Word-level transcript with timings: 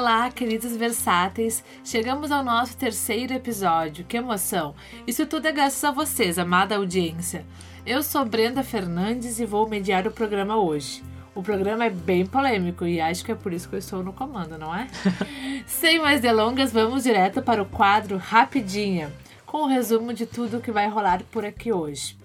Olá, 0.00 0.30
queridos 0.30 0.74
versáteis! 0.74 1.62
Chegamos 1.84 2.32
ao 2.32 2.42
nosso 2.42 2.74
terceiro 2.74 3.34
episódio. 3.34 4.02
Que 4.02 4.16
emoção! 4.16 4.74
Isso 5.06 5.26
tudo 5.26 5.46
é 5.46 5.52
graças 5.52 5.84
a 5.84 5.90
vocês, 5.90 6.38
amada 6.38 6.74
audiência. 6.74 7.44
Eu 7.84 8.02
sou 8.02 8.24
Brenda 8.24 8.62
Fernandes 8.62 9.38
e 9.38 9.44
vou 9.44 9.68
mediar 9.68 10.06
o 10.06 10.10
programa 10.10 10.56
hoje. 10.56 11.04
O 11.34 11.42
programa 11.42 11.84
é 11.84 11.90
bem 11.90 12.24
polêmico 12.24 12.86
e 12.86 12.98
acho 12.98 13.22
que 13.22 13.30
é 13.30 13.34
por 13.34 13.52
isso 13.52 13.68
que 13.68 13.74
eu 13.74 13.78
estou 13.78 14.02
no 14.02 14.14
comando, 14.14 14.56
não 14.56 14.74
é? 14.74 14.88
Sem 15.68 16.00
mais 16.00 16.22
delongas, 16.22 16.72
vamos 16.72 17.02
direto 17.02 17.42
para 17.42 17.62
o 17.62 17.66
quadro 17.66 18.16
Rapidinha, 18.16 19.12
com 19.44 19.58
o 19.58 19.64
um 19.64 19.68
resumo 19.68 20.14
de 20.14 20.24
tudo 20.24 20.62
que 20.62 20.72
vai 20.72 20.88
rolar 20.88 21.22
por 21.24 21.44
aqui 21.44 21.74
hoje. 21.74 22.16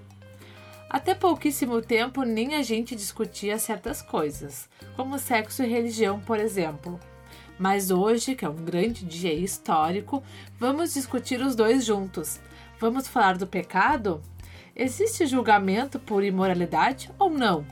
Até 0.89 1.13
pouquíssimo 1.13 1.81
tempo, 1.81 2.23
nem 2.23 2.55
a 2.55 2.63
gente 2.63 2.95
discutia 2.95 3.59
certas 3.59 4.01
coisas, 4.01 4.69
como 4.95 5.19
sexo 5.19 5.61
e 5.61 5.67
religião, 5.67 6.21
por 6.21 6.39
exemplo. 6.39 6.97
Mas 7.57 7.89
hoje, 7.91 8.35
que 8.35 8.43
é 8.43 8.49
um 8.49 8.55
grande 8.55 9.05
dia 9.05 9.33
histórico, 9.33 10.21
vamos 10.59 10.93
discutir 10.93 11.41
os 11.41 11.55
dois 11.55 11.85
juntos. 11.85 12.39
Vamos 12.79 13.07
falar 13.07 13.37
do 13.37 13.47
pecado? 13.47 14.21
Existe 14.75 15.25
julgamento 15.25 15.97
por 15.99 16.23
imoralidade 16.23 17.09
ou 17.17 17.29
não? 17.29 17.65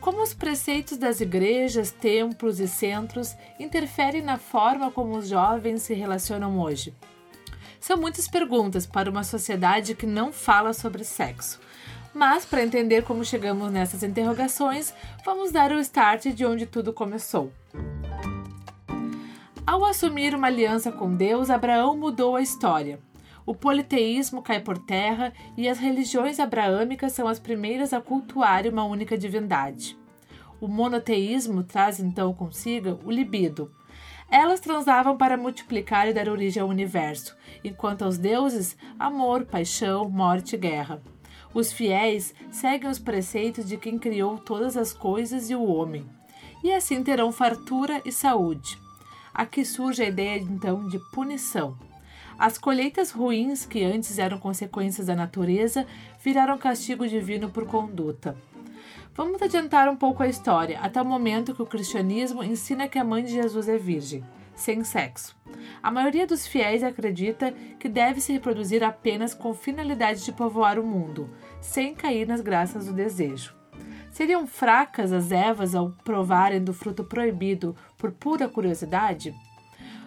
Como 0.00 0.22
os 0.22 0.34
preceitos 0.34 0.98
das 0.98 1.20
igrejas, 1.20 1.90
templos 1.90 2.60
e 2.60 2.68
centros 2.68 3.34
interferem 3.58 4.22
na 4.22 4.36
forma 4.36 4.90
como 4.90 5.16
os 5.16 5.28
jovens 5.28 5.82
se 5.82 5.94
relacionam 5.94 6.60
hoje? 6.60 6.94
São 7.80 7.96
muitas 7.96 8.28
perguntas 8.28 8.86
para 8.86 9.10
uma 9.10 9.24
sociedade 9.24 9.94
que 9.94 10.06
não 10.06 10.32
fala 10.32 10.72
sobre 10.72 11.04
sexo. 11.04 11.60
Mas, 12.14 12.44
para 12.44 12.62
entender 12.62 13.02
como 13.02 13.24
chegamos 13.24 13.72
nessas 13.72 14.02
interrogações, 14.02 14.94
vamos 15.24 15.50
dar 15.50 15.72
o 15.72 15.80
start 15.80 16.26
de 16.28 16.46
onde 16.46 16.64
tudo 16.64 16.92
começou. 16.92 17.50
Ao 19.66 19.82
assumir 19.82 20.34
uma 20.34 20.48
aliança 20.48 20.92
com 20.92 21.14
Deus, 21.16 21.48
Abraão 21.48 21.96
mudou 21.96 22.36
a 22.36 22.42
história. 22.42 23.00
O 23.46 23.54
politeísmo 23.54 24.42
cai 24.42 24.60
por 24.60 24.76
terra 24.76 25.32
e 25.56 25.66
as 25.66 25.78
religiões 25.78 26.38
abraâmicas 26.38 27.12
são 27.12 27.26
as 27.26 27.38
primeiras 27.38 27.94
a 27.94 28.00
cultuar 28.00 28.66
uma 28.66 28.84
única 28.84 29.16
divindade. 29.16 29.96
O 30.60 30.68
monoteísmo 30.68 31.64
traz 31.64 31.98
então 31.98 32.34
consigo 32.34 33.00
o 33.06 33.10
libido. 33.10 33.72
Elas 34.30 34.60
transavam 34.60 35.16
para 35.16 35.36
multiplicar 35.36 36.08
e 36.08 36.12
dar 36.12 36.28
origem 36.28 36.62
ao 36.62 36.68
universo, 36.68 37.34
enquanto 37.64 38.02
aos 38.02 38.18
deuses, 38.18 38.76
amor, 38.98 39.46
paixão, 39.46 40.10
morte 40.10 40.56
e 40.56 40.58
guerra. 40.58 41.02
Os 41.54 41.72
fiéis 41.72 42.34
seguem 42.50 42.90
os 42.90 42.98
preceitos 42.98 43.66
de 43.66 43.78
quem 43.78 43.98
criou 43.98 44.36
todas 44.36 44.76
as 44.76 44.92
coisas 44.92 45.48
e 45.48 45.54
o 45.54 45.64
homem, 45.64 46.04
e 46.62 46.70
assim 46.70 47.02
terão 47.02 47.32
fartura 47.32 48.02
e 48.04 48.12
saúde. 48.12 48.83
Aqui 49.34 49.64
surge 49.64 50.02
a 50.02 50.08
ideia 50.08 50.38
então 50.38 50.86
de 50.86 50.98
punição. 51.10 51.76
As 52.38 52.56
colheitas 52.56 53.10
ruins, 53.10 53.66
que 53.66 53.82
antes 53.82 54.18
eram 54.18 54.38
consequências 54.38 55.08
da 55.08 55.16
natureza, 55.16 55.86
viraram 56.22 56.56
castigo 56.56 57.06
divino 57.06 57.50
por 57.50 57.66
conduta. 57.66 58.36
Vamos 59.14 59.40
adiantar 59.42 59.88
um 59.88 59.96
pouco 59.96 60.22
a 60.22 60.28
história, 60.28 60.78
até 60.80 61.00
o 61.00 61.04
momento 61.04 61.54
que 61.54 61.62
o 61.62 61.66
cristianismo 61.66 62.42
ensina 62.42 62.88
que 62.88 62.98
a 62.98 63.04
mãe 63.04 63.24
de 63.24 63.32
Jesus 63.32 63.68
é 63.68 63.78
virgem, 63.78 64.24
sem 64.54 64.82
sexo. 64.82 65.36
A 65.82 65.90
maioria 65.90 66.26
dos 66.26 66.46
fiéis 66.46 66.82
acredita 66.82 67.52
que 67.78 67.88
deve 67.88 68.20
se 68.20 68.32
reproduzir 68.32 68.82
apenas 68.82 69.32
com 69.32 69.54
finalidade 69.54 70.24
de 70.24 70.32
povoar 70.32 70.78
o 70.78 70.86
mundo, 70.86 71.30
sem 71.60 71.94
cair 71.94 72.26
nas 72.26 72.40
graças 72.40 72.86
do 72.86 72.92
desejo. 72.92 73.54
Seriam 74.10 74.46
fracas 74.46 75.12
as 75.12 75.32
Evas 75.32 75.74
ao 75.74 75.90
provarem 75.90 76.62
do 76.62 76.72
fruto 76.72 77.02
proibido 77.02 77.74
por 78.04 78.12
pura 78.12 78.48
curiosidade? 78.48 79.34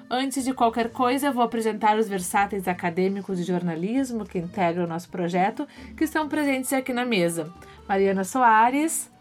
Antes 0.07 0.43
de 0.43 0.53
qualquer 0.53 0.91
coisa, 0.91 1.31
vou 1.31 1.43
apresentar 1.43 1.97
os 1.97 2.07
versáteis 2.07 2.67
acadêmicos 2.67 3.39
de 3.39 3.43
jornalismo 3.43 4.23
que 4.23 4.37
integram 4.37 4.85
o 4.85 4.87
nosso 4.87 5.09
projeto, 5.09 5.67
que 5.97 6.03
estão 6.03 6.29
presentes 6.29 6.71
aqui 6.71 6.93
na 6.93 7.03
mesa. 7.03 7.51
Mariana 7.89 8.23
Soares, 8.23 9.11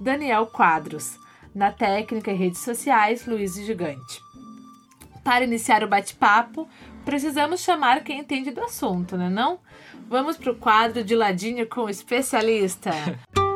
Daniel 0.00 0.46
Quadros. 0.46 1.16
Na 1.54 1.70
técnica 1.70 2.32
e 2.32 2.34
redes 2.34 2.58
sociais, 2.58 3.24
Luiz 3.26 3.54
Gigante. 3.54 4.20
Para 5.22 5.44
iniciar 5.44 5.84
o 5.84 5.88
bate-papo, 5.88 6.68
precisamos 7.04 7.60
chamar 7.60 8.02
quem 8.02 8.18
entende 8.18 8.50
do 8.50 8.64
assunto, 8.64 9.16
né 9.16 9.30
não? 9.30 9.60
Vamos 10.08 10.36
para 10.36 10.50
o 10.50 10.56
quadro 10.56 11.04
de 11.04 11.14
ladinho 11.14 11.66
com 11.68 11.82
o 11.82 11.90
especialista. 11.90 12.90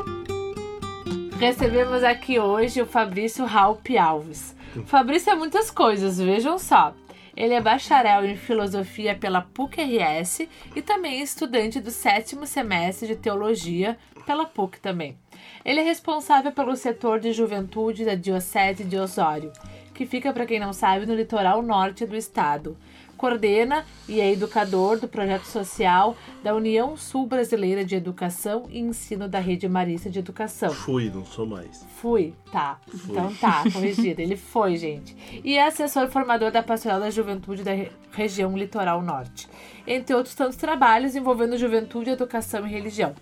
Recebemos 1.40 2.04
aqui 2.04 2.38
hoje 2.38 2.82
o 2.82 2.86
Fabrício 2.86 3.46
Raup 3.46 3.88
Alves. 3.98 4.54
Fabrício 4.86 5.30
é 5.30 5.34
muitas 5.34 5.70
coisas, 5.70 6.18
vejam 6.18 6.58
só. 6.58 6.94
Ele 7.36 7.54
é 7.54 7.60
bacharel 7.60 8.24
em 8.24 8.36
filosofia 8.36 9.14
pela 9.14 9.40
PUC-RS 9.40 10.48
e 10.74 10.82
também 10.82 11.22
estudante 11.22 11.80
do 11.80 11.90
sétimo 11.90 12.46
semestre 12.46 13.08
de 13.08 13.16
teologia 13.16 13.96
pela 14.26 14.46
PUC 14.46 14.80
também. 14.80 15.16
Ele 15.64 15.80
é 15.80 15.82
responsável 15.82 16.52
pelo 16.52 16.76
setor 16.76 17.18
de 17.18 17.32
juventude 17.32 18.04
da 18.04 18.14
Diocese 18.14 18.84
de 18.84 18.96
Osório, 18.96 19.52
que 19.94 20.06
fica, 20.06 20.32
para 20.32 20.46
quem 20.46 20.60
não 20.60 20.72
sabe, 20.72 21.06
no 21.06 21.14
litoral 21.14 21.62
norte 21.62 22.06
do 22.06 22.16
estado 22.16 22.76
coordena 23.20 23.84
e 24.08 24.18
é 24.18 24.32
educador 24.32 24.98
do 24.98 25.06
projeto 25.06 25.44
social 25.44 26.16
da 26.42 26.54
União 26.54 26.96
Sul 26.96 27.26
Brasileira 27.26 27.84
de 27.84 27.94
Educação 27.94 28.64
e 28.70 28.78
Ensino 28.78 29.28
da 29.28 29.38
Rede 29.38 29.68
Marista 29.68 30.08
de 30.08 30.18
Educação. 30.18 30.70
Fui, 30.70 31.10
não 31.10 31.26
sou 31.26 31.44
mais. 31.44 31.84
Fui, 32.00 32.32
tá. 32.50 32.80
Fui. 32.88 33.10
Então 33.10 33.34
tá, 33.34 33.62
corrigido. 33.70 34.22
Ele 34.22 34.36
foi, 34.36 34.78
gente. 34.78 35.14
E 35.44 35.58
é 35.58 35.66
assessor 35.66 36.08
formador 36.08 36.50
da 36.50 36.62
Pastoral 36.62 36.98
da 36.98 37.10
Juventude 37.10 37.62
da 37.62 37.72
região 38.10 38.56
Litoral 38.56 39.02
Norte. 39.02 39.46
Entre 39.86 40.16
outros 40.16 40.34
tantos 40.34 40.56
trabalhos 40.56 41.14
envolvendo 41.14 41.58
juventude, 41.58 42.08
educação 42.08 42.66
e 42.66 42.70
religião 42.70 43.14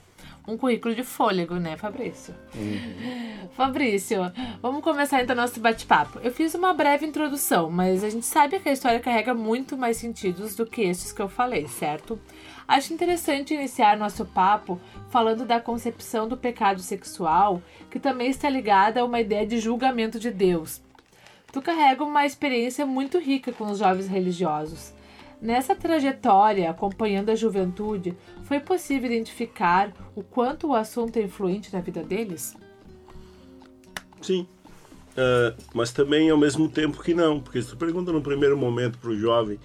um 0.48 0.56
currículo 0.56 0.94
de 0.94 1.04
fôlego, 1.04 1.56
né, 1.56 1.76
Fabrício? 1.76 2.34
Uhum. 2.54 3.48
Fabrício, 3.52 4.32
vamos 4.62 4.82
começar 4.82 5.22
então 5.22 5.36
nosso 5.36 5.60
bate-papo. 5.60 6.18
Eu 6.22 6.32
fiz 6.32 6.54
uma 6.54 6.72
breve 6.72 7.04
introdução, 7.04 7.70
mas 7.70 8.02
a 8.02 8.08
gente 8.08 8.24
sabe 8.24 8.58
que 8.58 8.68
a 8.68 8.72
história 8.72 8.98
carrega 8.98 9.34
muito 9.34 9.76
mais 9.76 9.98
sentidos 9.98 10.56
do 10.56 10.64
que 10.64 10.82
estes 10.82 11.12
que 11.12 11.20
eu 11.20 11.28
falei, 11.28 11.68
certo? 11.68 12.18
Acho 12.66 12.94
interessante 12.94 13.54
iniciar 13.54 13.96
nosso 13.96 14.24
papo 14.24 14.80
falando 15.10 15.44
da 15.44 15.60
concepção 15.60 16.26
do 16.26 16.36
pecado 16.36 16.80
sexual, 16.80 17.62
que 17.90 17.98
também 17.98 18.28
está 18.28 18.48
ligada 18.48 19.00
a 19.00 19.04
uma 19.04 19.20
ideia 19.20 19.46
de 19.46 19.58
julgamento 19.58 20.18
de 20.18 20.30
Deus. 20.30 20.80
Tu 21.52 21.62
carrega 21.62 22.04
uma 22.04 22.26
experiência 22.26 22.84
muito 22.84 23.18
rica 23.18 23.52
com 23.52 23.70
os 23.70 23.78
jovens 23.78 24.06
religiosos. 24.06 24.92
Nessa 25.40 25.74
trajetória, 25.74 26.68
acompanhando 26.68 27.30
a 27.30 27.34
juventude, 27.34 28.16
foi 28.42 28.58
possível 28.58 29.06
identificar 29.10 29.92
o 30.14 30.22
quanto 30.22 30.68
o 30.68 30.74
assunto 30.74 31.16
é 31.16 31.22
influente 31.22 31.72
na 31.72 31.80
vida 31.80 32.02
deles? 32.02 32.56
Sim, 34.20 34.48
uh, 35.12 35.56
mas 35.72 35.92
também 35.92 36.28
ao 36.28 36.36
mesmo 36.36 36.68
tempo 36.68 37.02
que 37.02 37.14
não, 37.14 37.40
porque 37.40 37.62
se 37.62 37.68
tu 37.68 37.76
pergunta 37.76 38.10
no 38.10 38.20
primeiro 38.20 38.56
momento 38.56 38.98
para 38.98 39.10
o 39.10 39.16
jovem, 39.16 39.60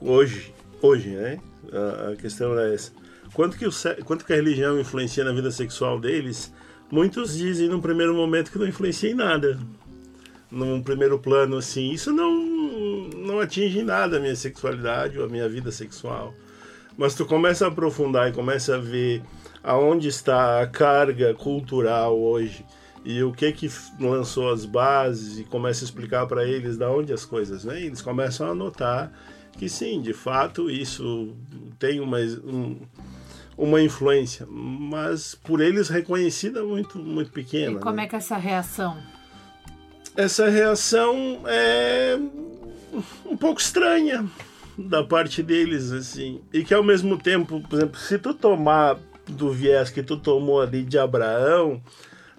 hoje, 0.00 0.54
hoje, 0.80 1.10
né? 1.10 1.40
Uh, 1.64 2.12
a 2.12 2.16
questão 2.16 2.56
é 2.56 2.74
essa. 2.74 2.92
Quanto 3.34 3.58
que, 3.58 3.66
o, 3.66 3.70
quanto 4.04 4.24
que 4.24 4.32
a 4.32 4.36
religião 4.36 4.78
influencia 4.78 5.24
na 5.24 5.32
vida 5.32 5.50
sexual 5.50 5.98
deles? 5.98 6.52
Muitos 6.88 7.36
dizem 7.36 7.68
no 7.68 7.82
primeiro 7.82 8.14
momento 8.14 8.52
que 8.52 8.58
não 8.58 8.66
influencia 8.66 9.10
em 9.10 9.14
nada. 9.14 9.58
Num 10.50 10.82
primeiro 10.82 11.18
plano, 11.18 11.56
assim, 11.56 11.90
isso 11.90 12.12
não 12.12 12.56
não 13.26 13.40
atinge 13.40 13.82
nada 13.82 14.16
a 14.16 14.20
minha 14.20 14.36
sexualidade 14.36 15.18
ou 15.18 15.24
a 15.24 15.28
minha 15.28 15.48
vida 15.48 15.70
sexual. 15.72 16.32
Mas 16.96 17.14
tu 17.14 17.26
começa 17.26 17.64
a 17.64 17.68
aprofundar 17.68 18.28
e 18.28 18.32
começa 18.32 18.76
a 18.76 18.78
ver 18.78 19.22
aonde 19.62 20.08
está 20.08 20.62
a 20.62 20.66
carga 20.66 21.34
cultural 21.34 22.18
hoje 22.18 22.64
e 23.04 23.22
o 23.22 23.32
que 23.32 23.52
que 23.52 23.70
lançou 24.00 24.50
as 24.52 24.64
bases 24.64 25.38
e 25.38 25.44
começa 25.44 25.84
a 25.84 25.86
explicar 25.86 26.26
para 26.26 26.44
eles 26.44 26.76
da 26.76 26.90
onde 26.90 27.12
as 27.12 27.24
coisas 27.24 27.64
vêm, 27.64 27.86
eles 27.86 28.00
começam 28.00 28.50
a 28.50 28.54
notar 28.54 29.12
que 29.52 29.68
sim, 29.68 30.00
de 30.00 30.12
fato 30.12 30.70
isso 30.70 31.34
tem 31.78 32.00
uma 32.00 32.18
um, 32.18 32.80
uma 33.56 33.80
influência, 33.80 34.46
mas 34.48 35.34
por 35.34 35.60
eles 35.60 35.88
reconhecida 35.88 36.62
muito 36.62 36.98
muito 36.98 37.30
pequena. 37.30 37.78
E 37.78 37.80
como 37.80 37.96
né? 37.96 38.04
é 38.04 38.06
que 38.06 38.14
é 38.14 38.18
essa 38.18 38.36
reação? 38.36 38.96
Essa 40.16 40.48
reação 40.48 41.42
é 41.46 42.18
um 43.24 43.36
pouco 43.36 43.60
estranha 43.60 44.24
da 44.78 45.02
parte 45.04 45.42
deles, 45.42 45.92
assim. 45.92 46.40
E 46.52 46.64
que 46.64 46.74
ao 46.74 46.82
mesmo 46.82 47.18
tempo, 47.18 47.60
por 47.68 47.76
exemplo, 47.76 47.98
se 47.98 48.18
tu 48.18 48.34
tomar 48.34 48.96
do 49.26 49.50
viés 49.52 49.90
que 49.90 50.02
tu 50.02 50.16
tomou 50.16 50.60
ali 50.60 50.84
de 50.84 50.98
Abraão, 50.98 51.82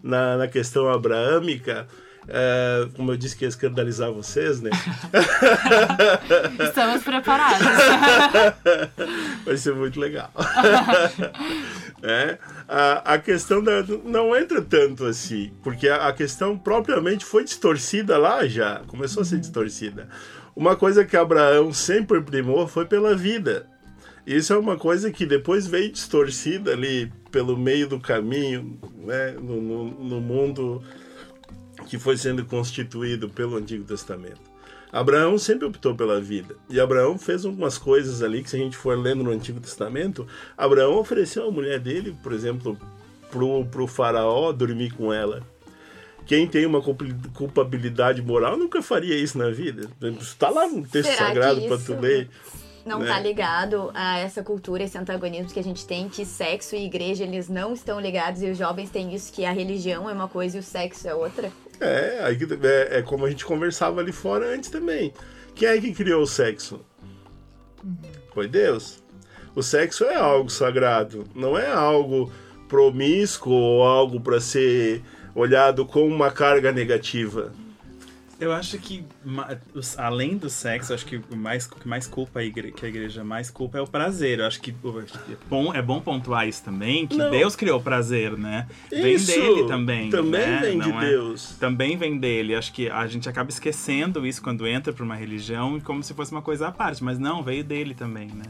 na, 0.01 0.37
na 0.37 0.47
questão 0.47 0.89
abraâmica, 0.89 1.87
é, 2.29 2.87
como 2.95 3.11
eu 3.11 3.17
disse 3.17 3.35
que 3.35 3.45
ia 3.45 3.49
escandalizar 3.49 4.11
vocês, 4.11 4.61
né? 4.61 4.69
Estamos 6.59 7.03
preparados. 7.03 7.67
Vai 9.45 9.57
ser 9.57 9.73
muito 9.73 9.99
legal. 9.99 10.31
É, 12.03 12.37
a, 12.67 13.13
a 13.13 13.17
questão 13.17 13.63
da, 13.63 13.83
não 14.03 14.35
entra 14.35 14.61
tanto 14.61 15.05
assim, 15.05 15.51
porque 15.63 15.87
a, 15.87 16.07
a, 16.07 16.13
questão 16.13 16.57
propriamente 16.57 17.23
foi 17.23 17.43
distorcida 17.43 18.17
lá 18.17 18.45
já, 18.45 18.81
começou 18.87 19.21
a 19.21 19.25
ser 19.25 19.39
distorcida. 19.39 20.09
Uma 20.55 20.75
coisa 20.75 21.05
que 21.05 21.15
Abraão 21.15 21.71
sempre 21.71 22.19
primou 22.21 22.67
foi 22.67 22.85
pela 22.85 23.15
vida. 23.15 23.67
Isso 24.25 24.51
é 24.51 24.57
uma 24.57 24.75
coisa 24.75 25.09
que 25.11 25.25
depois 25.25 25.67
veio 25.67 25.91
distorcida 25.91 26.71
ali 26.71 27.11
pelo 27.31 27.55
meio 27.55 27.87
do 27.87 27.99
caminho, 27.99 28.77
né, 28.97 29.31
no, 29.31 29.61
no, 29.61 29.85
no 30.03 30.19
mundo 30.19 30.83
que 31.87 31.97
foi 31.97 32.17
sendo 32.17 32.43
constituído 32.43 33.29
pelo 33.29 33.55
Antigo 33.55 33.85
Testamento. 33.85 34.46
Abraão 34.91 35.37
sempre 35.37 35.65
optou 35.65 35.95
pela 35.95 36.19
vida. 36.19 36.55
E 36.69 36.79
Abraão 36.79 37.17
fez 37.17 37.45
algumas 37.45 37.77
coisas 37.77 38.23
ali 38.23 38.43
que, 38.43 38.49
se 38.49 38.55
a 38.55 38.59
gente 38.59 38.77
for 38.77 38.97
lendo 38.97 39.23
no 39.23 39.31
Antigo 39.31 39.59
Testamento, 39.59 40.27
Abraão 40.57 40.97
ofereceu 40.97 41.47
a 41.47 41.51
mulher 41.51 41.79
dele, 41.79 42.15
por 42.23 42.31
exemplo, 42.31 42.77
pro, 43.29 43.65
pro 43.65 43.87
faraó 43.87 44.51
dormir 44.51 44.91
com 44.91 45.13
ela. 45.13 45.43
Quem 46.25 46.47
tem 46.47 46.65
uma 46.65 46.81
culpabilidade 46.81 48.21
moral 48.21 48.57
nunca 48.57 48.81
faria 48.81 49.15
isso 49.15 49.37
na 49.37 49.49
vida. 49.49 49.89
Está 50.19 50.49
lá 50.49 50.67
no 50.67 50.85
texto 50.85 51.09
Será 51.09 51.27
sagrado 51.27 51.61
para 51.61 51.77
tu 51.77 51.93
ler 51.99 52.29
não 52.87 52.99
tá 52.99 53.05
né? 53.05 53.11
tá 53.11 53.19
ligado 53.19 53.91
a 53.93 54.17
essa 54.19 54.41
cultura, 54.41 54.83
esse 54.83 54.97
antagonismo 54.97 55.51
que 55.51 55.59
a 55.59 55.63
gente 55.63 55.85
tem, 55.85 56.07
que 56.07 56.25
sexo 56.25 56.75
e 56.75 56.85
igreja 56.85 57.23
eles 57.23 57.49
não 57.49 57.73
estão 57.73 57.99
ligados 57.99 58.41
e 58.41 58.49
os 58.49 58.57
jovens 58.57 58.89
têm 58.89 59.13
isso, 59.13 59.31
que 59.31 59.45
a 59.45 59.51
religião 59.51 60.09
é 60.09 60.13
uma 60.13 60.27
coisa 60.27 60.57
e 60.57 60.59
o 60.59 60.63
sexo 60.63 61.07
é 61.07 61.13
outra? 61.13 61.51
É, 61.79 62.29
é, 62.29 62.99
é 62.99 63.01
como 63.01 63.25
a 63.25 63.29
gente 63.29 63.45
conversava 63.45 64.01
ali 64.01 64.11
fora 64.11 64.53
antes 64.53 64.69
também. 64.69 65.13
Quem 65.55 65.67
é 65.67 65.79
que 65.79 65.93
criou 65.93 66.21
o 66.21 66.27
sexo? 66.27 66.81
Foi 68.33 68.47
Deus. 68.47 69.03
O 69.55 69.63
sexo 69.63 70.05
é 70.05 70.15
algo 70.15 70.49
sagrado, 70.49 71.25
não 71.33 71.57
é 71.57 71.71
algo 71.71 72.31
promíscuo 72.67 73.53
ou 73.53 73.83
algo 73.83 74.19
para 74.19 74.39
ser 74.39 75.01
olhado 75.33 75.85
com 75.85 76.07
uma 76.07 76.29
carga 76.29 76.71
negativa. 76.71 77.51
Eu 78.39 78.53
acho 78.53 78.77
que, 78.77 79.03
além 79.97 80.37
do 80.37 80.47
sexo, 80.47 80.93
acho 80.93 81.05
que 81.05 81.17
o 81.17 81.35
mais, 81.35 81.65
que 81.65 81.87
mais 81.87 82.05
culpa 82.05 82.39
a 82.39 82.43
igreja, 82.43 82.73
que 82.73 82.85
a 82.85 82.89
igreja 82.89 83.23
mais 83.23 83.49
culpa 83.49 83.79
é 83.79 83.81
o 83.81 83.87
prazer. 83.87 84.39
Eu 84.39 84.45
acho 84.45 84.61
que 84.61 84.69
é 84.69 85.35
bom, 85.49 85.73
é 85.73 85.81
bom 85.81 85.99
pontuar 85.99 86.47
isso 86.47 86.63
também, 86.63 87.07
que 87.07 87.17
Não. 87.17 87.31
Deus 87.31 87.55
criou 87.55 87.79
o 87.79 87.83
prazer, 87.83 88.37
né? 88.37 88.67
Isso. 88.91 89.31
Vem 89.31 89.41
dele 89.41 89.67
também. 89.67 90.09
Também 90.11 90.41
né? 90.47 90.59
vem 90.61 90.77
Não 90.77 90.85
de 90.85 90.97
é? 90.97 91.09
Deus. 91.09 91.55
Também 91.59 91.97
vem 91.97 92.19
dele. 92.19 92.53
Acho 92.53 92.71
que 92.71 92.87
a 92.89 93.07
gente 93.07 93.27
acaba 93.27 93.49
esquecendo 93.49 94.25
isso 94.25 94.41
quando 94.41 94.67
entra 94.67 94.93
para 94.93 95.03
uma 95.03 95.15
religião, 95.15 95.79
como 95.79 96.03
se 96.03 96.13
fosse 96.13 96.31
uma 96.31 96.41
coisa 96.41 96.67
à 96.67 96.71
parte. 96.71 97.03
Mas 97.03 97.17
não, 97.17 97.41
veio 97.41 97.63
dele 97.63 97.95
também, 97.95 98.27
né? 98.27 98.45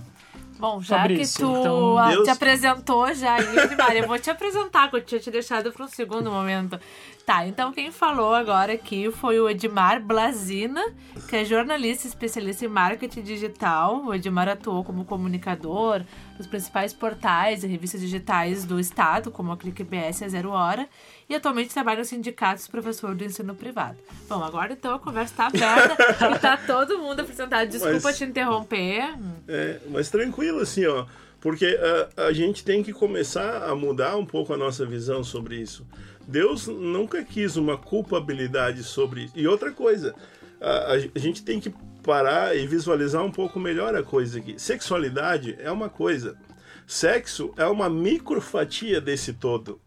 Bom, 0.60 0.82
já 0.82 0.98
Fabrício, 0.98 1.48
que 1.48 1.54
tu 1.54 1.60
então, 1.60 2.10
Deus... 2.10 2.24
te 2.24 2.30
apresentou 2.32 3.14
já, 3.14 3.38
Edmar, 3.40 3.96
eu 3.96 4.08
vou 4.08 4.18
te 4.18 4.30
apresentar, 4.30 4.90
que 4.90 4.96
eu 4.96 5.02
tinha 5.02 5.20
te 5.20 5.30
deixado 5.30 5.72
para 5.72 5.86
um 5.86 5.88
segundo 5.88 6.32
momento. 6.32 6.80
Tá, 7.28 7.46
então 7.46 7.74
quem 7.74 7.92
falou 7.92 8.34
agora 8.34 8.72
aqui 8.72 9.12
foi 9.12 9.38
o 9.38 9.50
Edmar 9.50 10.02
Blazina, 10.02 10.82
que 11.28 11.36
é 11.36 11.44
jornalista 11.44 12.08
especialista 12.08 12.64
em 12.64 12.70
marketing 12.70 13.22
digital. 13.22 14.06
O 14.06 14.16
Edmar 14.16 14.48
atuou 14.48 14.82
como 14.82 15.04
comunicador 15.04 16.04
nos 16.38 16.48
principais 16.48 16.94
portais 16.94 17.66
e 17.66 17.68
revistas 17.68 18.00
digitais 18.00 18.64
do 18.64 18.80
estado, 18.80 19.30
como 19.30 19.52
a 19.52 19.58
ClickBS 19.58 20.22
e 20.22 20.24
a 20.24 20.30
Zero 20.30 20.52
Hora, 20.52 20.88
e 21.28 21.36
atualmente 21.36 21.74
trabalha 21.74 22.00
no 22.00 22.06
sindicato 22.06 22.64
de 22.64 22.70
professor 22.70 23.14
do 23.14 23.26
ensino 23.26 23.54
privado. 23.54 23.98
Bom, 24.30 24.42
agora 24.42 24.72
então 24.72 24.96
a 24.96 25.00
conversa 25.00 25.34
está 25.34 25.48
aberta 25.48 26.34
e 26.34 26.40
tá 26.40 26.56
todo 26.56 26.98
mundo 26.98 27.20
apresentado. 27.20 27.68
Desculpa 27.68 28.00
mas, 28.04 28.18
te 28.18 28.24
interromper. 28.24 29.04
É, 29.50 29.82
mas 29.90 30.10
tranquilo 30.10 30.62
assim, 30.62 30.86
ó. 30.86 31.06
Porque 31.42 31.78
a, 32.16 32.28
a 32.28 32.34
gente 32.34 32.64
tem 32.64 32.82
que 32.82 32.94
começar 32.94 33.64
a 33.70 33.76
mudar 33.76 34.16
um 34.16 34.26
pouco 34.26 34.54
a 34.54 34.58
nossa 34.58 34.86
visão 34.86 35.26
sobre 35.26 35.58
isso. 35.58 35.86
Deus 36.28 36.68
nunca 36.68 37.24
quis 37.24 37.56
uma 37.56 37.78
culpabilidade 37.78 38.84
sobre 38.84 39.24
isso. 39.24 39.34
E 39.36 39.48
outra 39.48 39.72
coisa, 39.72 40.14
a, 40.60 40.94
a, 41.16 41.20
gente 41.20 41.42
tem 41.42 41.60
que 41.60 41.74
parar 42.04 42.56
e 42.56 42.68
visualizar 42.68 43.24
um 43.24 43.32
pouco 43.32 43.60
melhor 43.60 43.96
a 43.96 44.04
coisa 44.04 44.40
aqui. 44.40 44.60
Sexualidade 44.60 45.56
é 45.60 45.72
uma 45.72 45.90
coisa, 45.90 46.38
sexo 46.86 47.54
é 47.56 47.66
uma 47.66 47.90
microfatia 47.90 49.00
desse 49.00 49.32
todo. 49.32 49.80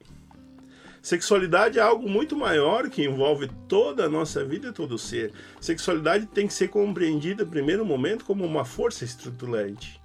Sexualidade 1.02 1.78
é 1.78 1.82
algo 1.82 2.08
muito 2.08 2.37
maior 2.37 2.88
que 2.88 3.04
envolve 3.04 3.50
toda 3.69 4.04
a 4.04 4.08
nossa 4.08 4.44
vida 4.44 4.69
e 4.69 4.72
todo 4.72 4.93
o 4.93 4.98
ser. 4.98 5.32
Sexualidade 5.60 6.26
tem 6.26 6.46
que 6.46 6.54
ser 6.54 6.69
compreendida, 6.69 7.44
primeiro 7.44 7.84
momento, 7.84 8.25
como 8.25 8.44
uma 8.44 8.64
força 8.64 9.04
estruturante 9.04 10.00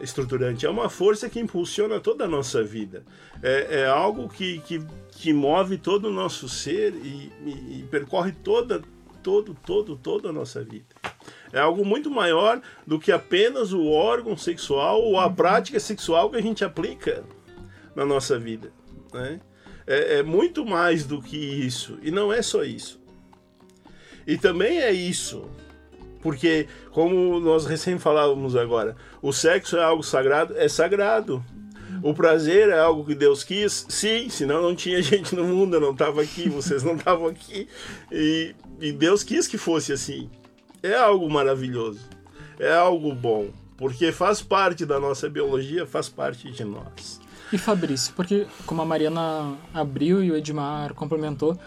estruturante, 0.00 0.66
é 0.66 0.70
uma 0.70 0.88
força 0.88 1.28
que 1.28 1.40
impulsiona 1.40 2.00
toda 2.00 2.24
a 2.24 2.28
nossa 2.28 2.62
vida. 2.62 3.04
É, 3.42 3.80
é 3.80 3.86
algo 3.86 4.28
que, 4.28 4.60
que, 4.60 4.84
que, 5.10 5.32
move 5.32 5.78
todo 5.78 6.06
o 6.06 6.12
nosso 6.12 6.48
ser 6.48 6.94
e, 6.94 7.32
e, 7.44 7.80
e, 7.80 7.88
percorre 7.90 8.32
toda, 8.32 8.82
todo, 9.22 9.56
todo, 9.66 9.96
toda 9.96 10.30
a 10.30 10.32
nossa 10.32 10.62
vida. 10.62 10.94
É 11.52 11.60
algo 11.60 11.84
muito 11.84 12.10
maior 12.10 12.60
do 12.86 12.98
que 12.98 13.12
apenas 13.12 13.72
o 13.72 13.86
órgão 13.86 14.36
sexual 14.36 15.00
ou 15.00 15.18
a 15.18 15.30
prática 15.30 15.78
sexual 15.78 16.30
que 16.30 16.36
a 16.36 16.42
gente 16.42 16.64
aplica 16.64 17.24
na 17.94 18.04
nossa 18.04 18.38
vida. 18.38 18.72
Né? 19.12 19.40
É, 19.86 20.18
é 20.18 20.22
muito 20.22 20.64
mais 20.64 21.04
do 21.06 21.22
que 21.22 21.36
isso. 21.36 21.98
E 22.02 22.10
não 22.10 22.32
é 22.32 22.42
só 22.42 22.64
isso. 22.64 23.00
E 24.26 24.36
também 24.36 24.80
é 24.80 24.90
isso 24.90 25.48
porque, 26.24 26.66
como 26.90 27.38
nós 27.38 27.66
recém 27.66 27.98
falávamos 27.98 28.56
agora, 28.56 28.96
o 29.20 29.30
sexo 29.30 29.76
é 29.76 29.84
algo 29.84 30.02
sagrado, 30.02 30.56
é 30.56 30.66
sagrado. 30.70 31.44
O 32.02 32.14
prazer 32.14 32.70
é 32.70 32.80
algo 32.80 33.04
que 33.04 33.14
Deus 33.14 33.44
quis, 33.44 33.84
sim, 33.90 34.30
senão 34.30 34.62
não 34.62 34.74
tinha 34.74 35.00
gente 35.04 35.34
no 35.36 35.44
mundo, 35.44 35.76
eu 35.76 35.80
não 35.82 35.92
estava 35.92 36.22
aqui, 36.22 36.48
vocês 36.48 36.82
não 36.82 36.96
estavam 36.96 37.26
aqui. 37.26 37.68
E, 38.10 38.54
e 38.80 38.90
Deus 38.90 39.22
quis 39.22 39.46
que 39.46 39.58
fosse 39.58 39.92
assim. 39.92 40.30
É 40.82 40.94
algo 40.94 41.30
maravilhoso, 41.30 42.00
é 42.58 42.72
algo 42.72 43.14
bom, 43.14 43.50
porque 43.76 44.10
faz 44.10 44.40
parte 44.40 44.86
da 44.86 44.98
nossa 44.98 45.28
biologia, 45.28 45.86
faz 45.86 46.08
parte 46.08 46.50
de 46.50 46.64
nós. 46.64 47.20
E 47.52 47.58
Fabrício, 47.58 48.14
porque 48.14 48.46
como 48.64 48.80
a 48.80 48.86
Mariana 48.86 49.58
abriu 49.74 50.24
e 50.24 50.30
o 50.30 50.36
Edmar 50.36 50.94
complementou, 50.94 51.58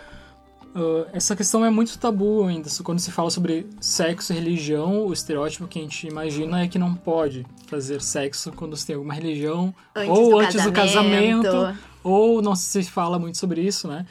Uh, 0.76 1.08
essa 1.12 1.36
questão 1.36 1.66
é 1.66 1.70
muito 1.70 1.98
tabu 1.98 2.44
ainda. 2.46 2.70
Quando 2.84 3.00
se 3.00 3.12
fala 3.12 3.30
sobre 3.30 3.68
sexo 3.82 4.32
e 4.32 4.36
religião, 4.36 5.06
o 5.06 5.14
estereótipo 5.14 5.68
que 5.68 5.80
a 5.80 5.82
gente 5.82 6.08
imagina 6.08 6.62
é 6.62 6.68
que 6.68 6.78
não 6.78 6.94
pode 6.94 7.46
fazer 7.68 8.02
sexo 8.02 8.52
quando 8.52 8.76
se 8.78 8.86
tem 8.86 8.96
alguma 8.96 9.14
religião, 9.14 9.74
antes 9.96 10.10
ou 10.10 10.30
do 10.32 10.40
antes 10.40 10.56
casamento. 10.56 10.68
do 10.68 11.52
casamento, 11.52 11.80
ou 12.04 12.42
não 12.42 12.56
se 12.56 12.84
fala 12.84 13.18
muito 13.18 13.38
sobre 13.38 13.62
isso, 13.62 13.88
né? 13.88 14.06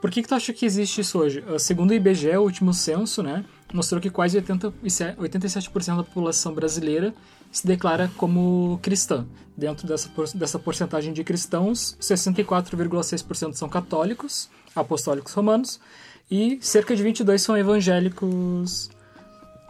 Por 0.00 0.10
que, 0.10 0.22
que 0.22 0.28
tu 0.28 0.34
acha 0.34 0.52
que 0.52 0.64
existe 0.64 1.00
isso 1.00 1.18
hoje? 1.18 1.40
Uh, 1.40 1.58
segundo 1.58 1.90
o 1.90 1.94
IBGE, 1.94 2.36
o 2.36 2.42
último 2.42 2.72
censo, 2.72 3.22
né, 3.22 3.44
mostrou 3.72 4.00
que 4.00 4.10
quase 4.10 4.36
80, 4.36 4.72
87% 4.82 5.96
da 5.96 6.04
população 6.04 6.52
brasileira 6.54 7.14
se 7.50 7.66
declara 7.66 8.10
como 8.16 8.78
cristã. 8.82 9.26
Dentro 9.56 9.86
dessa, 9.86 10.10
dessa 10.34 10.58
porcentagem 10.58 11.12
de 11.12 11.24
cristãos, 11.24 11.96
64,6% 12.00 13.54
são 13.54 13.68
católicos, 13.68 14.50
apostólicos 14.76 15.32
romanos, 15.32 15.80
e 16.30 16.58
cerca 16.60 16.94
de 16.94 17.02
22 17.02 17.40
são 17.40 17.56
evangélicos 17.56 18.90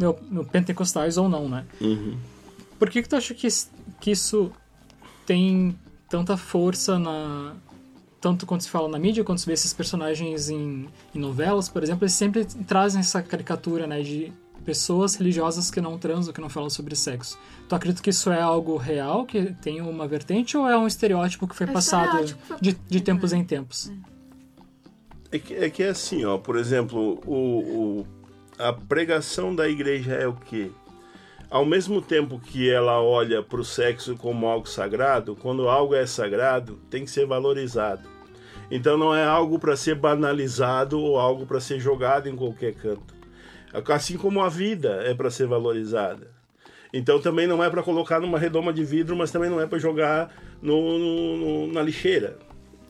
no, 0.01 0.17
no 0.31 0.45
pentecostais 0.45 1.17
ou 1.17 1.29
não, 1.29 1.49
né? 1.49 1.65
Uhum. 1.81 2.17
Por 2.79 2.91
que, 2.91 3.03
que 3.03 3.09
tu 3.09 3.17
acha 3.17 3.35
que, 3.35 3.49
que 4.01 4.11
isso 4.11 4.51
tem 5.25 5.79
tanta 6.09 6.37
força 6.37 6.99
na 6.99 7.55
tanto 8.21 8.47
quando 8.47 8.63
se 8.63 8.71
fala 8.71 8.89
na 8.89 8.99
mídia 8.99 9.23
quando 9.23 9.39
se 9.39 9.47
vê 9.47 9.53
esses 9.53 9.73
personagens 9.73 10.49
em, 10.49 10.89
em 11.15 11.19
novelas, 11.19 11.69
por 11.69 11.83
exemplo, 11.83 12.05
eles 12.05 12.15
sempre 12.15 12.45
trazem 12.45 13.01
essa 13.01 13.23
caricatura, 13.23 13.87
né, 13.87 14.03
de 14.03 14.33
pessoas 14.65 15.15
religiosas 15.15 15.71
que 15.71 15.81
não 15.81 15.97
transam, 15.97 16.33
que 16.33 16.41
não 16.41 16.49
falam 16.49 16.69
sobre 16.69 16.97
sexo. 16.97 17.39
Tu 17.69 17.75
acredita 17.75 18.03
que 18.03 18.11
isso 18.11 18.31
é 18.33 18.41
algo 18.41 18.77
real, 18.77 19.25
que 19.25 19.55
tem 19.63 19.81
uma 19.81 20.09
vertente, 20.09 20.57
ou 20.57 20.69
é 20.69 20.77
um 20.77 20.89
estereótipo 20.89 21.47
que 21.47 21.55
foi 21.55 21.69
é 21.69 21.73
passado 21.73 22.35
de, 22.61 22.77
de 22.89 23.01
tempos 23.01 23.33
em 23.33 23.45
tempos? 23.45 23.91
É. 23.91 24.16
É 25.37 25.39
que, 25.39 25.55
é 25.55 25.69
que 25.69 25.83
é 25.83 25.91
assim, 25.91 26.25
ó, 26.25 26.39
por 26.39 26.57
exemplo, 26.57 27.21
o, 27.27 28.01
o, 28.01 28.07
a 28.59 28.73
pregação 28.73 29.55
da 29.55 29.69
igreja 29.69 30.15
é 30.15 30.27
o 30.27 30.33
quê? 30.33 30.71
Ao 31.51 31.63
mesmo 31.63 32.01
tempo 32.01 32.41
que 32.41 32.71
ela 32.71 33.03
olha 33.03 33.43
para 33.43 33.61
o 33.61 33.65
sexo 33.65 34.17
como 34.17 34.47
algo 34.47 34.67
sagrado, 34.67 35.37
quando 35.37 35.69
algo 35.69 35.95
é 35.95 36.07
sagrado, 36.07 36.81
tem 36.89 37.05
que 37.05 37.11
ser 37.11 37.27
valorizado. 37.27 38.09
Então 38.71 38.97
não 38.97 39.15
é 39.15 39.27
algo 39.27 39.59
para 39.59 39.77
ser 39.77 39.97
banalizado 39.97 40.99
ou 40.99 41.19
algo 41.19 41.45
para 41.45 41.61
ser 41.61 41.79
jogado 41.79 42.31
em 42.31 42.35
qualquer 42.35 42.73
canto. 42.73 43.15
Assim 43.93 44.17
como 44.17 44.41
a 44.41 44.49
vida 44.49 45.03
é 45.05 45.13
para 45.13 45.31
ser 45.31 45.47
valorizada. 45.47 46.31
Então 46.95 47.21
também 47.21 47.47
não 47.47 47.63
é 47.63 47.69
para 47.69 47.83
colocar 47.83 48.21
numa 48.21 48.39
redoma 48.39 48.73
de 48.73 48.83
vidro, 48.83 49.15
mas 49.15 49.31
também 49.31 49.51
não 49.51 49.61
é 49.61 49.67
para 49.67 49.79
jogar 49.79 50.35
no, 50.63 50.99
no, 50.99 51.37
no, 51.37 51.73
na 51.75 51.83
lixeira. 51.83 52.39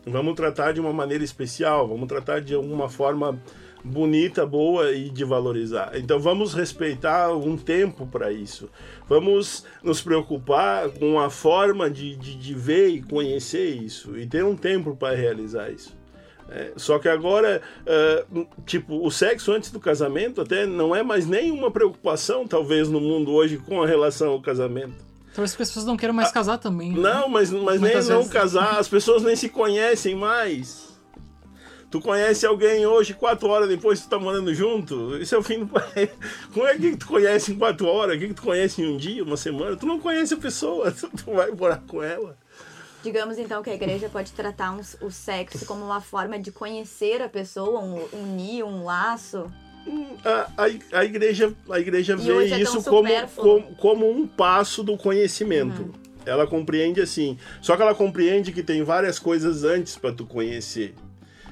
Vamos 0.06 0.34
tratar 0.34 0.72
de 0.72 0.80
uma 0.80 0.92
maneira 0.92 1.24
especial, 1.24 1.88
vamos 1.88 2.06
tratar 2.06 2.40
de 2.40 2.54
alguma 2.54 2.88
forma 2.88 3.42
bonita, 3.82 4.46
boa 4.46 4.92
e 4.92 5.10
de 5.10 5.24
valorizar. 5.24 5.92
Então 5.94 6.20
vamos 6.20 6.54
respeitar 6.54 7.32
um 7.32 7.56
tempo 7.56 8.06
para 8.06 8.30
isso. 8.30 8.70
Vamos 9.08 9.64
nos 9.82 10.00
preocupar 10.00 10.90
com 10.90 11.18
a 11.18 11.28
forma 11.28 11.90
de, 11.90 12.14
de, 12.14 12.36
de 12.36 12.54
ver 12.54 12.88
e 12.88 13.02
conhecer 13.02 13.68
isso 13.68 14.16
e 14.16 14.26
ter 14.26 14.44
um 14.44 14.56
tempo 14.56 14.94
para 14.94 15.16
realizar 15.16 15.70
isso. 15.70 15.96
É, 16.48 16.72
só 16.76 17.00
que 17.00 17.08
agora, 17.08 17.60
uh, 17.82 18.46
tipo, 18.64 19.04
o 19.04 19.10
sexo 19.10 19.52
antes 19.52 19.72
do 19.72 19.80
casamento 19.80 20.40
até 20.40 20.64
não 20.64 20.94
é 20.94 21.02
mais 21.02 21.26
nenhuma 21.26 21.72
preocupação, 21.72 22.46
talvez, 22.46 22.88
no 22.88 23.00
mundo 23.00 23.32
hoje 23.32 23.58
com 23.58 23.82
a 23.82 23.86
relação 23.86 24.30
ao 24.30 24.40
casamento. 24.40 25.04
Talvez 25.36 25.50
as 25.50 25.56
pessoas 25.56 25.84
não 25.84 25.96
queiram 25.98 26.14
mais 26.14 26.32
casar 26.32 26.56
também. 26.56 26.92
né? 26.92 26.98
Não, 26.98 27.28
mas, 27.28 27.50
mas 27.50 27.78
nem 27.80 27.94
não 27.94 28.02
vezes- 28.02 28.28
casar, 28.32 28.78
as 28.78 28.88
pessoas 28.88 29.22
nem 29.22 29.36
se 29.36 29.50
conhecem 29.50 30.14
mais. 30.16 30.86
Tu 31.90 32.00
conhece 32.00 32.44
alguém 32.46 32.84
hoje, 32.86 33.12
quatro 33.14 33.48
horas 33.48 33.68
depois 33.68 34.00
tu 34.00 34.08
tá 34.08 34.18
morando 34.18 34.52
junto? 34.54 35.16
Isso 35.18 35.34
é 35.34 35.38
o 35.38 35.42
fim 35.42 35.60
do 35.60 35.66
planeta. 35.66 36.14
Como 36.52 36.66
é 36.66 36.74
que 36.76 36.96
tu 36.96 37.06
conhece 37.06 37.52
em 37.52 37.58
quatro 37.58 37.86
horas? 37.86 38.16
O 38.16 38.18
que, 38.18 38.28
que 38.28 38.34
tu 38.34 38.42
conhece 38.42 38.80
em 38.82 38.92
um 38.92 38.96
dia, 38.96 39.22
uma 39.22 39.36
semana? 39.36 39.76
Tu 39.76 39.86
não 39.86 40.00
conhece 40.00 40.32
a 40.34 40.36
pessoa, 40.38 40.90
tu 40.90 41.08
vai 41.32 41.50
morar 41.52 41.82
com 41.86 42.02
ela. 42.02 42.36
Digamos 43.04 43.38
então 43.38 43.62
que 43.62 43.70
a 43.70 43.74
igreja 43.74 44.08
pode 44.08 44.32
tratar 44.32 44.72
um- 44.72 44.80
o 45.06 45.10
sexo 45.12 45.64
como 45.66 45.84
uma 45.84 46.00
forma 46.00 46.38
de 46.40 46.50
conhecer 46.50 47.20
a 47.22 47.28
pessoa, 47.28 47.78
um, 47.80 48.02
unir 48.12 48.64
um 48.64 48.82
laço. 48.84 49.52
A, 50.24 50.50
a, 50.64 50.98
a 50.98 51.04
igreja, 51.04 51.54
a 51.70 51.78
igreja 51.78 52.14
E 52.14 52.16
vê 52.16 52.52
é 52.52 52.60
isso 52.60 52.82
como, 52.82 53.08
como, 53.36 53.62
como 53.76 54.10
um 54.10 54.26
passo 54.26 54.82
do 54.82 54.96
conhecimento. 54.96 55.82
Uhum. 55.82 55.92
Ela 56.24 56.46
compreende 56.46 57.00
assim. 57.00 57.38
Só 57.60 57.76
que 57.76 57.82
ela 57.82 57.94
compreende 57.94 58.50
que 58.50 58.62
tem 58.62 58.82
várias 58.82 59.18
coisas 59.18 59.62
antes 59.62 59.96
para 59.96 60.12
tu 60.12 60.26
conhecer. 60.26 60.94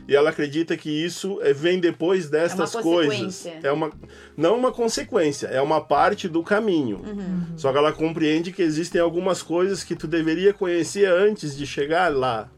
E 0.07 0.15
ela 0.15 0.31
acredita 0.31 0.77
que 0.77 0.91
isso 0.91 1.39
é- 1.43 1.53
vem 1.53 1.81
depois 1.81 2.29
destas 2.29 2.75
É 2.75 2.79
uma 2.79 2.83
coisas. 2.83 3.47
É 3.63 3.73
uma 3.73 3.93
não 4.37 4.59
uma 4.59 4.71
consequência, 4.73 5.47
é 5.47 5.63
uma 5.63 5.81
parte 5.81 6.29
do 6.29 6.43
caminho. 6.43 6.99
Uhum. 6.99 7.57
Só 7.57 7.73
que 7.73 7.79
ela 7.79 7.93
compreende 7.93 8.53
que 8.53 8.61
existem 8.63 9.01
algumas 9.01 9.43
coisas 9.43 9.83
que 9.83 9.95
tu 9.97 10.07
deveria 10.07 10.53
conhecer 10.53 11.07
antes 11.07 11.57
de 11.57 11.67
chegar 11.67 12.15
lá. 12.15 12.51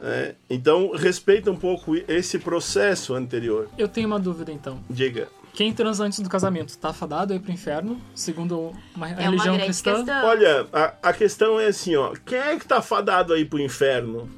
É, 0.00 0.34
então 0.48 0.92
respeita 0.92 1.50
um 1.50 1.56
pouco 1.56 1.96
esse 2.08 2.38
processo 2.38 3.14
anterior. 3.14 3.68
Eu 3.76 3.88
tenho 3.88 4.06
uma 4.06 4.18
dúvida 4.18 4.52
então. 4.52 4.78
Diga. 4.88 5.28
Quem 5.52 5.72
transa 5.72 6.04
antes 6.04 6.20
do 6.20 6.28
casamento 6.28 6.76
tá 6.78 6.92
fadado 6.92 7.32
a 7.32 7.36
ir 7.36 7.40
pro 7.40 7.50
inferno, 7.50 8.00
segundo 8.14 8.72
uma 8.94 9.08
É 9.08 9.12
uma 9.12 9.22
religião 9.22 9.54
grande 9.56 9.64
cristã? 9.64 9.96
questão. 9.96 10.24
Olha, 10.24 10.66
a, 10.72 10.94
a 11.08 11.12
questão 11.12 11.58
é 11.58 11.66
assim, 11.66 11.96
ó. 11.96 12.12
Quem 12.24 12.38
é 12.38 12.56
que 12.56 12.66
tá 12.66 12.80
fadado 12.80 13.32
aí 13.32 13.44
pro 13.44 13.58
inferno? 13.58 14.28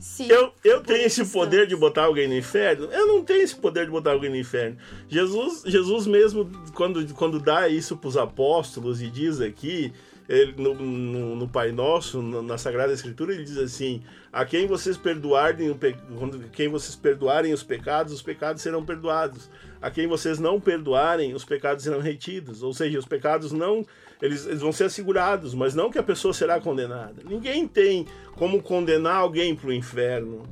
Se 0.00 0.28
Eu, 0.28 0.52
eu 0.64 0.80
tenho 0.82 0.98
esse 1.06 1.20
cristãos. 1.20 1.30
poder 1.32 1.66
de 1.66 1.74
botar 1.76 2.04
alguém 2.04 2.26
no 2.28 2.36
inferno? 2.36 2.86
Eu 2.86 3.06
não 3.08 3.24
tenho 3.24 3.42
esse 3.42 3.54
poder 3.56 3.84
de 3.84 3.90
botar 3.90 4.12
alguém 4.12 4.30
no 4.30 4.36
inferno. 4.36 4.76
Jesus, 5.08 5.62
Jesus 5.66 6.06
mesmo, 6.06 6.50
quando, 6.74 7.14
quando 7.14 7.40
dá 7.40 7.68
isso 7.68 7.96
pros 7.96 8.16
apóstolos 8.16 9.02
e 9.02 9.08
diz 9.10 9.40
aqui, 9.40 9.92
ele, 10.28 10.54
no, 10.56 10.74
no, 10.74 11.36
no 11.36 11.48
Pai 11.48 11.72
Nosso, 11.72 12.20
no- 12.20 12.42
na 12.42 12.58
Sagrada 12.58 12.92
Escritura, 12.92 13.32
ele 13.32 13.44
diz 13.44 13.56
assim: 13.56 14.02
a 14.32 14.44
quem 14.44 14.66
vocês 14.66 14.96
perdoarem, 14.96 15.74
quem 16.52 16.68
vocês 16.68 16.94
perdoarem 16.94 17.52
os 17.52 17.62
pecados, 17.62 18.12
os 18.12 18.22
pecados 18.22 18.60
serão 18.62 18.84
perdoados. 18.84 19.48
A 19.80 19.90
quem 19.90 20.06
vocês 20.08 20.38
não 20.40 20.60
perdoarem, 20.60 21.34
os 21.34 21.44
pecados 21.44 21.84
serão 21.84 22.00
retidos. 22.00 22.62
Ou 22.62 22.74
seja, 22.74 22.98
os 22.98 23.06
pecados 23.06 23.52
não. 23.52 23.86
Eles, 24.20 24.44
eles 24.46 24.60
vão 24.60 24.72
ser 24.72 24.84
assegurados, 24.84 25.54
mas 25.54 25.74
não 25.74 25.90
que 25.90 25.98
a 25.98 26.02
pessoa 26.02 26.34
será 26.34 26.60
condenada. 26.60 27.22
Ninguém 27.24 27.66
tem 27.68 28.04
como 28.34 28.60
condenar 28.60 29.14
alguém 29.16 29.54
para 29.54 29.68
o 29.68 29.72
inferno. 29.72 30.42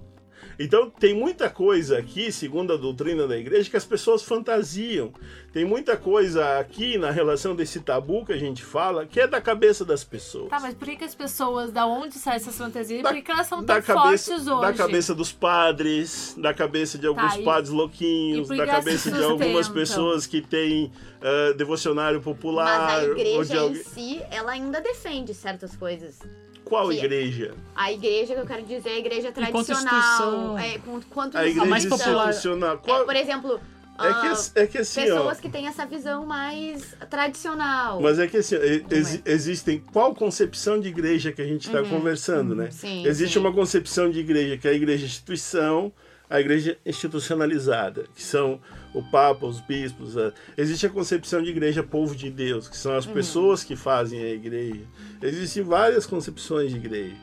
Então 0.58 0.88
tem 0.90 1.14
muita 1.14 1.50
coisa 1.50 1.98
aqui, 1.98 2.32
segundo 2.32 2.72
a 2.72 2.76
doutrina 2.76 3.26
da 3.28 3.36
igreja, 3.36 3.68
que 3.68 3.76
as 3.76 3.84
pessoas 3.84 4.22
fantasiam. 4.22 5.12
Tem 5.52 5.64
muita 5.64 5.96
coisa 5.96 6.58
aqui 6.58 6.96
na 6.98 7.10
relação 7.10 7.54
desse 7.54 7.80
tabu 7.80 8.24
que 8.24 8.32
a 8.32 8.36
gente 8.36 8.62
fala, 8.64 9.06
que 9.06 9.20
é 9.20 9.26
da 9.26 9.40
cabeça 9.40 9.84
das 9.84 10.02
pessoas. 10.04 10.48
Tá, 10.50 10.60
mas 10.60 10.74
por 10.74 10.86
que, 10.86 10.96
que 10.96 11.04
as 11.04 11.14
pessoas, 11.14 11.70
da 11.72 11.86
onde 11.86 12.14
saem 12.14 12.36
essas 12.36 12.56
fantasias? 12.56 13.02
Da- 13.02 13.12
Por 13.12 13.22
que, 13.22 13.30
elas 13.30 13.46
são 13.46 13.62
da 13.64 13.80
tão 13.80 13.94
cabeça, 13.96 14.30
fortes 14.32 14.46
hoje? 14.48 14.60
da 14.60 14.72
cabeça 14.72 15.14
dos 15.14 15.32
padres, 15.32 16.34
da 16.38 16.52
cabeça 16.54 16.98
de 16.98 17.06
alguns 17.06 17.34
Tá, 17.34 17.40
e- 17.40 17.44
padres 17.44 17.70
e 17.70 17.74
louquinhos, 17.74 18.48
por 18.48 18.56
da 18.56 18.66
cabeça 18.66 19.10
de 19.10 19.22
algumas 19.22 19.68
pessoas 19.68 20.26
que 20.26 20.40
têm 20.40 20.90
ah, 21.22 21.52
devocionário 21.56 22.20
popular. 22.20 22.64
Mas 22.80 23.04
a 23.04 23.08
ou 23.08 23.14
de 23.14 23.20
igreja 23.20 23.66
em 23.66 23.74
si, 23.74 24.22
ela 24.30 24.52
ainda 24.52 24.80
defende 24.80 25.32
certas 25.34 25.74
coisas. 25.76 26.18
Qual 26.66 26.88
que- 26.88 26.96
igreja? 26.96 27.54
A 27.74 27.92
igreja 27.92 28.34
que 28.34 28.40
eu 28.40 28.46
quero 28.46 28.62
dizer 28.64 28.88
é 28.90 28.92
a 28.94 28.98
igreja 28.98 29.32
tradicional. 29.32 30.58
É, 30.58 30.78
com- 30.78 31.00
quanto 31.08 31.38
A 31.38 31.46
igreja 31.46 31.64
mais 31.64 31.86
popular. 31.86 32.28
institucional. 32.30 32.74
É, 32.74 32.78
Qual... 32.78 33.04
por 33.04 33.16
exemplo, 33.16 33.60
É 33.98 34.02
que, 34.02 34.26
ah, 34.26 34.32
as- 34.32 34.52
é 34.56 34.66
que 34.66 34.78
assim, 34.78 35.00
ó. 35.00 35.04
pessoas 35.04 35.40
que 35.40 35.48
têm 35.48 35.66
essa 35.68 35.86
visão 35.86 36.26
mais 36.26 36.94
tradicional. 37.08 38.00
Mas 38.00 38.18
é 38.18 38.26
que 38.26 38.36
assim, 38.38 38.56
e- 38.56 38.80
Não 38.90 38.98
exi- 38.98 39.22
existem. 39.24 39.82
Qual 39.92 40.14
concepção 40.14 40.78
de 40.80 40.88
igreja 40.88 41.32
que 41.32 41.40
a 41.40 41.46
gente 41.46 41.66
está 41.68 41.82
conversando, 41.82 42.54
né? 42.54 42.64
Uhum. 42.66 42.70
Sim, 42.72 43.06
Existe 43.06 43.34
sim. 43.34 43.38
uma 43.38 43.52
concepção 43.52 44.10
de 44.10 44.18
igreja 44.20 44.58
que 44.58 44.66
é 44.68 44.72
a 44.72 44.74
igreja 44.74 45.06
instituição, 45.06 45.92
a 46.28 46.40
igreja 46.40 46.76
institucionalizada, 46.84 48.04
que 48.14 48.22
são 48.22 48.60
o 48.98 49.02
Papa, 49.02 49.46
os 49.46 49.60
bispos. 49.60 50.16
a- 50.16 50.32
Existe 50.56 50.86
a 50.86 50.90
concepção 50.90 51.42
de 51.42 51.50
igreja 51.50 51.82
povo 51.82 52.14
de 52.16 52.30
Deus, 52.30 52.68
que 52.68 52.76
são 52.76 52.96
as 52.96 53.06
Uhum. 53.06 53.12
pessoas 53.14 53.62
que 53.62 53.76
fazem 53.76 54.20
a 54.22 54.30
igreja. 54.32 54.82
Existem 55.22 55.62
várias 55.62 56.06
concepções 56.06 56.70
de 56.70 56.76
igreja. 56.76 57.16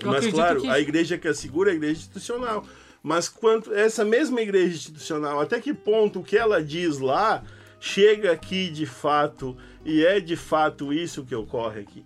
Eu 0.00 0.08
Mas 0.10 0.26
claro, 0.28 0.60
que- 0.60 0.68
a 0.68 0.80
igreja 0.80 1.18
que 1.18 1.28
assegura 1.28 1.70
é 1.70 1.72
a 1.72 1.76
igreja 1.76 2.00
institucional. 2.00 2.64
Mas 3.02 3.28
quanto 3.28 3.72
essa 3.74 4.04
mesma 4.04 4.40
igreja 4.40 4.74
institucional, 4.76 5.40
até 5.40 5.60
que 5.60 5.74
ponto 5.74 6.20
o 6.20 6.24
que 6.24 6.36
ela 6.36 6.62
diz 6.62 6.98
lá 6.98 7.42
chega 7.80 8.30
aqui 8.30 8.70
de 8.70 8.86
fato 8.86 9.56
e 9.84 10.04
é 10.04 10.20
de 10.20 10.36
fato 10.36 10.92
isso 10.92 11.24
que 11.24 11.34
ocorre 11.34 11.80
aqui? 11.80 12.04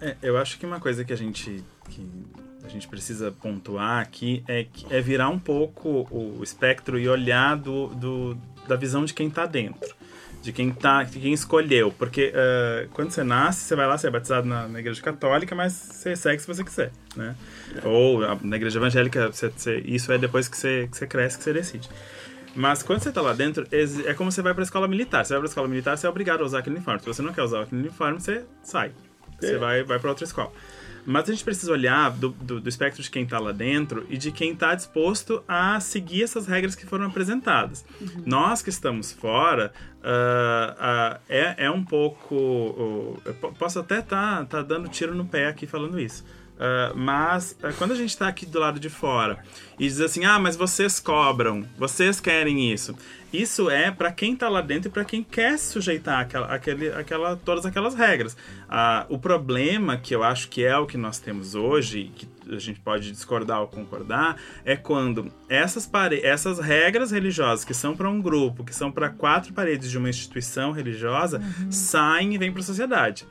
É, 0.00 0.16
eu 0.22 0.36
acho 0.36 0.58
que 0.58 0.66
uma 0.66 0.80
coisa 0.80 1.04
que 1.04 1.12
a 1.12 1.16
gente 1.16 1.62
que 1.88 2.04
a 2.64 2.68
gente 2.68 2.88
precisa 2.88 3.30
pontuar 3.30 4.00
aqui 4.00 4.42
é, 4.48 4.66
é 4.90 5.00
virar 5.00 5.28
um 5.28 5.38
pouco 5.38 6.06
o 6.10 6.40
espectro 6.42 6.98
e 6.98 7.08
olhar 7.08 7.56
do, 7.56 7.88
do- 7.88 8.38
da 8.66 8.76
visão 8.76 9.04
de 9.04 9.12
quem 9.12 9.28
tá 9.30 9.44
dentro. 9.46 9.94
De 10.42 10.52
quem 10.52 10.70
tá, 10.70 11.02
de 11.02 11.18
quem 11.18 11.32
escolheu. 11.32 11.90
Porque 11.92 12.30
eh, 12.34 12.86
quando 12.92 13.10
você 13.10 13.24
nasce, 13.24 13.60
você 13.62 13.74
vai 13.76 13.86
lá, 13.86 13.96
você 13.96 14.08
é 14.08 14.10
batizado 14.10 14.46
na, 14.46 14.68
na 14.68 14.78
igreja 14.80 15.00
católica, 15.00 15.54
mas 15.54 15.72
você 15.72 16.14
segue 16.14 16.40
se 16.42 16.46
você 16.46 16.62
quiser, 16.62 16.90
né? 17.16 17.34
Ou 17.82 18.22
a- 18.24 18.38
na 18.42 18.56
igreja 18.56 18.78
evangélica, 18.78 19.30
você- 19.32 19.48
você- 19.48 19.78
isso 19.86 20.12
é 20.12 20.18
depois 20.18 20.46
que 20.46 20.56
você, 20.56 20.86
que 20.90 20.98
você 20.98 21.06
cresce, 21.06 21.38
que 21.38 21.44
você 21.44 21.52
decide. 21.54 21.88
Mas 22.54 22.82
quando 22.82 23.00
você 23.00 23.10
tá 23.10 23.20
lá 23.22 23.32
dentro, 23.32 23.66
é 24.06 24.12
como 24.14 24.30
você 24.30 24.42
vai 24.42 24.52
pra 24.54 24.62
escola 24.62 24.86
militar. 24.86 25.24
Você 25.24 25.32
vai 25.32 25.40
pra 25.40 25.48
escola 25.48 25.66
militar, 25.66 25.96
você 25.96 26.06
é 26.06 26.10
obrigado 26.10 26.42
a 26.42 26.44
usar 26.44 26.58
aquele 26.58 26.76
uniforme. 26.76 27.00
Se 27.00 27.06
você 27.06 27.22
não 27.22 27.32
quer 27.32 27.42
usar 27.42 27.62
aquele 27.62 27.80
uniforme, 27.80 28.20
você 28.20 28.44
sai. 28.62 28.92
Você 29.40 29.54
É. 29.54 29.58
vai, 29.58 29.82
vai 29.82 29.98
pra 29.98 30.10
outra 30.10 30.24
escola. 30.24 30.52
Mas 31.06 31.28
a 31.28 31.32
gente 31.32 31.44
precisa 31.44 31.72
olhar 31.72 32.10
do, 32.10 32.30
do, 32.30 32.60
do 32.60 32.68
espectro 32.68 33.02
de 33.02 33.10
quem 33.10 33.26
tá 33.26 33.38
lá 33.38 33.52
dentro 33.52 34.06
e 34.08 34.16
de 34.16 34.32
quem 34.32 34.54
tá 34.54 34.74
disposto 34.74 35.42
a 35.46 35.78
seguir 35.80 36.22
essas 36.22 36.46
regras 36.46 36.74
que 36.74 36.86
foram 36.86 37.06
apresentadas. 37.06 37.84
Nós 38.24 38.62
que 38.62 38.70
estamos 38.70 39.12
fora, 39.12 39.72
ah, 40.02 40.76
ah, 40.78 41.20
é, 41.28 41.66
é 41.66 41.70
um 41.70 41.84
pouco. 41.84 42.34
oh, 42.34 43.16
eu 43.24 43.34
po- 43.34 43.52
posso 43.52 43.78
até 43.78 43.98
estar 43.98 44.38
tá, 44.40 44.44
tá 44.44 44.62
dando 44.62 44.88
tiro 44.88 45.14
no 45.14 45.24
pé 45.24 45.48
aqui 45.48 45.66
falando 45.66 46.00
isso. 46.00 46.24
Ah, 46.58 46.92
mas 46.94 47.56
ah, 47.62 47.72
quando 47.76 47.92
a 47.92 47.96
gente 47.96 48.16
tá 48.16 48.28
aqui 48.28 48.46
do 48.46 48.58
lado 48.58 48.78
de 48.78 48.88
fora 48.88 49.38
e 49.78 49.86
diz 49.86 50.00
assim, 50.00 50.24
ah, 50.24 50.38
mas 50.38 50.56
vocês 50.56 51.00
cobram, 51.00 51.64
vocês 51.76 52.20
querem 52.20 52.72
isso. 52.72 52.96
Isso 53.34 53.68
é 53.68 53.90
para 53.90 54.12
quem 54.12 54.36
tá 54.36 54.48
lá 54.48 54.60
dentro 54.60 54.88
e 54.88 54.92
para 54.92 55.04
quem 55.04 55.20
quer 55.20 55.58
se 55.58 55.72
sujeitar 55.72 56.20
àquela, 56.20 56.46
àquele, 56.46 56.88
àquela, 56.92 57.36
todas 57.36 57.66
aquelas 57.66 57.92
regras. 57.92 58.36
Ah, 58.68 59.06
o 59.08 59.18
problema, 59.18 59.96
que 59.96 60.14
eu 60.14 60.22
acho 60.22 60.48
que 60.48 60.64
é 60.64 60.76
o 60.78 60.86
que 60.86 60.96
nós 60.96 61.18
temos 61.18 61.56
hoje, 61.56 62.12
que 62.14 62.28
a 62.48 62.58
gente 62.60 62.78
pode 62.78 63.10
discordar 63.10 63.60
ou 63.60 63.66
concordar, 63.66 64.36
é 64.64 64.76
quando 64.76 65.32
essas, 65.48 65.84
pare 65.84 66.20
essas 66.20 66.60
regras 66.60 67.10
religiosas 67.10 67.64
que 67.64 67.74
são 67.74 67.96
para 67.96 68.08
um 68.08 68.22
grupo, 68.22 68.62
que 68.62 68.74
são 68.74 68.92
para 68.92 69.10
quatro 69.10 69.52
paredes 69.52 69.90
de 69.90 69.98
uma 69.98 70.08
instituição 70.08 70.70
religiosa, 70.70 71.42
saem 71.70 72.34
e 72.34 72.38
vêm 72.38 72.52
para 72.52 72.60
a 72.60 72.64
sociedade. 72.64 73.26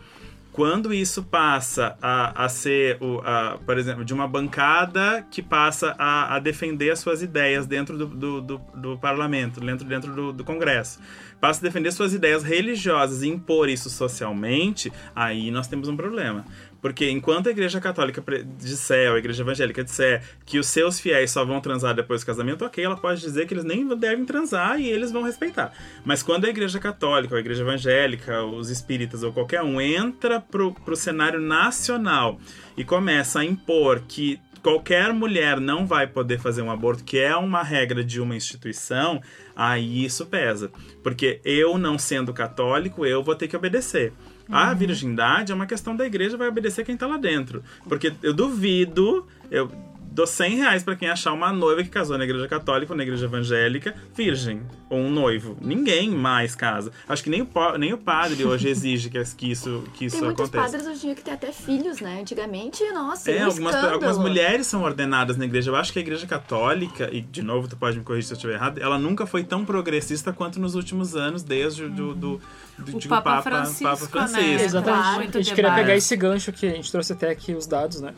Quando 0.53 0.93
isso 0.93 1.23
passa 1.23 1.97
a, 1.99 2.45
a 2.45 2.47
ser, 2.47 3.01
o, 3.01 3.19
a, 3.25 3.57
por 3.65 3.75
exemplo, 3.75 4.05
de 4.05 4.13
uma 4.13 4.27
bancada 4.27 5.25
que 5.31 5.41
passa 5.41 5.95
a, 5.97 6.35
a 6.35 6.39
defender 6.39 6.91
as 6.91 6.99
suas 6.99 7.23
ideias 7.23 7.65
dentro 7.65 7.97
do, 7.97 8.05
do, 8.05 8.41
do, 8.41 8.57
do 8.75 8.97
parlamento, 8.99 9.59
dentro, 9.59 9.83
dentro 9.83 10.13
do, 10.13 10.31
do 10.31 10.43
Congresso, 10.43 10.99
passa 11.41 11.59
a 11.59 11.63
defender 11.63 11.91
suas 11.91 12.13
ideias 12.13 12.43
religiosas 12.43 13.23
e 13.23 13.29
impor 13.29 13.67
isso 13.67 13.89
socialmente, 13.89 14.93
aí 15.15 15.49
nós 15.49 15.67
temos 15.67 15.89
um 15.89 15.97
problema. 15.97 16.45
Porque 16.83 17.09
enquanto 17.09 17.47
a 17.47 17.51
igreja 17.51 17.79
católica 17.79 18.21
disser, 18.57 19.09
ou 19.09 19.15
a 19.15 19.17
igreja 19.17 19.41
evangélica 19.41 19.85
disser 19.85 20.21
que 20.45 20.59
os 20.59 20.67
seus 20.67 20.99
fiéis 20.99 21.31
só 21.31 21.45
vão 21.45 21.61
transar 21.61 21.95
depois 21.95 22.19
do 22.19 22.25
casamento, 22.25 22.65
ok, 22.65 22.83
ela 22.83 22.97
pode 22.97 23.21
dizer 23.21 23.47
que 23.47 23.53
eles 23.53 23.63
nem 23.63 23.87
devem 23.95 24.25
transar 24.25 24.77
e 24.81 24.89
eles 24.89 25.09
vão 25.09 25.23
respeitar. 25.23 25.71
Mas 26.03 26.21
quando 26.21 26.43
a 26.43 26.49
igreja 26.49 26.79
católica, 26.79 27.35
ou 27.35 27.37
a 27.37 27.39
igreja 27.39 27.63
evangélica, 27.63 28.43
os 28.43 28.69
espíritas 28.69 29.23
ou 29.23 29.31
qualquer 29.31 29.61
um 29.61 29.79
entra 29.79 30.41
pro, 30.41 30.73
pro 30.73 30.93
cenário 30.93 31.39
nacional 31.39 32.37
e 32.75 32.83
começa 32.83 33.39
a 33.39 33.45
impor 33.45 34.01
que 34.05 34.37
qualquer 34.61 35.13
mulher 35.13 35.61
não 35.61 35.87
vai 35.87 36.05
poder 36.05 36.37
fazer 36.37 36.63
um 36.63 36.69
aborto, 36.69 37.05
que 37.05 37.17
é 37.17 37.33
uma 37.33 37.63
regra 37.63 38.03
de 38.03 38.19
uma 38.19 38.35
instituição, 38.35 39.21
aí 39.55 40.03
isso 40.03 40.25
pesa. 40.25 40.69
Porque 41.01 41.39
eu, 41.45 41.77
não 41.77 41.97
sendo 41.97 42.33
católico, 42.33 43.05
eu 43.05 43.23
vou 43.23 43.35
ter 43.35 43.47
que 43.47 43.55
obedecer. 43.55 44.11
A 44.49 44.73
virgindade 44.73 45.51
é 45.51 45.55
uma 45.55 45.65
questão 45.65 45.95
da 45.95 46.05
igreja, 46.05 46.37
vai 46.37 46.47
obedecer 46.47 46.85
quem 46.85 46.97
tá 46.97 47.07
lá 47.07 47.17
dentro. 47.17 47.63
Porque 47.87 48.13
eu 48.21 48.33
duvido, 48.33 49.25
eu 49.49 49.71
dou 50.13 50.27
100 50.27 50.55
reais 50.57 50.83
pra 50.83 50.95
quem 50.95 51.09
achar 51.09 51.33
uma 51.33 51.51
noiva 51.51 51.83
que 51.83 51.89
casou 51.89 52.17
na 52.17 52.23
igreja 52.23 52.47
católica 52.47 52.93
ou 52.93 52.97
na 52.97 53.03
igreja 53.03 53.25
evangélica, 53.25 53.95
virgem, 54.15 54.61
ou 54.89 54.99
um 54.99 55.09
noivo. 55.09 55.57
Ninguém 55.59 56.09
mais 56.11 56.55
casa. 56.55 56.91
Acho 57.09 57.23
que 57.23 57.29
nem 57.29 57.41
o, 57.41 57.77
nem 57.77 57.93
o 57.93 57.97
padre 57.97 58.45
hoje 58.45 58.69
exige 58.69 59.09
que, 59.09 59.21
que 59.35 59.51
isso, 59.51 59.83
que 59.95 60.05
isso 60.05 60.17
Tem 60.17 60.25
muitos 60.25 60.45
aconteça. 60.49 60.63
padres 60.63 60.85
hoje 60.87 60.97
em 60.97 61.07
dia 61.07 61.15
que 61.15 61.23
tem 61.23 61.33
até 61.33 61.51
filhos, 61.51 61.99
né? 61.99 62.19
Antigamente, 62.21 62.83
nossa, 62.91 63.31
É, 63.31 63.41
um 63.43 63.47
algumas, 63.47 63.73
escândalo. 63.73 63.93
algumas 63.95 64.17
mulheres 64.19 64.67
são 64.67 64.83
ordenadas 64.83 65.35
na 65.35 65.45
igreja. 65.45 65.71
Eu 65.71 65.75
acho 65.75 65.91
que 65.91 65.97
a 65.99 66.01
igreja 66.01 66.27
católica, 66.27 67.09
e 67.11 67.19
de 67.21 67.41
novo, 67.41 67.67
tu 67.67 67.75
pode 67.75 67.97
me 67.97 68.03
corrigir 68.03 68.27
se 68.27 68.33
eu 68.33 68.37
estiver 68.37 68.53
errado, 68.53 68.79
ela 68.79 68.99
nunca 68.99 69.25
foi 69.25 69.43
tão 69.43 69.65
progressista 69.65 70.31
quanto 70.31 70.59
nos 70.59 70.75
últimos 70.75 71.15
anos, 71.15 71.41
desde 71.41 71.85
o 71.85 71.89
do, 71.89 72.13
do, 72.13 72.41
do, 72.77 72.95
O 72.97 72.99
de 72.99 73.07
Papa 73.07 73.31
Papa, 73.37 73.41
Francisco, 73.43 73.83
Papa 73.83 74.07
Francisco. 74.07 74.41
né? 74.41 74.63
Exatamente. 74.63 75.03
Claro. 75.03 75.19
a 75.21 75.41
gente 75.41 75.55
queria 75.55 75.73
pegar 75.73 75.95
esse 75.95 76.15
gancho 76.15 76.51
que 76.51 76.65
a 76.67 76.69
gente 76.71 76.91
trouxe 76.91 77.13
até 77.13 77.29
aqui 77.31 77.53
os 77.55 77.65
dados, 77.65 77.99
né? 77.99 78.13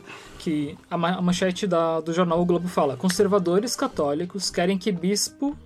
Que 0.46 0.78
a, 0.88 0.96
ma- 0.96 1.16
a 1.16 1.20
manchete 1.20 1.66
da, 1.66 1.98
do 2.00 2.12
jornal 2.12 2.40
O 2.40 2.44
Globo 2.44 2.68
fala: 2.68 2.96
conservadores 2.96 3.74
católicos 3.74 4.48
querem 4.48 4.78
que 4.78 4.92
bispo, 4.92 5.56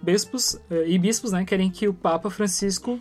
bispos 0.00 0.58
eh, 0.70 0.84
e 0.88 0.98
bispos, 0.98 1.30
né, 1.30 1.44
querem 1.44 1.70
que 1.70 1.86
o 1.86 1.92
Papa 1.92 2.30
Francisco 2.30 2.98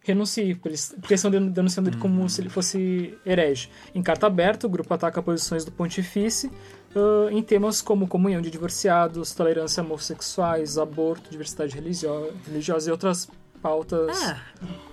renuncie, 0.00 0.54
porque 0.54 1.12
estão 1.12 1.30
den- 1.30 1.50
denunciando 1.50 1.90
ele 1.90 1.98
como 1.98 2.26
se 2.30 2.40
ele 2.40 2.48
fosse 2.48 3.14
herege. 3.26 3.68
Em 3.94 4.02
carta 4.02 4.26
aberta, 4.26 4.66
o 4.66 4.70
grupo 4.70 4.94
ataca 4.94 5.22
posições 5.22 5.62
do 5.62 5.70
pontifício 5.70 6.50
ah, 6.96 7.28
em 7.30 7.42
temas 7.42 7.82
como 7.82 8.08
comunhão 8.08 8.40
de 8.40 8.50
divorciados, 8.50 9.34
tolerância 9.34 9.82
a 9.82 9.84
homossexuais, 9.84 10.78
aborto, 10.78 11.30
diversidade 11.30 11.74
religio- 11.74 12.32
religiosa 12.46 12.88
e 12.88 12.92
outras 12.92 13.28
pautas 13.62 14.16
É, 14.22 14.36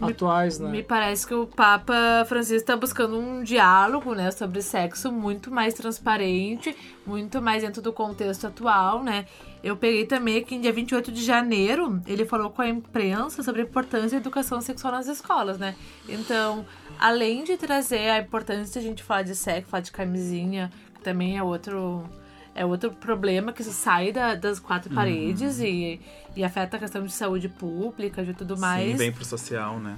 atuais, 0.01 0.60
né? 0.60 0.69
Me 0.69 0.84
parece 0.84 1.25
que 1.25 1.34
o 1.34 1.48
Papa 1.48 2.25
Francisco 2.27 2.57
está 2.57 2.75
buscando 2.75 3.17
um 3.19 3.43
diálogo, 3.43 4.13
né, 4.13 4.31
sobre 4.31 4.62
sexo 4.62 5.12
muito 5.12 5.51
mais 5.51 5.74
transparente, 5.74 6.75
muito 7.05 7.41
mais 7.41 7.63
dentro 7.63 7.81
do 7.81 7.93
contexto 7.93 8.48
atual, 8.48 9.03
né? 9.03 9.25
Eu 9.63 9.75
peguei 9.75 10.05
também 10.05 10.43
que 10.43 10.53
em 10.55 10.62
dia 10.62 10.72
28 10.72 11.12
de 11.12 11.24
janeiro 11.24 12.00
ele 12.05 12.25
falou 12.25 12.50
com 12.50 12.62
a 12.62 12.67
imprensa 12.67 13.41
sobre 13.41 13.62
a 13.62 13.63
importância 13.63 14.12
da 14.12 14.17
educação 14.17 14.62
sexual 14.62 14.93
nas 14.93 15.07
escolas, 15.07 15.57
né? 15.57 15.75
Então, 16.07 16.65
além 17.00 17.43
de 17.43 17.57
trazer 17.57 18.10
a 18.10 18.19
importância 18.19 18.79
de 18.81 18.88
a 18.88 18.89
gente 18.89 19.03
falar 19.03 19.24
de 19.24 19.36
sexo, 19.36 19.69
falar 19.69 19.81
de 19.81 19.91
camisinha, 19.91 20.72
que 20.93 21.01
também 21.01 21.38
é 21.38 21.43
outro 21.43 22.03
é 22.55 22.65
outro 22.65 22.89
problema 22.91 23.51
que 23.53 23.63
se 23.63 23.74
sai 23.74 24.12
da- 24.12 24.33
das 24.33 24.59
quatro 24.59 24.89
Uhum. 24.89 24.95
paredes 24.95 25.59
e, 25.59 26.00
e 26.35 26.43
afeta 26.43 26.77
a 26.77 26.79
questão 26.79 27.03
de 27.03 27.12
saúde 27.12 27.50
pública, 27.50 28.24
de 28.24 28.33
tudo 28.33 28.57
mais. 28.57 28.91
Sim, 28.93 28.97
bem 28.97 29.12
pro 29.12 29.24
social, 29.25 29.79
né? 29.79 29.97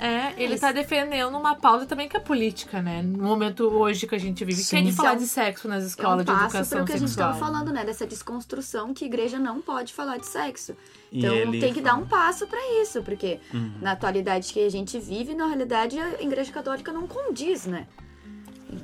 É, 0.00 0.32
ele 0.40 0.56
tá 0.56 0.70
defendendo 0.70 1.36
uma 1.36 1.56
pauta 1.56 1.84
também 1.84 2.08
que 2.08 2.16
é 2.16 2.20
política, 2.20 2.80
né? 2.80 3.02
No 3.02 3.24
momento 3.24 3.64
hoje 3.64 4.06
que 4.06 4.14
a 4.14 4.18
gente 4.18 4.44
vive. 4.44 4.62
Sim. 4.62 4.76
Quem 4.76 4.84
de 4.86 4.92
falar 4.92 5.14
é 5.14 5.16
de 5.16 5.26
sexo 5.26 5.66
nas 5.66 5.82
É 5.82 5.86
um 5.86 5.88
escolas 5.88 6.24
de 6.24 6.30
educação 6.30 6.68
para 6.68 6.82
o 6.82 6.86
que 6.86 6.92
a 6.92 6.96
gente 6.98 7.08
sexual? 7.08 7.30
estava 7.32 7.44
falando, 7.52 7.72
né? 7.72 7.84
Dessa 7.84 8.06
desconstrução 8.06 8.94
que 8.94 9.04
a 9.04 9.08
igreja 9.08 9.40
não 9.40 9.60
pode 9.60 9.92
falar 9.92 10.18
de 10.18 10.26
sexo. 10.26 10.76
Então 11.12 11.34
ele 11.34 11.58
tem 11.58 11.72
que 11.74 11.80
dar 11.80 11.96
um 11.96 12.06
passo 12.06 12.46
para 12.46 12.60
isso, 12.80 13.02
porque 13.02 13.40
Uhum. 13.52 13.72
na 13.82 13.90
atualidade 13.92 14.52
que 14.52 14.64
a 14.64 14.70
gente 14.70 15.00
vive, 15.00 15.34
na 15.34 15.46
realidade 15.48 15.98
a 15.98 16.22
igreja 16.22 16.52
católica 16.52 16.92
não 16.92 17.08
condiz, 17.08 17.66
né? 17.66 17.88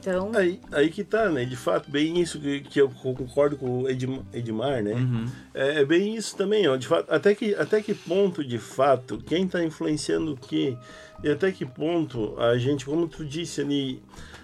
Então, 0.06 0.32
Aí, 0.34 0.60
aí 0.70 0.90
que 0.90 1.02
tá, 1.02 1.30
né? 1.30 1.46
De 1.46 1.56
fato, 1.56 1.90
bem 1.90 2.20
isso 2.20 2.38
que, 2.38 2.60
que 2.60 2.78
eu 2.78 2.90
concordo 2.90 3.56
com 3.56 3.84
o 3.84 3.88
Edmar, 3.88 4.22
Edmar 4.34 4.82
né? 4.82 4.92
Uhum. 4.92 5.26
É, 5.54 5.80
é 5.80 5.84
bem 5.84 6.14
isso 6.14 6.36
também, 6.36 6.68
ó. 6.68 6.76
De 6.76 6.86
fato, 6.86 7.10
até 7.10 7.34
que, 7.34 7.54
até 7.54 7.80
que 7.80 7.94
ponto, 7.94 8.44
de 8.44 8.58
fato, 8.58 9.16
quem 9.16 9.46
está 9.46 9.64
influenciando 9.64 10.32
o 10.32 10.36
quê? 10.36 10.76
E 11.22 11.30
até 11.30 11.50
que 11.50 11.64
ponto 11.64 12.38
a 12.38 12.58
gente, 12.58 12.84
como 12.84 13.08
tu 13.08 13.24
disse 13.24 13.62
ali, 13.62 14.02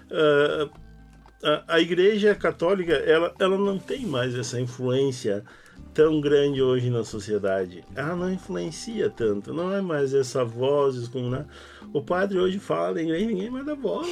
ah, 0.09 0.69
a, 1.43 1.75
a 1.75 1.79
igreja 1.79 2.33
católica, 2.35 2.93
ela, 2.93 3.33
ela 3.39 3.57
não 3.57 3.77
tem 3.77 4.05
mais 4.05 4.35
essa 4.35 4.59
influência 4.59 5.43
tão 5.93 6.21
grande 6.21 6.61
hoje 6.61 6.89
na 6.89 7.03
sociedade. 7.03 7.83
Ela 7.95 8.15
não 8.15 8.31
influencia 8.31 9.09
tanto, 9.09 9.53
não 9.53 9.73
é 9.73 9.81
mais 9.81 10.13
essa 10.13 10.43
voz 10.43 11.07
como 11.07 11.29
né? 11.29 11.45
o 11.93 12.01
padre 12.01 12.39
hoje 12.39 12.59
fala 12.59 13.01
em 13.01 13.05
inglês, 13.05 13.27
ninguém 13.27 13.49
mais 13.49 13.65
dá 13.65 13.75
bola. 13.75 14.07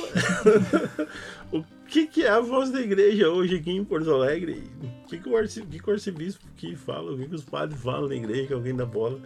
o 1.52 1.64
que, 1.88 2.08
que 2.08 2.24
é 2.24 2.30
a 2.30 2.40
voz 2.40 2.72
da 2.72 2.82
igreja 2.82 3.30
hoje 3.30 3.56
aqui 3.56 3.72
em 3.72 3.84
Porto 3.84 4.12
Alegre? 4.12 4.64
Que, 5.08 5.18
que, 5.18 5.30
o, 5.30 5.48
que, 5.48 5.80
que 5.80 5.90
o 5.90 5.94
arcebispo 5.94 6.46
que 6.56 6.76
fala? 6.76 7.12
O 7.12 7.18
que, 7.18 7.28
que 7.28 7.36
os 7.36 7.44
padres 7.44 7.82
falam 7.82 8.10
na 8.10 8.16
igreja 8.16 8.48
que 8.48 8.54
alguém 8.54 8.76
dá 8.76 8.86
bola? 8.86 9.20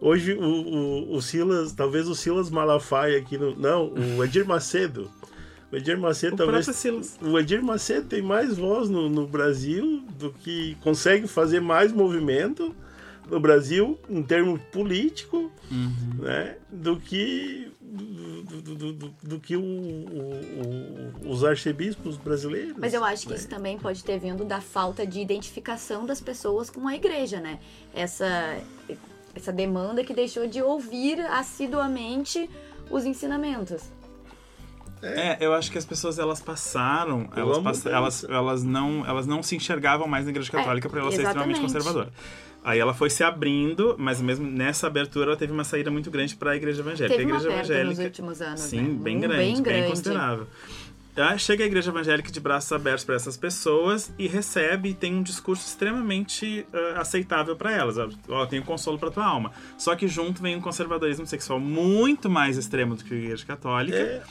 Hoje 0.00 0.34
o, 0.34 0.44
o, 0.44 1.16
o 1.16 1.22
Silas, 1.22 1.72
talvez 1.72 2.06
o 2.06 2.14
Silas 2.14 2.50
Malafaia 2.50 3.18
aqui 3.18 3.38
no. 3.38 3.56
Não, 3.56 3.92
o 3.92 4.24
Edir 4.24 4.46
Macedo. 4.46 5.10
O 5.72 5.76
Edir 5.76 5.98
Macedo 5.98 6.34
O 6.34 6.36
talvez. 6.38 7.18
O 7.20 7.38
Edir 7.38 7.62
Macedo 7.62 8.06
tem 8.06 8.22
mais 8.22 8.56
voz 8.56 8.88
no, 8.88 9.08
no 9.08 9.26
Brasil 9.26 10.02
do 10.18 10.30
que 10.32 10.76
consegue 10.82 11.26
fazer 11.26 11.60
mais 11.60 11.92
movimento 11.92 12.74
no 13.28 13.40
Brasil 13.40 13.98
em 14.08 14.22
termos 14.22 14.60
político, 14.70 15.50
né, 16.20 16.56
do 16.70 16.96
que 16.96 17.72
do, 17.80 18.62
do- 18.62 18.74
do- 18.74 18.92
do- 18.92 19.14
do 19.22 19.40
que 19.40 19.56
o- 19.56 19.60
o- 19.60 21.22
o- 21.26 21.30
os 21.30 21.42
arcebispos 21.44 22.16
brasileiros. 22.16 22.74
mas 22.78 22.94
eu 22.94 23.04
acho 23.04 23.24
que 23.24 23.30
né? 23.30 23.36
isso 23.36 23.48
também 23.48 23.78
pode 23.78 24.04
ter 24.04 24.18
vindo 24.18 24.44
da 24.44 24.60
falta 24.60 25.04
de 25.06 25.20
identificação 25.20 26.04
das 26.06 26.20
pessoas 26.20 26.70
com 26.70 26.86
a 26.86 26.94
igreja, 26.94 27.40
né? 27.40 27.58
Essa 27.94 28.58
essa 29.34 29.52
demanda 29.52 30.02
que 30.04 30.14
deixou 30.14 30.46
de 30.46 30.62
ouvir 30.62 31.20
assiduamente 31.20 32.48
os 32.90 33.04
ensinamentos. 33.04 33.82
É, 35.06 35.36
eu 35.40 35.52
acho 35.54 35.70
que 35.70 35.78
as 35.78 35.84
pessoas 35.84 36.18
elas 36.18 36.40
passaram, 36.40 37.28
Eu 37.36 37.42
elas, 37.44 37.58
pass- 37.58 37.86
elas, 37.86 38.24
elas, 38.24 38.62
não, 38.64 39.04
elas 39.06 39.26
não 39.26 39.42
se 39.42 39.54
enxergavam 39.56 40.06
mais 40.06 40.24
na 40.24 40.30
igreja 40.30 40.50
católica 40.50 40.88
por 40.88 40.98
ela 40.98 41.10
ser 41.10 41.22
extremamente 41.22 41.58
exatamente. 41.58 41.74
conservadora. 41.74 42.12
Aí 42.64 42.80
ela 42.80 42.92
foi 42.92 43.08
se 43.10 43.22
abrindo, 43.22 43.94
mas 43.96 44.20
mesmo 44.20 44.44
nessa 44.50 44.88
abertura 44.88 45.26
ela 45.30 45.36
teve 45.36 45.52
uma 45.52 45.62
saída 45.62 45.88
muito 45.90 46.10
grande 46.10 46.34
para 46.34 46.50
a 46.50 46.56
igreja 46.56 46.80
evangélica. 46.80 47.16
Teve 47.16 47.30
a 47.30 47.34
uma 47.34 47.40
igreja 47.40 47.56
perda 47.56 47.62
nos 47.62 47.70
evangélica, 47.70 48.02
últimos 48.04 48.42
anos, 48.42 48.60
sim, 48.60 48.82
né? 48.82 48.98
bem 49.02 49.16
Um 49.16 49.20
grande, 49.20 49.36
bem 49.36 49.54
bem, 49.54 49.62
grande. 49.62 49.88
considerável. 49.88 50.46
Aí 51.16 51.38
chega 51.38 51.64
a 51.64 51.66
igreja 51.66 51.90
evangélica 51.90 52.30
de 52.30 52.38
braços 52.40 52.70
abertos 52.72 53.02
para 53.04 53.14
essas 53.14 53.38
pessoas 53.38 54.12
e 54.18 54.26
recebe 54.28 54.90
e 54.90 54.94
tem 54.94 55.14
um 55.14 55.22
discurso 55.22 55.66
extremamente 55.66 56.66
ah, 56.74 57.00
aceitável 57.00 57.56
para 57.56 57.72
elas. 57.72 57.96
Ó, 58.28 58.44
tem 58.46 58.60
consolo 58.60 58.98
para 58.98 59.10
tua 59.10 59.24
alma. 59.24 59.50
Só 59.78 59.94
que 59.96 60.06
junto 60.06 60.42
vem 60.42 60.56
um 60.56 60.60
conservadorismo 60.60 61.26
sexual 61.26 61.58
muito 61.58 62.28
mais 62.28 62.58
extremo 62.58 62.96
do 62.96 63.02
que 63.04 63.14
a 63.14 63.16
igreja 63.16 63.46
católica. 63.46 63.96
É, 63.96 64.22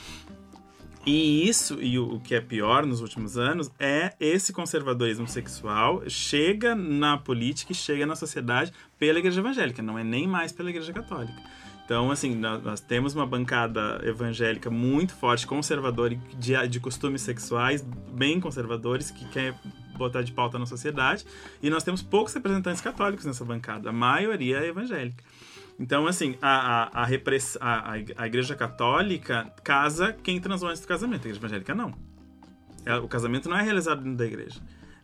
E 1.06 1.48
isso, 1.48 1.80
e 1.80 1.96
o, 2.00 2.14
o 2.14 2.20
que 2.20 2.34
é 2.34 2.40
pior 2.40 2.84
nos 2.84 3.00
últimos 3.00 3.38
anos, 3.38 3.70
é 3.78 4.12
esse 4.18 4.52
conservadorismo 4.52 5.28
sexual 5.28 6.02
chega 6.08 6.74
na 6.74 7.16
política 7.16 7.70
e 7.70 7.74
chega 7.76 8.04
na 8.04 8.16
sociedade 8.16 8.72
pela 8.98 9.20
igreja 9.20 9.40
evangélica, 9.40 9.80
não 9.80 9.96
é 9.96 10.02
nem 10.02 10.26
mais 10.26 10.50
pela 10.50 10.68
igreja 10.68 10.92
católica. 10.92 11.40
Então, 11.84 12.10
assim, 12.10 12.34
nós, 12.34 12.60
nós 12.64 12.80
temos 12.80 13.14
uma 13.14 13.24
bancada 13.24 14.00
evangélica 14.02 14.68
muito 14.68 15.14
forte, 15.14 15.46
conservadora, 15.46 16.18
de, 16.36 16.66
de 16.66 16.80
costumes 16.80 17.22
sexuais 17.22 17.82
bem 18.12 18.40
conservadores, 18.40 19.12
que 19.12 19.24
quer 19.28 19.54
botar 19.96 20.22
de 20.22 20.32
pauta 20.32 20.58
na 20.58 20.66
sociedade, 20.66 21.24
e 21.62 21.70
nós 21.70 21.84
temos 21.84 22.02
poucos 22.02 22.34
representantes 22.34 22.80
católicos 22.80 23.24
nessa 23.24 23.44
bancada, 23.44 23.90
a 23.90 23.92
maioria 23.92 24.58
é 24.58 24.66
evangélica. 24.66 25.22
Então, 25.78 26.06
assim, 26.06 26.36
a, 26.40 26.84
a, 26.98 27.02
a, 27.02 27.04
repress... 27.04 27.58
a, 27.60 27.92
a- 28.18 28.26
Igreja 28.26 28.54
Católica 28.54 29.52
casa 29.62 30.16
quem 30.22 30.40
transou 30.40 30.68
antes 30.68 30.80
do 30.80 30.88
casamento. 30.88 31.20
A 31.22 31.28
Igreja 31.28 31.38
Evangélica 31.40 31.74
não. 31.74 31.92
É, 32.84 32.96
O 32.96 33.08
casamento 33.08 33.48
não 33.48 33.56
é 33.58 33.62
realizado 33.62 34.00
dentro 34.02 34.16
da 34.18 34.26
igreja. 34.26 34.60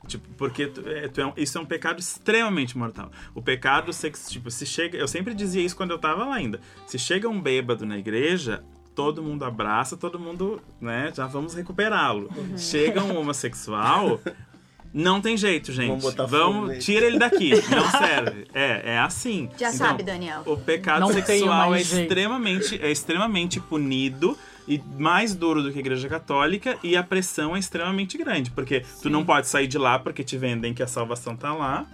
Tipo, 0.07 0.29
porque 0.37 0.67
tu- 0.67 0.89
é, 0.89 1.09
tu 1.09 1.21
é 1.21 1.27
um- 1.27 1.33
isso 1.37 1.57
é 1.59 1.61
um 1.61 1.65
pecado 1.67 2.01
extremamente 2.01 2.77
mortal. 2.77 3.11
O 3.35 3.43
pecado 3.43 3.93
sexo, 3.93 4.31
tipo, 4.31 4.51
se 4.51 4.65
chega. 4.67 4.97
Eu 4.97 5.07
sempre 5.07 5.35
dizia 5.35 5.63
isso 5.63 5.77
quando 5.77 5.91
eu 5.91 5.99
tava 5.99 6.25
lá 6.25 6.35
ainda. 6.37 6.61
Se 6.87 6.99
chega 6.99 7.29
um 7.29 7.41
bêbado 7.41 7.85
na 7.87 7.99
igreja, 7.99 8.65
todo 8.95 9.23
mundo 9.23 9.45
abraça, 9.45 9.97
todo 9.97 10.19
mundo, 10.19 10.61
né, 10.81 11.13
já 11.15 11.27
vamos 11.27 11.55
recuperá-lo. 11.55 12.29
Chega 12.57 13.03
um 13.03 13.17
homossexual. 13.19 14.21
Não 14.95 15.21
tem 15.21 15.37
jeito, 15.37 15.73
gente. 15.73 15.89
Vamos 15.89 16.03
botar 16.05 16.27
Vamos, 16.27 16.85
tira 16.85 17.07
ele 17.07 17.19
daqui. 17.19 17.53
Não 17.71 17.91
serve. 17.91 18.47
É, 18.53 18.93
é 18.95 18.99
assim. 18.99 19.49
Já 19.59 19.69
Então, 19.73 19.79
sabe, 19.87 20.03
Daniel. 20.03 20.43
o 20.45 20.57
pecado 20.57 21.01
Não 21.01 21.13
sexual 21.13 21.75
é 21.75 21.79
jeito. 21.83 22.03
extremamente, 22.03 22.81
é 22.83 22.91
extremamente 22.91 23.59
punido 23.59 24.37
e 24.69 24.81
mais 24.99 25.35
duro 25.35 25.63
do 25.63 25.73
que 25.73 25.79
a 25.79 25.81
igreja 25.81 26.09
católica 26.09 26.79
e 26.83 26.97
a 26.97 27.03
pressão 27.03 27.57
é 27.57 27.59
extremamente 27.59 28.17
grande, 28.19 28.51
porque 28.51 28.85
tu 29.01 29.09
não 29.11 29.25
pode 29.25 29.49
sair 29.49 29.67
de 29.67 29.79
lá 29.79 29.99
porque 29.99 30.23
te 30.23 30.37
vendem 30.37 30.73
que 30.75 30.83
a 30.83 30.87
salvação 30.87 31.35
tá 31.37 31.53
lá 31.55 31.87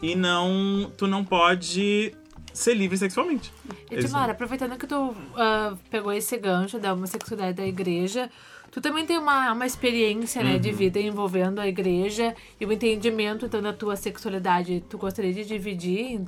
e 0.00 0.14
não 0.14 0.90
tu 0.96 1.06
não 1.06 1.24
pode 1.24 2.14
ser 2.54 2.74
livre 2.74 2.96
sexualmente. 2.96 3.52
Edmar, 3.90 4.30
aproveitando 4.30 4.78
que 4.78 4.86
tu 4.86 5.14
ah, 5.36 5.74
pegou 5.90 6.12
esse 6.12 6.38
gancho 6.38 6.78
da 6.78 6.94
homossexualidade 6.94 7.54
da 7.56 7.66
igreja, 7.66 8.30
Tu 8.76 8.80
também 8.82 9.06
tem 9.06 9.16
uma, 9.16 9.54
uma 9.54 9.64
experiência, 9.64 10.42
né, 10.44 10.58
de 10.58 10.70
vida 10.70 11.00
envolvendo 11.00 11.62
a 11.62 11.66
igreja 11.66 12.34
e 12.60 12.66
o 12.66 12.70
entendimento, 12.70 13.46
então, 13.46 13.62
da 13.62 13.72
tua 13.72 13.96
sexualidade. 13.96 14.84
Tu 14.86 14.98
gostaria 14.98 15.32
de 15.32 15.46
dividir? 15.46 16.20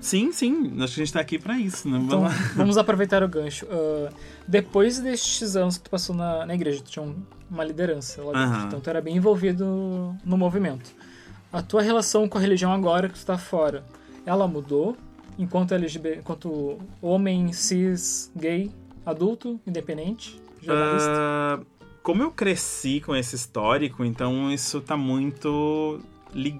Sim, 0.00 0.32
sim. 0.32 0.74
Acho 0.82 0.96
que 0.96 1.02
a 1.02 1.04
gente 1.04 1.12
tá 1.12 1.20
aqui 1.20 1.38
pra 1.38 1.56
isso, 1.56 1.88
né? 1.88 1.98
Então, 1.98 2.24
Vamos 2.56 2.76
aproveitar 2.76 3.22
o 3.22 3.28
gancho. 3.28 3.64
Ah, 3.70 4.10
depois 4.48 4.98
destes 4.98 5.54
anos 5.54 5.76
que 5.78 5.84
tu 5.84 5.90
passou 5.90 6.16
na, 6.16 6.44
na 6.44 6.52
igreja, 6.52 6.82
tu 6.82 6.90
tinha 6.90 7.04
um- 7.04 7.22
uma 7.48 7.62
liderança 7.62 8.20
lá 8.24 8.32
dentro, 8.32 8.56
Aham. 8.56 8.66
então 8.66 8.80
tu 8.80 8.90
era 8.90 9.00
bem 9.00 9.16
envolvido 9.16 9.64
no 10.24 10.36
movimento. 10.36 10.90
A 11.52 11.62
tua 11.62 11.80
relação 11.80 12.28
com 12.28 12.38
a 12.38 12.40
religião 12.40 12.72
agora 12.72 13.08
que 13.08 13.16
tu 13.20 13.24
tá 13.24 13.38
fora, 13.38 13.84
ela 14.26 14.48
mudou? 14.48 14.96
Enquanto 15.38 15.74
LGBT, 15.74 16.18
enquanto 16.18 16.78
homem, 17.00 17.52
cis, 17.52 18.32
gay, 18.34 18.68
adulto, 19.06 19.60
independente, 19.64 20.42
jornalista? 20.62 21.12
Ah, 21.14 21.60
como 22.02 22.22
eu 22.22 22.30
cresci 22.30 23.00
com 23.00 23.14
esse 23.14 23.36
histórico, 23.36 24.04
então 24.04 24.50
isso 24.52 24.80
tá 24.80 24.96
muito 24.96 26.00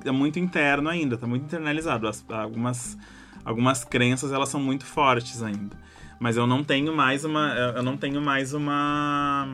é 0.04 0.10
muito 0.10 0.38
interno 0.38 0.88
ainda, 0.88 1.16
tá 1.16 1.26
muito 1.26 1.44
internalizado. 1.44 2.06
As- 2.06 2.24
algumas 2.28 2.96
algumas 3.44 3.84
crenças 3.84 4.32
elas 4.32 4.48
são 4.48 4.60
muito 4.60 4.84
fortes 4.84 5.42
ainda. 5.42 5.76
Mas 6.20 6.36
eu 6.36 6.46
não 6.46 6.62
tenho 6.62 6.94
mais 6.94 7.24
uma 7.24 7.48
eu 7.76 7.82
não 7.82 7.96
tenho 7.96 8.20
mais 8.20 8.52
uma 8.52 9.48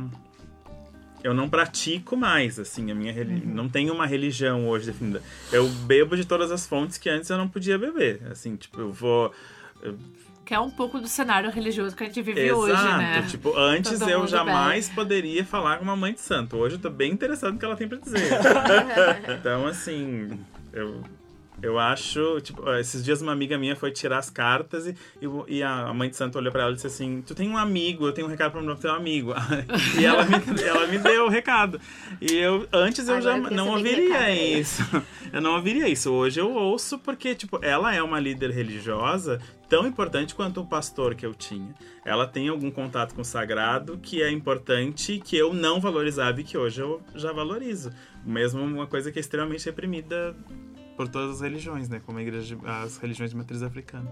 eu 1.24 1.34
não 1.34 1.48
pratico 1.48 2.16
mais, 2.16 2.58
assim, 2.61 2.92
a 2.92 2.94
minha 2.94 3.12
reli... 3.12 3.44
não 3.44 3.68
tenho 3.68 3.92
uma 3.92 4.06
religião 4.06 4.68
hoje 4.68 4.87
definida. 4.87 5.20
Eu 5.50 5.68
bebo 5.68 6.16
de 6.16 6.24
todas 6.24 6.52
as 6.52 6.64
fontes 6.66 6.96
que 6.96 7.08
antes 7.11 7.28
eu 7.28 7.37
não 7.37 7.48
podia 7.48 7.76
beber. 7.76 8.22
Assim, 8.30 8.54
tipo, 8.54 8.80
eu 8.80 8.92
vou 8.92 9.32
Que 10.48 10.54
é 10.54 10.58
um 10.58 10.70
pouco 10.70 10.98
do 10.98 11.06
cenário 11.06 11.50
religioso 11.50 11.94
que 11.94 12.04
a 12.04 12.06
gente 12.06 12.22
vive 12.22 12.40
Exato. 12.40 12.61
hoje, 12.61 12.82
né? 12.96 13.22
Tipo, 13.28 13.54
antes 13.54 13.98
Todo 13.98 14.08
eu 14.08 14.26
jamais 14.26 14.88
poderia 14.88 15.44
falar 15.44 15.76
com 15.76 15.84
uma 15.84 15.94
mãe 15.94 16.14
de 16.14 16.22
santo. 16.22 16.56
Hoje 16.56 16.76
eu 16.76 16.80
tô 16.80 16.88
bem 16.88 17.12
interessado 17.12 17.52
no 17.52 17.58
que 17.58 17.66
ela 17.66 17.76
tem 17.76 17.87
pra 17.87 17.98
dizer. 17.98 18.30
então, 19.38 19.66
assim, 19.66 20.40
eu, 20.72 21.02
eu 21.61 21.78
acho. 21.78 22.40
Tipo, 22.40 22.66
esses 22.76 23.04
dias 23.04 23.20
uma 23.20 23.30
amiga 23.30 23.58
minha 23.58 23.76
foi 23.76 23.90
tirar 23.90 24.16
as 24.16 24.30
cartas 24.30 24.87
e, 24.87 24.96
e, 25.48 25.62
a 25.62 25.92
mãe 25.92 26.08
de 26.08 26.16
santo 26.16 26.38
olhou 26.38 26.50
pra 26.50 26.62
ela 26.62 26.72
e 26.72 26.76
disse 26.76 26.87
assim: 26.87 27.22
Tu 27.26 27.34
tem 27.34 27.46
um 27.46 27.58
amigo, 27.58 28.06
eu 28.06 28.12
tenho 28.12 28.26
um 28.26 28.30
recado 28.30 28.52
pra 28.52 28.62
meu 28.62 28.74
teu 28.74 28.94
amigo. 28.94 29.34
e 30.00 30.06
ela 30.06 30.24
me, 30.24 30.62
ela 30.62 30.87
me 30.87 30.96
deu 30.96 31.26
o 31.26 31.28
recado. 31.28 31.78
E 32.22 32.34
eu, 32.34 32.66
antes 32.72 33.06
eu 33.06 33.16
Agora 33.16 33.42
já 33.42 33.50
eu 33.50 33.54
não 33.54 33.68
ouviria 33.68 34.30
isso. 34.32 34.82
Eu 35.30 35.42
não 35.42 35.56
ouviria 35.56 35.87
isso. 35.87 36.11
Hoje 36.11 36.40
eu 36.40 36.50
ouço 36.54 36.98
porque, 36.98 37.34
tipo, 37.34 37.58
ela 37.62 37.94
é 37.94 38.02
uma 38.02 38.18
líder 38.18 38.50
religiosa 38.50 39.38
tão 39.68 39.87
importante 39.87 40.35
quanto 40.35 40.61
o 40.61 40.66
pastor 40.66 41.14
que 41.14 41.26
eu 41.26 41.35
tinha. 41.35 41.74
Ela 42.04 42.26
tem 42.26 42.48
algum 42.48 42.70
contato 42.70 43.14
com 43.14 43.20
o 43.20 43.24
sagrado 43.24 43.98
que 43.98 44.22
é 44.22 44.31
importante, 44.31 45.20
que 45.24 45.37
eu 45.37 45.52
não 45.52 45.81
valorizava 45.81 46.40
e 46.40 46.44
que 46.44 46.57
hoje 46.57 46.81
eu 46.81 47.02
já 47.14 47.33
valorizo. 47.33 47.92
Mesmo 48.24 48.62
uma 48.62 48.87
coisa 48.87 49.12
que 49.12 49.18
é 49.18 49.20
extremamente 49.20 49.64
reprimida 49.66 50.35
por 50.96 51.09
todas 51.09 51.37
as 51.37 51.40
religiões, 51.40 51.88
né? 51.88 52.00
Como 52.04 52.18
a 52.18 52.22
igreja, 52.22 52.57
de- 52.57 52.66
as 52.66 52.96
religiões 52.98 53.31
de 53.31 53.37
matriz 53.37 53.62
africana. 53.62 54.11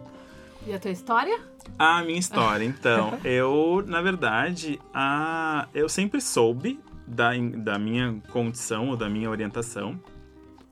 E 0.66 0.72
a 0.72 0.78
tua 0.78 0.90
história? 0.90 1.40
A 1.78 2.02
minha 2.02 2.18
história, 2.18 2.64
então. 2.64 3.18
eu, 3.24 3.84
na 3.86 4.02
verdade, 4.02 4.80
a, 4.92 5.68
eu 5.74 5.88
sempre 5.88 6.20
soube 6.20 6.80
da, 7.06 7.30
da 7.56 7.78
minha 7.78 8.20
condição 8.30 8.88
ou 8.88 8.96
da 8.96 9.08
minha 9.08 9.30
orientação, 9.30 9.98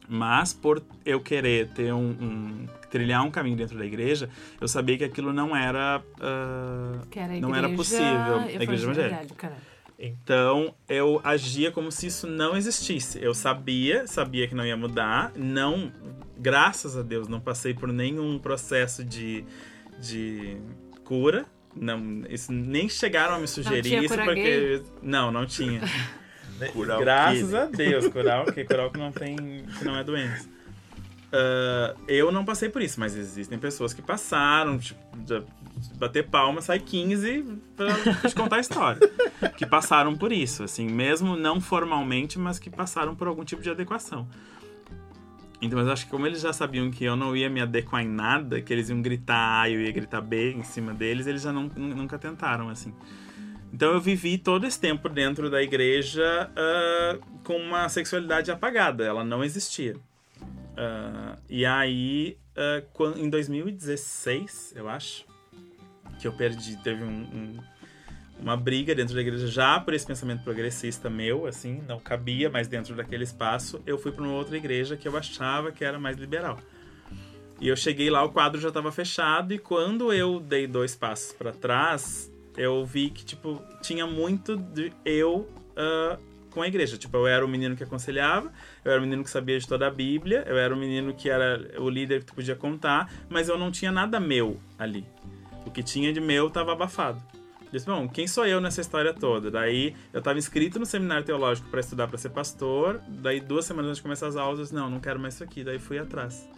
mas 0.09 0.53
por 0.53 0.83
eu 1.05 1.21
querer 1.21 1.69
ter 1.69 1.93
um, 1.93 2.11
um- 2.11 2.67
trilhar 2.91 3.23
um 3.25 3.31
caminho 3.31 3.57
dentro 3.57 3.77
da 3.79 3.85
igreja, 3.85 4.29
eu 4.61 4.69
sabia 4.69 4.97
que 4.99 5.05
aquilo 5.05 5.33
não 5.33 5.55
era. 5.57 6.03
ah, 6.21 7.01
Que 7.11 7.19
era 7.19 7.35
a 7.35 7.41
Não 7.41 7.55
era 7.55 7.69
igreja 7.69 7.77
possível, 7.77 8.37
a 8.39 8.63
igreja 8.63 8.85
evangélica. 8.91 9.53
então 9.99 10.75
eu 10.89 11.21
agia 11.25 11.71
como 11.71 11.91
se 11.91 12.07
isso 12.09 12.27
não 12.27 12.57
existisse. 12.57 13.19
Eu 13.23 13.35
sabia, 13.35 14.07
sabia 14.07 14.47
que 14.49 14.55
não 14.55 14.65
ia 14.67 14.77
mudar, 14.77 15.33
não, 15.37 15.91
graças 16.39 16.97
a 16.97 17.03
Deus, 17.03 17.27
não 17.29 17.41
passei 17.41 17.73
por 17.75 17.93
nenhum 17.93 18.39
processo 18.39 19.03
de, 19.05 19.45
de 20.01 20.57
cura. 21.05 21.47
Não, 21.77 22.23
isso 22.29 22.53
nem 22.53 22.89
chegaram 22.89 23.35
a 23.35 23.39
me 23.41 23.49
sugerir 23.49 24.05
isso 24.05 24.15
porque 24.17 24.35
gay? 24.35 24.83
não, 25.03 25.33
não 25.33 25.45
tinha. 25.47 25.81
Curar 26.73 26.99
o 26.99 27.01
Graças 27.01 27.55
a 27.55 27.67
Deus, 27.67 28.09
curar 28.09 28.49
o 28.49 28.53
que 28.53 28.65
curar 28.65 28.87
o 28.87 28.91
que 28.91 28.99
não 28.99 29.13
tem, 29.13 29.37
que 29.37 29.85
não 29.85 29.97
é 29.97 30.05
doença. 30.05 30.49
Ah, 31.33 31.95
eu 32.07 32.31
não 32.31 32.45
passei 32.45 32.69
por 32.69 32.81
isso, 32.81 33.01
mas 33.01 33.17
existem 33.17 33.59
pessoas 33.59 33.93
que 33.93 34.01
passaram, 34.01 34.79
tipo, 34.79 35.01
bater 35.97 36.29
palma 36.29 36.63
sai 36.63 36.79
15 36.79 37.59
pra 37.77 38.29
te 38.29 38.35
contar 38.37 38.57
a 38.57 38.61
história. 38.61 39.01
que 39.59 39.67
passaram 39.67 40.17
por 40.17 40.31
isso, 40.33 40.63
assim, 40.63 40.87
mesmo 40.89 41.37
não 41.37 41.61
formalmente, 41.61 42.39
mas 42.39 42.61
que 42.61 42.71
passaram 42.71 43.17
por 43.17 43.27
algum 43.27 43.45
tipo 43.45 43.61
de 43.63 43.71
adequação. 43.71 44.29
Então, 45.61 45.79
mas 45.79 45.89
acho 45.89 46.05
que 46.05 46.11
como 46.11 46.27
eles 46.27 46.41
já 46.41 46.53
sabiam 46.53 46.91
que 46.91 47.05
eu 47.05 47.17
não 47.17 47.35
ia 47.35 47.49
me 47.49 47.61
adequar 47.61 48.03
em 48.03 48.09
nada, 48.09 48.61
que 48.61 48.73
eles 48.73 48.89
iam 48.91 49.01
gritar 49.03 49.63
A 49.63 49.69
e 49.69 49.75
eu 49.75 49.81
ia 49.81 49.91
gritar 49.91 50.21
B 50.21 50.53
em 50.53 50.63
cima 50.63 50.93
deles, 50.95 51.27
eles 51.27 51.43
já 51.43 51.53
não, 51.53 51.71
nu- 51.75 51.95
nunca 51.97 52.19
tentaram, 52.19 52.69
assim. 52.69 52.93
Então 53.75 53.93
eu 53.93 54.01
vivi 54.01 54.39
todo 54.39 54.65
esse 54.67 54.79
tempo 54.79 55.09
dentro 55.09 55.51
da 55.51 55.61
igreja 55.61 56.49
ah, 56.57 57.19
com 57.43 57.57
uma 57.57 57.89
sexualidade 57.89 58.49
apagada, 58.53 59.05
ela 59.05 59.25
não 59.25 59.43
existia. 59.43 59.97
Ah, 60.77 61.37
e 61.51 61.67
aí, 61.67 62.39
quan- 62.93 63.15
em 63.17 63.29
2016, 63.29 64.73
eu 64.77 64.89
acho, 64.89 65.27
que 66.21 66.29
eu 66.29 66.33
perdi, 66.33 66.77
teve 66.85 67.03
um- 67.03 67.09
um- 67.09 67.59
uma 68.39 68.57
briga 68.57 68.95
dentro 68.95 69.13
da 69.13 69.21
igreja 69.21 69.49
já 69.49 69.81
por 69.81 69.93
esse 69.93 70.07
pensamento 70.07 70.45
progressista 70.45 71.11
meu, 71.11 71.45
assim, 71.45 71.83
não 71.89 71.99
cabia 71.99 72.49
mais 72.49 72.69
dentro 72.69 72.95
daquele 72.95 73.25
espaço. 73.25 73.83
Eu 73.85 73.99
fui 73.99 74.13
para 74.13 74.23
uma 74.23 74.35
outra 74.35 74.57
igreja 74.57 74.97
que 74.97 75.09
eu 75.09 75.17
achava 75.17 75.73
que 75.73 75.85
era 75.85 75.99
mais 75.99 76.17
liberal. 76.17 76.61
E 77.61 77.67
eu 77.67 77.77
cheguei 77.77 78.09
lá, 78.09 78.23
o 78.23 78.31
quadro 78.31 78.61
já 78.61 78.69
estava 78.69 78.93
fechado 78.93 79.53
e 79.53 79.59
quando 79.59 80.13
eu 80.13 80.39
dei 80.39 80.67
dois 80.69 80.95
passos 80.95 81.33
para 81.33 81.51
trás, 81.53 82.31
eu 82.57 82.85
vi 82.85 83.11
que 83.11 83.25
tipo 83.25 83.63
tinha 83.83 84.07
muito 84.07 84.57
de 84.57 84.93
eu 85.05 85.49
ah, 85.77 86.19
com 86.55 86.63
a 86.63 86.69
igreja. 86.69 86.97
Tipo, 86.97 87.19
eu 87.19 87.27
era 87.27 87.45
o 87.45 87.49
menino 87.49 87.77
que 87.77 87.83
aconselhava, 87.83 88.51
eu 88.85 88.93
era 88.93 89.01
o 89.01 89.03
menino 89.03 89.25
que 89.25 89.31
sabia 89.31 89.59
de 89.59 89.67
toda 89.67 89.87
a 89.87 89.91
Bíblia, 89.91 90.45
eu 90.47 90.57
era 90.57 90.73
o 90.73 90.79
menino 90.79 91.13
que 91.13 91.29
era 91.29 91.61
o 91.79 91.91
líder 91.91 92.21
que 92.21 92.27
tu 92.27 92.35
podia 92.35 92.55
contar, 92.55 93.13
mas 93.29 93.49
eu 93.49 93.59
não 93.59 93.71
tinha 93.71 93.91
nada 93.91 94.21
meu 94.21 94.59
ali. 94.79 95.05
O 95.67 95.71
que 95.71 95.83
tinha 95.83 96.13
de 96.13 96.21
meu 96.21 96.47
estava 96.47 96.73
abafado. 96.73 97.21
Eu 97.65 97.73
disse, 97.73 97.87
bom, 97.87 98.09
quem 98.09 98.29
sou 98.29 98.47
eu 98.47 98.61
nessa 98.61 98.81
história 98.81 99.13
toda? 99.13 99.51
Daí 99.51 99.97
eu 100.13 100.21
estava 100.21 100.39
inscrito 100.39 100.79
no 100.79 100.87
seminário 100.87 101.25
teológico 101.25 101.69
para 101.69 101.81
estudar 101.81 102.07
para 102.07 102.17
ser 102.17 102.31
pastor. 102.31 103.01
Daí 103.09 103.41
duas 103.41 103.65
semanas 103.65 103.89
antes 103.89 103.97
de 103.97 104.03
começar 104.05 104.29
as 104.29 104.37
aulas, 104.37 104.59
eu 104.61 104.65
disse, 104.65 104.75
não, 104.75 104.89
não 104.89 105.01
quero 105.01 105.19
mais 105.19 105.35
isso 105.35 105.43
aqui. 105.43 105.65
Daí 105.65 105.81
fui 105.81 105.99
atrás 105.99 106.49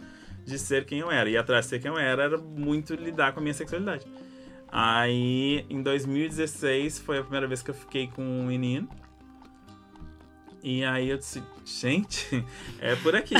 de 0.45 0.59
ser 0.59 0.85
quem 0.85 0.99
eu 0.99 1.09
era. 1.09 1.27
E 1.27 1.35
atrás 1.35 1.65
de 1.65 1.69
ser 1.69 1.79
quem 1.79 1.89
eu 1.89 1.97
era 1.97 2.23
era 2.23 2.37
muito 2.37 2.93
lidar 2.93 3.31
com 3.31 3.39
a 3.39 3.41
minha 3.41 3.53
sexualidade. 3.53 4.05
Aí, 4.71 5.65
em 5.69 5.81
2016, 5.81 6.99
foi 6.99 7.19
a 7.19 7.21
primeira 7.21 7.47
vez 7.47 7.61
que 7.61 7.71
eu 7.71 7.75
fiquei 7.75 8.07
com 8.07 8.21
um 8.21 8.45
menino. 8.45 8.87
E 10.63 10.83
aí 10.83 11.09
eu 11.09 11.17
disse, 11.17 11.41
gente, 11.63 12.43
é 12.81 12.95
por 12.97 13.15
aqui. 13.15 13.35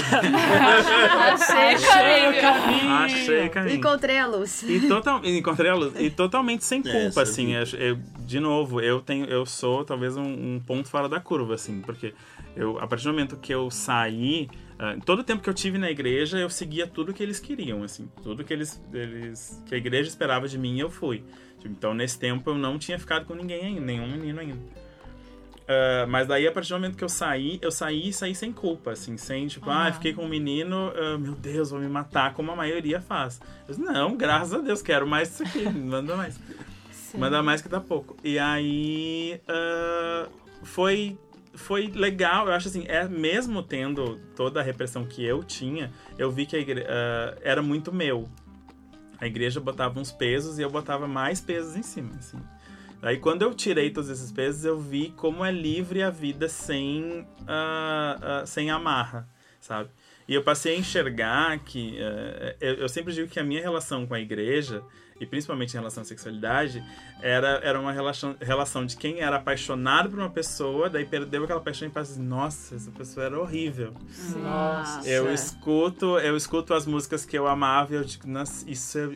Achei 1.27 2.29
o 2.29 2.41
caminho. 2.41 2.93
Achei 2.93 3.49
caminho. 3.49 3.75
Encontrei 3.75 4.17
a 4.17 4.25
luz. 4.27 4.63
E 4.63 4.87
total, 4.87 5.21
encontrei 5.25 5.69
a 5.69 5.75
luz. 5.75 5.93
E 5.99 6.09
totalmente 6.09 6.63
sem 6.63 6.81
culpa, 6.81 6.97
Essa 6.97 7.21
assim. 7.23 7.53
Eu, 7.53 7.63
eu- 7.79 7.99
de 8.19 8.39
novo, 8.39 8.79
eu 8.81 9.01
tenho, 9.01 9.25
eu 9.25 9.45
sou 9.45 9.83
talvez 9.83 10.15
um, 10.17 10.23
um 10.23 10.61
ponto 10.65 10.89
fora 10.89 11.09
da 11.09 11.19
curva, 11.19 11.55
assim, 11.55 11.81
porque 11.81 12.13
eu, 12.57 12.79
a 12.79 12.87
partir 12.87 13.05
do 13.05 13.11
momento 13.11 13.37
que 13.37 13.53
eu 13.53 13.69
saí, 13.69 14.49
ah, 14.79 14.95
todo 15.05 15.19
o 15.19 15.23
tempo 15.23 15.41
que 15.41 15.49
eu 15.49 15.53
tive 15.53 15.77
na 15.77 15.89
igreja, 15.89 16.37
eu 16.37 16.49
seguia 16.49 16.87
tudo 16.87 17.13
que 17.13 17.21
eles 17.21 17.39
queriam, 17.39 17.83
assim, 17.83 18.09
tudo 18.23 18.43
que 18.43 18.53
eles, 18.53 18.81
eles 18.93 19.63
que 19.65 19.75
a 19.75 19.77
igreja 19.77 20.09
esperava 20.09 20.47
de 20.47 20.57
mim, 20.57 20.79
eu 20.79 20.89
fui. 20.89 21.23
Tipo, 21.59 21.69
Então, 21.69 21.93
nesse 21.93 22.19
tempo, 22.19 22.49
eu 22.49 22.55
não 22.55 22.77
tinha 22.77 22.99
ficado 22.99 23.25
com 23.25 23.33
ninguém 23.33 23.65
ainda, 23.65 23.81
nenhum 23.81 24.07
menino 24.07 24.39
ainda. 24.39 24.87
Ah, 25.67 26.05
mas 26.07 26.27
daí, 26.27 26.47
a 26.47 26.51
partir 26.51 26.69
do 26.69 26.75
momento 26.75 26.95
que 26.95 27.03
eu 27.03 27.09
saí, 27.09 27.59
eu 27.61 27.71
saí 27.71 28.09
e 28.09 28.13
saí 28.13 28.33
sem 28.33 28.53
culpa, 28.53 28.91
assim, 28.91 29.17
sem 29.17 29.47
tipo, 29.47 29.69
ah, 29.69 29.91
fiquei 29.91 30.13
com 30.13 30.23
um 30.23 30.29
menino, 30.29 30.93
ah, 30.95 31.17
meu 31.17 31.33
Deus, 31.33 31.71
vou 31.71 31.79
me 31.79 31.89
matar, 31.89 32.33
como 32.33 32.51
a 32.51 32.55
maioria 32.55 33.01
faz. 33.01 33.41
Eu 33.67 33.75
disse, 33.75 33.81
não, 33.81 34.15
graças 34.15 34.53
a 34.53 34.59
Deus, 34.59 34.81
quero 34.81 35.05
mais 35.05 35.29
disso 35.29 35.43
aqui, 35.43 35.67
manda 35.69 36.15
mais. 36.15 36.39
Sim. 36.91 37.17
Manda 37.17 37.43
mais 37.43 37.61
que 37.61 37.69
dá 37.69 37.81
pouco. 37.81 38.15
E 38.23 38.39
aí, 38.39 39.41
ah, 39.47 40.29
foi, 40.63 41.17
foi 41.57 41.87
legal, 41.87 42.47
eu 42.47 42.53
acho 42.53 42.67
assim, 42.69 42.85
é, 42.87 43.07
mesmo 43.07 43.61
tendo 43.61 44.17
toda 44.35 44.59
a 44.59 44.63
repressão 44.63 45.03
que 45.05 45.25
eu 45.25 45.43
tinha, 45.43 45.91
eu 46.17 46.31
vi 46.31 46.45
que 46.45 46.57
igre- 46.57 46.85
ah, 46.87 47.37
era 47.41 47.61
muito 47.61 47.91
meu. 47.91 48.29
A 49.19 49.25
igreja 49.25 49.59
botava 49.59 49.99
uns 49.99 50.11
pesos 50.11 50.59
e 50.59 50.61
eu 50.61 50.69
botava 50.69 51.07
mais 51.07 51.41
pesos 51.41 51.75
em 51.75 51.81
cima, 51.83 52.11
assim. 52.19 52.39
Aí 53.01 53.17
quando 53.17 53.41
eu 53.41 53.53
tirei 53.53 53.89
todos 53.89 54.09
esses 54.09 54.31
pesos, 54.31 54.63
eu 54.65 54.79
vi 54.79 55.09
como 55.17 55.43
é 55.43 55.51
livre 55.51 56.01
a 56.03 56.09
vida 56.09 56.47
sem, 56.47 57.27
ah, 57.47 58.17
ah, 58.41 58.45
sem 58.45 58.69
amarra, 58.69 59.27
sabe? 59.59 59.89
E 60.27 60.33
eu 60.33 60.43
passei 60.43 60.75
a 60.75 60.77
enxergar 60.79 61.57
que. 61.59 61.95
eh, 61.97 62.57
eu, 62.59 62.73
eu 62.75 62.89
sempre 62.89 63.13
digo 63.13 63.29
que 63.29 63.39
a 63.39 63.43
minha 63.43 63.61
relação 63.61 64.05
com 64.05 64.13
a 64.13 64.19
igreja, 64.19 64.83
e 65.19 65.25
principalmente 65.25 65.73
em 65.73 65.77
relação 65.77 66.01
à 66.01 66.05
sexualidade, 66.05 66.83
era, 67.21 67.59
era 67.63 67.79
uma 67.79 67.91
relação, 67.91 68.35
relação 68.39 68.85
de 68.85 68.95
quem 68.97 69.19
era 69.21 69.37
apaixonado 69.37 70.09
por 70.09 70.19
uma 70.19 70.29
pessoa, 70.29 70.89
daí 70.89 71.05
perdeu 71.05 71.43
aquela 71.43 71.59
paixão 71.61 71.87
e 71.87 71.91
pensa 71.91 72.11
assim, 72.13 72.23
nossa, 72.23 72.75
essa 72.75 72.91
pessoa 72.91 73.25
era 73.25 73.39
horrível. 73.39 73.93
Nossa. 74.41 75.07
Eu 75.09 75.33
escuto, 75.33 76.17
eu 76.19 76.35
escuto 76.37 76.73
as 76.73 76.85
músicas 76.85 77.25
que 77.25 77.37
eu 77.37 77.47
amava 77.47 77.93
e 77.93 77.97
eu 77.97 78.03
digo, 78.03 78.27
nossa, 78.27 78.69
isso 78.69 78.97
é, 78.97 79.09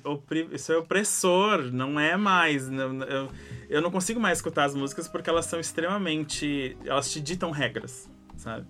isso 0.51 0.71
é 0.73 0.77
opressor, 0.77 1.71
não 1.71 1.99
é 1.99 2.15
mais. 2.17 2.67
não- 2.69 3.03
eu, 3.03 3.29
eu 3.69 3.81
não 3.81 3.91
consigo 3.91 4.19
mais 4.19 4.37
escutar 4.39 4.65
as 4.65 4.75
músicas 4.75 5.07
porque 5.07 5.29
elas 5.29 5.45
são 5.45 5.59
extremamente. 5.59 6.75
Elas 6.85 7.11
te 7.11 7.19
ditam 7.21 7.51
regras, 7.51 8.09
sabe? 8.35 8.65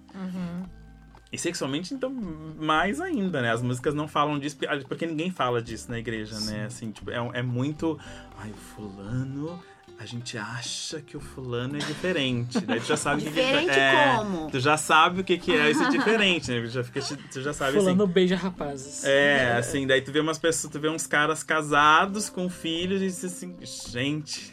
E 1.31 1.37
sexualmente, 1.37 1.93
então, 1.93 2.09
mais 2.11 2.99
ainda, 2.99 3.41
né? 3.41 3.51
As 3.51 3.61
músicas 3.61 3.93
não 3.93 4.07
falam 4.07 4.37
disso, 4.37 4.57
porque- 4.57 4.85
porque 4.85 5.05
ninguém 5.05 5.31
fala 5.31 5.61
disso 5.61 5.89
na 5.89 5.97
igreja, 5.97 6.37
né? 6.41 6.65
Assim, 6.65 6.91
tipo, 6.91 7.09
é, 7.09 7.15
é 7.33 7.41
muito. 7.41 7.97
Ai, 8.37 8.49
o 8.51 8.53
fulano. 8.53 9.63
A 9.97 10.05
gente 10.05 10.35
acha 10.35 10.99
que 10.99 11.15
o 11.15 11.19
fulano 11.19 11.75
é 11.75 11.79
diferente. 11.79 12.59
Daí 12.61 12.79
tu 12.79 12.87
já 12.87 12.97
sabe 12.97 13.21
o 13.21 13.25
que 13.25 13.29
que 13.29 13.35
Diferente 13.39 13.69
é. 13.79 14.15
como? 14.17 14.49
Tu 14.49 14.59
já 14.59 14.75
sabe 14.75 15.21
o 15.21 15.23
que, 15.23 15.37
que 15.37 15.51
é 15.55 15.69
isso 15.69 15.87
diferente, 15.91 16.49
né? 16.49 16.59
Tu 16.61 16.67
já, 16.69 16.83
fica, 16.83 17.01
tu 17.31 17.39
já 17.39 17.53
sabe 17.53 17.77
assim. 17.77 17.79
Fulano 17.81 18.07
beija 18.07 18.35
rapazes. 18.35 19.03
É, 19.05 19.53
assim, 19.57 19.85
daí 19.85 20.01
tu 20.01 20.11
vê 20.11 20.19
umas 20.19 20.39
pessoas, 20.39 20.73
tu 20.73 20.79
vê 20.79 20.89
uns 20.89 21.05
caras 21.05 21.43
casados 21.43 22.29
com 22.31 22.49
filhos 22.49 22.99
e 22.99 23.05
diz 23.05 23.23
assim, 23.23 23.55
gente, 23.61 24.51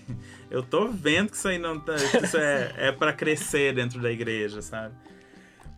eu 0.50 0.62
tô 0.62 0.88
vendo 0.88 1.30
que 1.30 1.36
isso 1.36 1.48
aí 1.48 1.58
não 1.58 1.80
tá. 1.80 1.94
Isso 1.94 2.36
é, 2.36 2.74
é 2.76 2.92
para 2.92 3.14
crescer 3.14 3.74
dentro 3.74 4.02
da 4.02 4.12
igreja, 4.12 4.60
sabe? 4.60 4.94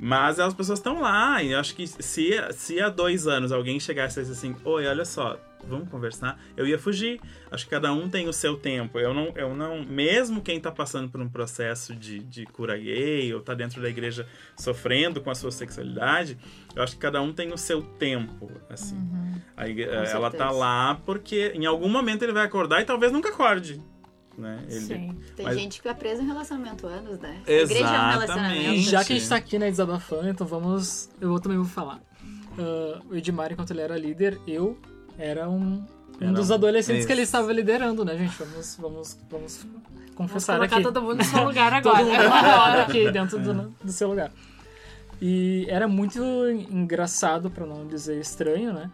Mas 0.00 0.40
as 0.40 0.54
pessoas 0.54 0.78
estão 0.78 1.00
lá, 1.00 1.42
e 1.42 1.52
eu 1.52 1.58
acho 1.60 1.74
que 1.74 1.86
se, 1.86 2.30
se 2.52 2.80
há 2.80 2.88
dois 2.88 3.26
anos 3.26 3.52
alguém 3.52 3.78
chegasse 3.78 4.18
e 4.18 4.22
dissesse 4.22 4.46
assim, 4.46 4.56
oi, 4.64 4.86
olha 4.86 5.04
só, 5.04 5.38
vamos 5.62 5.90
conversar, 5.90 6.40
eu 6.56 6.66
ia 6.66 6.78
fugir. 6.78 7.20
Acho 7.50 7.64
que 7.64 7.70
cada 7.70 7.92
um 7.92 8.08
tem 8.08 8.26
o 8.26 8.32
seu 8.32 8.56
tempo. 8.56 8.98
Eu 8.98 9.12
não, 9.12 9.30
eu 9.36 9.54
não 9.54 9.84
mesmo 9.84 10.40
quem 10.40 10.58
tá 10.58 10.70
passando 10.72 11.10
por 11.10 11.20
um 11.20 11.28
processo 11.28 11.94
de, 11.94 12.20
de 12.20 12.46
cura 12.46 12.78
gay, 12.78 13.34
ou 13.34 13.42
tá 13.42 13.52
dentro 13.52 13.82
da 13.82 13.90
igreja 13.90 14.26
sofrendo 14.56 15.20
com 15.20 15.30
a 15.30 15.34
sua 15.34 15.50
sexualidade, 15.50 16.38
eu 16.74 16.82
acho 16.82 16.94
que 16.94 16.98
cada 17.00 17.20
um 17.20 17.30
tem 17.32 17.52
o 17.52 17.58
seu 17.58 17.82
tempo, 17.82 18.50
assim. 18.70 18.96
A 19.54 19.68
igre- 19.68 19.84
ela 19.84 20.30
tá 20.30 20.38
certeza. 20.38 20.50
lá 20.52 20.94
porque 21.04 21.52
em 21.54 21.66
algum 21.66 21.90
momento 21.90 22.22
ele 22.22 22.32
vai 22.32 22.46
acordar 22.46 22.80
e 22.80 22.86
talvez 22.86 23.12
nunca 23.12 23.28
acorde. 23.28 23.82
Né? 24.40 24.64
Ele, 24.68 24.80
Sim. 24.80 25.16
Tem 25.36 25.46
Mas- 25.46 25.56
gente 25.58 25.72
que 25.72 25.76
fica 25.88 25.94
presa 25.94 26.22
em 26.22 26.26
relacionamento 26.26 26.86
há 26.86 26.90
anos, 26.90 27.18
né? 27.20 27.40
A 27.46 27.50
igreja 27.50 27.72
é 27.74 27.84
um 27.84 27.86
Exatamente. 27.86 28.12
relacionamento. 28.12 28.70
E 28.74 28.80
já 28.80 29.04
que 29.04 29.12
a 29.12 29.16
gente 29.16 29.28
tá 29.28 29.36
aqui, 29.36 29.58
né, 29.58 29.70
desabafando, 29.70 30.28
então 30.28 30.46
vamos. 30.46 31.10
Eu 31.20 31.38
também 31.38 31.58
vou 31.58 31.66
falar. 31.66 32.00
Ah, 32.58 33.00
o 33.10 33.14
Edmar, 33.14 33.52
enquanto 33.52 33.70
ele 33.70 33.80
era 33.82 33.96
líder, 33.96 34.40
eu 34.46 34.76
era 35.18 35.48
um, 35.48 35.56
um 35.60 35.84
Era 36.20 36.32
dos 36.32 36.50
um- 36.50 36.54
adolescentes 36.54 37.06
que 37.06 37.12
ele 37.12 37.22
estava 37.22 37.52
liderando, 37.52 38.04
né, 38.04 38.16
gente? 38.18 38.34
Vamos, 38.38 38.76
vamos, 38.80 39.18
vamos 39.30 39.62
Vamos 39.62 40.14
confessar 40.16 40.56
colocar 40.56 40.76
aqui. 40.76 40.84
todo 40.84 41.00
mundo 41.02 41.16
no 41.18 41.24
seu 41.24 41.44
lugar 41.44 41.70
Todo 41.82 41.94
agora. 41.96 42.04
mundo 42.22 42.34
agora 42.34 42.82
aqui 42.82 43.08
dentro 43.12 43.38
do, 43.38 43.74
do 43.82 43.92
seu 43.92 44.08
lugar. 44.08 44.30
E 45.22 45.66
era 45.68 45.86
muito 45.86 46.18
engraçado, 46.70 47.50
pra 47.50 47.66
não 47.66 47.86
dizer 47.86 48.18
estranho, 48.20 48.72
né? 48.72 48.90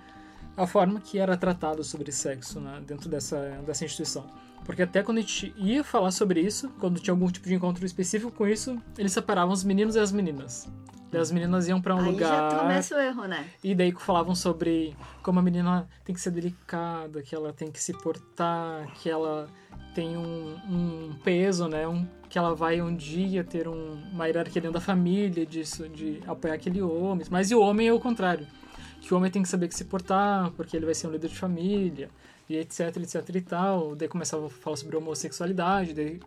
A 0.56 0.66
forma 0.66 1.00
que 1.00 1.18
era 1.18 1.37
tratado 1.37 1.85
sobre 1.85 2.11
sexo 2.11 2.59
né, 2.61 2.80
dentro 2.87 3.09
dessa, 3.09 3.37
dessa 3.66 3.85
instituição. 3.85 4.24
Porque 4.66 4.83
até 4.83 5.00
quando 5.00 5.18
a 5.18 5.20
gente 5.20 5.55
ia 5.57 5.85
falar 5.85 6.11
sobre 6.11 6.40
isso, 6.40 6.68
quando 6.81 6.98
tinha 6.98 7.14
algum 7.14 7.31
tipo 7.31 7.46
de 7.46 7.55
encontro 7.55 7.87
específico 7.87 8.33
com 8.33 8.46
isso, 8.48 8.76
eles 8.98 9.12
separavam 9.12 9.55
os 9.55 9.62
meninos 9.62 9.94
e 9.94 10.00
as 10.00 10.11
meninas. 10.11 10.68
Daí 11.11 11.20
as 11.20 11.31
meninas 11.31 11.68
iam 11.68 11.81
pra 11.81 11.94
um 11.94 12.00
Aí 12.00 12.11
lugar. 12.11 12.50
já 12.50 12.59
começa 12.59 12.96
o 12.96 12.98
erro, 12.98 13.24
né? 13.26 13.46
E 13.62 13.76
daí 13.76 13.92
falavam 13.92 14.35
sobre 14.35 14.96
como 15.22 15.38
a 15.38 15.42
menina 15.42 15.88
tem 16.05 16.12
que 16.12 16.20
ser 16.20 16.33
delicada, 16.33 17.22
que 17.22 17.33
ela 17.33 17.52
tem 17.52 17.70
que 17.70 17.81
se 17.81 17.92
portar, 17.92 18.92
que 18.94 19.09
ela 19.09 19.48
tem 19.94 20.16
um, 20.16 20.57
um 20.68 21.14
peso, 21.22 21.68
né? 21.68 21.87
Um, 21.87 22.05
que 22.29 22.37
ela 22.37 22.52
vai 22.52 22.83
um 22.83 22.94
dia 22.94 23.44
ter 23.44 23.68
um, 23.68 23.92
uma 24.12 24.26
hierarquia 24.26 24.61
dentro 24.61 24.74
da 24.74 24.81
família, 24.81 25.46
disso, 25.46 25.88
de 25.88 26.20
apoiar 26.26 26.55
aquele 26.55 26.83
homem. 26.83 27.24
Mas 27.31 27.52
e 27.52 27.55
o 27.55 27.61
homem 27.61 27.87
é 27.87 27.92
o 27.92 28.00
contrário. 28.00 28.46
Que 29.00 29.14
o 29.14 29.16
homem 29.16 29.31
tem 29.31 29.42
que 29.42 29.48
saber 29.48 29.68
que 29.68 29.76
se 29.76 29.85
portar, 29.85 30.50
porque 30.57 30.76
ele 30.76 30.87
vai 30.87 30.94
ser 30.94 31.07
um 31.07 31.12
líder 31.12 31.29
de 31.29 31.37
família, 31.37 32.11
e 32.48 32.56
etc, 32.56 32.96
etc 32.96 33.35
e 33.35 33.40
tal. 33.40 33.94
Daí 33.94 34.09
começava 34.09 34.46
a 34.46 34.50
falar 34.50 34.76
sobre 34.76 34.96
homossexualidade, 34.96 35.94
daí 35.94 36.20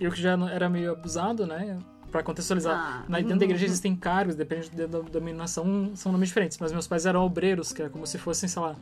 eu 0.00 0.10
que 0.10 0.20
já 0.20 0.36
era 0.50 0.68
meio 0.68 0.92
abusado, 0.92 1.46
né? 1.46 1.78
Pra 2.10 2.22
contextualizar. 2.22 2.74
Ah. 2.76 3.04
Na, 3.08 3.18
dentro 3.18 3.38
da 3.38 3.44
igreja 3.44 3.64
existem 3.64 3.96
cargos, 3.96 4.34
depende 4.34 4.70
da 4.70 5.00
dominação, 5.00 5.92
são 5.94 6.12
nomes 6.12 6.28
diferentes. 6.28 6.58
Mas 6.58 6.72
meus 6.72 6.86
pais 6.86 7.06
eram 7.06 7.22
obreiros, 7.24 7.72
que 7.72 7.82
é 7.82 7.88
como 7.88 8.06
se 8.06 8.18
fossem, 8.18 8.48
sei 8.48 8.62
lá, 8.62 8.76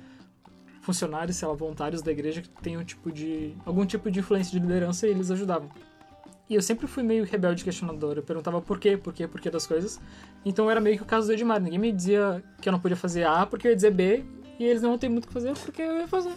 funcionários, 0.82 1.36
sei 1.36 1.48
lá, 1.48 1.54
voluntários 1.54 2.02
da 2.02 2.12
igreja 2.12 2.42
que 2.42 2.48
tem 2.62 2.76
um 2.76 2.84
tipo 2.84 3.10
de. 3.10 3.54
algum 3.64 3.86
tipo 3.86 4.10
de 4.10 4.20
influência 4.20 4.52
de 4.52 4.64
liderança 4.64 5.06
e 5.06 5.10
eles 5.10 5.30
ajudavam. 5.30 5.68
E 6.48 6.54
eu 6.54 6.60
sempre 6.60 6.86
fui 6.86 7.02
meio 7.02 7.24
rebelde 7.24 7.64
questionador. 7.64 8.16
Eu 8.16 8.22
perguntava 8.22 8.60
por 8.60 8.78
quê, 8.78 8.96
por 8.96 9.14
quê, 9.14 9.26
por 9.26 9.40
quê 9.40 9.50
das 9.50 9.66
coisas. 9.66 9.98
Então 10.44 10.70
era 10.70 10.80
meio 10.80 10.96
que 10.96 11.02
o 11.02 11.06
caso 11.06 11.26
do 11.26 11.32
Edmar. 11.32 11.60
Ninguém 11.60 11.78
me 11.78 11.90
dizia 11.90 12.44
que 12.60 12.68
eu 12.68 12.72
não 12.72 12.78
podia 12.78 12.96
fazer 12.96 13.24
A 13.26 13.46
porque 13.46 13.66
eu 13.66 13.70
ia 13.70 13.76
dizer 13.76 13.90
B. 13.92 14.24
E 14.58 14.64
eles 14.64 14.82
não 14.82 14.98
têm 14.98 15.08
muito 15.08 15.24
o 15.24 15.28
que 15.28 15.32
fazer 15.32 15.54
porque 15.54 15.80
eu 15.80 16.00
ia 16.00 16.08
fazer. 16.08 16.34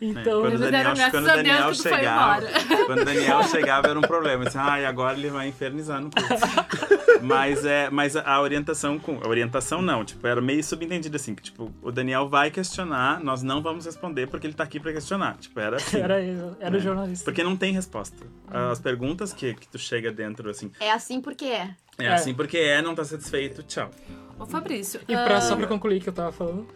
Então, 0.00 0.40
quando 0.40 0.44
o 0.44 0.46
eles 0.48 0.60
Daniel, 0.60 1.10
quando 1.10 1.24
o 1.24 1.26
Daniel 1.26 1.74
chegava, 1.74 2.46
embora. 2.46 2.86
quando 2.86 3.00
o 3.02 3.04
Daniel 3.04 3.42
chegava 3.44 3.88
era 3.88 3.98
um 3.98 4.02
problema. 4.02 4.44
Assim, 4.48 4.58
ah, 4.58 4.80
e 4.80 4.86
agora 4.86 5.16
ele 5.18 5.28
vai 5.28 5.48
infernizar 5.48 6.00
no 6.00 6.10
curso. 6.10 6.30
mas 7.22 7.64
é, 7.66 7.90
mas 7.90 8.16
a 8.16 8.40
orientação 8.40 8.98
com, 8.98 9.20
a 9.22 9.28
orientação 9.28 9.82
não, 9.82 10.04
tipo, 10.04 10.26
era 10.26 10.40
meio 10.40 10.64
subentendido 10.64 11.16
assim, 11.16 11.34
que 11.34 11.42
tipo, 11.42 11.70
o 11.82 11.92
Daniel 11.92 12.28
vai 12.28 12.50
questionar, 12.50 13.20
nós 13.22 13.42
não 13.42 13.60
vamos 13.60 13.84
responder 13.84 14.26
porque 14.26 14.46
ele 14.46 14.54
tá 14.54 14.64
aqui 14.64 14.80
pra 14.80 14.92
questionar. 14.92 15.36
Tipo, 15.36 15.60
era 15.60 15.76
assim. 15.76 15.98
era, 16.00 16.14
era 16.58 16.76
o 16.76 16.80
jornalista. 16.80 17.24
Porque 17.26 17.44
não 17.44 17.56
tem 17.56 17.72
resposta. 17.72 18.16
As 18.48 18.80
perguntas 18.80 19.32
que, 19.32 19.54
que 19.54 19.68
tu 19.68 19.78
chega 19.78 20.10
dentro, 20.10 20.48
assim, 20.48 20.72
É 20.80 20.90
assim 20.90 21.20
porque 21.20 21.44
é. 21.44 21.70
é, 21.98 22.04
É. 22.06 22.12
assim 22.14 22.32
porque 22.32 22.56
é, 22.56 22.80
não 22.80 22.94
tá 22.94 23.04
satisfeito, 23.04 23.62
tchau. 23.62 23.90
Ô, 24.38 24.46
Fabrício. 24.46 25.00
E 25.06 25.12
pra, 25.12 25.36
ah, 25.36 25.40
só 25.42 25.54
pra 25.56 25.66
concluir 25.66 25.98
o 25.98 26.00
que 26.00 26.08
eu 26.08 26.12
tava 26.14 26.32
falando, 26.32 26.66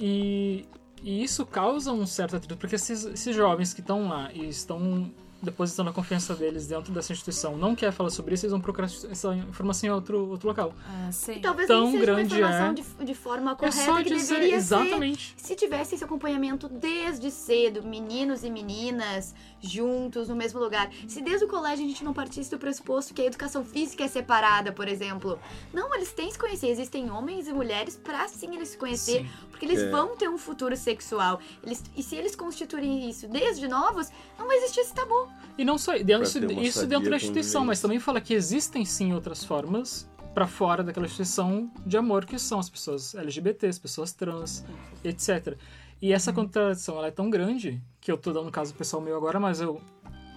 e, 0.00 0.64
e 1.02 1.22
isso 1.22 1.44
causa 1.44 1.92
um 1.92 2.06
certo 2.06 2.36
atrito, 2.36 2.56
porque 2.56 2.76
esses, 2.76 3.04
esses 3.04 3.34
jovens 3.34 3.74
que 3.74 3.80
estão 3.80 4.08
lá 4.08 4.32
e 4.32 4.48
estão 4.48 5.12
depositando 5.42 5.90
a 5.90 5.92
confiança 5.92 6.34
deles 6.34 6.66
dentro 6.68 6.92
dessa 6.92 7.12
instituição 7.12 7.56
não 7.56 7.74
quer 7.74 7.90
falar 7.92 8.10
sobre 8.10 8.34
isso, 8.34 8.44
eles 8.46 8.52
vão 8.52 8.60
procurar 8.60 8.86
essa 8.86 9.34
informação 9.34 9.88
em 9.88 9.92
outro, 9.92 10.28
outro 10.30 10.48
local. 10.48 10.72
ah, 10.88 11.10
sim. 11.10 11.32
E 11.32 11.40
talvez 11.40 11.66
Tão 11.68 11.82
nem 11.82 11.90
seja 11.92 11.98
uma 11.98 12.06
grande 12.14 12.34
informação 12.36 12.66
é. 12.66 12.74
de, 12.74 12.82
de 13.04 13.14
forma 13.14 13.50
É 13.52 13.54
correta 13.56 13.76
só 13.84 13.96
que 13.96 14.04
dizer 14.04 14.34
deveria 14.34 14.50
ser. 14.52 14.56
exatamente. 14.56 15.34
Se 15.36 15.54
tivesse 15.56 15.94
esse 15.96 16.04
acompanhamento 16.04 16.68
desde 16.68 17.30
cedo, 17.30 17.82
meninos 17.82 18.44
e 18.44 18.50
meninas 18.50 19.34
juntos 19.60 20.28
no 20.28 20.36
mesmo 20.36 20.60
lugar. 20.60 20.90
Se 21.08 21.20
desde 21.20 21.44
o 21.44 21.48
colégio 21.48 21.84
a 21.84 21.88
gente 21.88 22.04
não 22.04 22.12
partisse 22.12 22.50
do 22.50 22.58
pressuposto 22.58 23.12
que 23.14 23.22
a 23.22 23.24
educação 23.26 23.64
física 23.64 24.04
é 24.04 24.08
separada, 24.08 24.72
por 24.72 24.86
exemplo. 24.88 25.38
Não, 25.72 25.94
eles 25.94 26.12
têm 26.12 26.26
que 26.26 26.32
se 26.34 26.38
conhecer. 26.38 26.68
Existem 26.68 27.10
homens 27.10 27.48
e 27.48 27.52
mulheres 27.52 27.96
pra 27.96 28.28
sim 28.28 28.54
eles 28.54 28.68
se 28.70 28.76
conhecer, 28.78 29.22
Sim. 29.22 29.30
porque 29.50 29.64
eles 29.66 29.80
É. 29.80 29.90
vão 29.90 30.16
ter 30.16 30.28
um 30.28 30.38
futuro 30.38 30.76
sexual. 30.76 31.40
Eles, 31.64 31.82
e 31.96 32.02
se 32.02 32.14
eles 32.16 32.36
constituírem 32.36 33.08
isso 33.08 33.26
desde 33.28 33.66
novos, 33.68 34.08
não 34.38 34.46
vai 34.46 34.56
existir 34.58 34.80
esse 34.80 34.94
tabu. 34.94 35.28
E 35.58 35.64
não 35.64 35.76
só 35.76 35.92
dentro, 35.98 36.22
isso, 36.62 36.86
dentro 36.86 37.10
da 37.10 37.16
instituição, 37.16 37.64
mas 37.64 37.80
também 37.80 37.98
fala 37.98 38.20
que 38.20 38.32
existem 38.34 38.84
sim 38.84 39.12
outras 39.12 39.44
formas 39.44 40.08
pra 40.34 40.46
fora 40.46 40.82
daquela 40.82 41.04
instituição 41.04 41.70
de 41.84 41.96
amor 41.96 42.24
que 42.24 42.38
são 42.38 42.58
as 42.58 42.70
pessoas 42.70 43.14
LGBT, 43.14 43.66
as 43.66 43.78
pessoas 43.78 44.12
trans, 44.12 44.64
etc. 45.04 45.56
E 46.00 46.12
essa 46.12 46.32
contradição 46.32 46.96
ela 46.96 47.08
é 47.08 47.10
tão 47.10 47.28
grande 47.28 47.80
que 48.00 48.10
eu 48.10 48.16
tô 48.16 48.32
dando 48.32 48.48
um 48.48 48.50
caso 48.50 48.74
pessoal 48.74 49.02
meu 49.02 49.14
agora, 49.16 49.38
mas 49.38 49.60
eu 49.60 49.80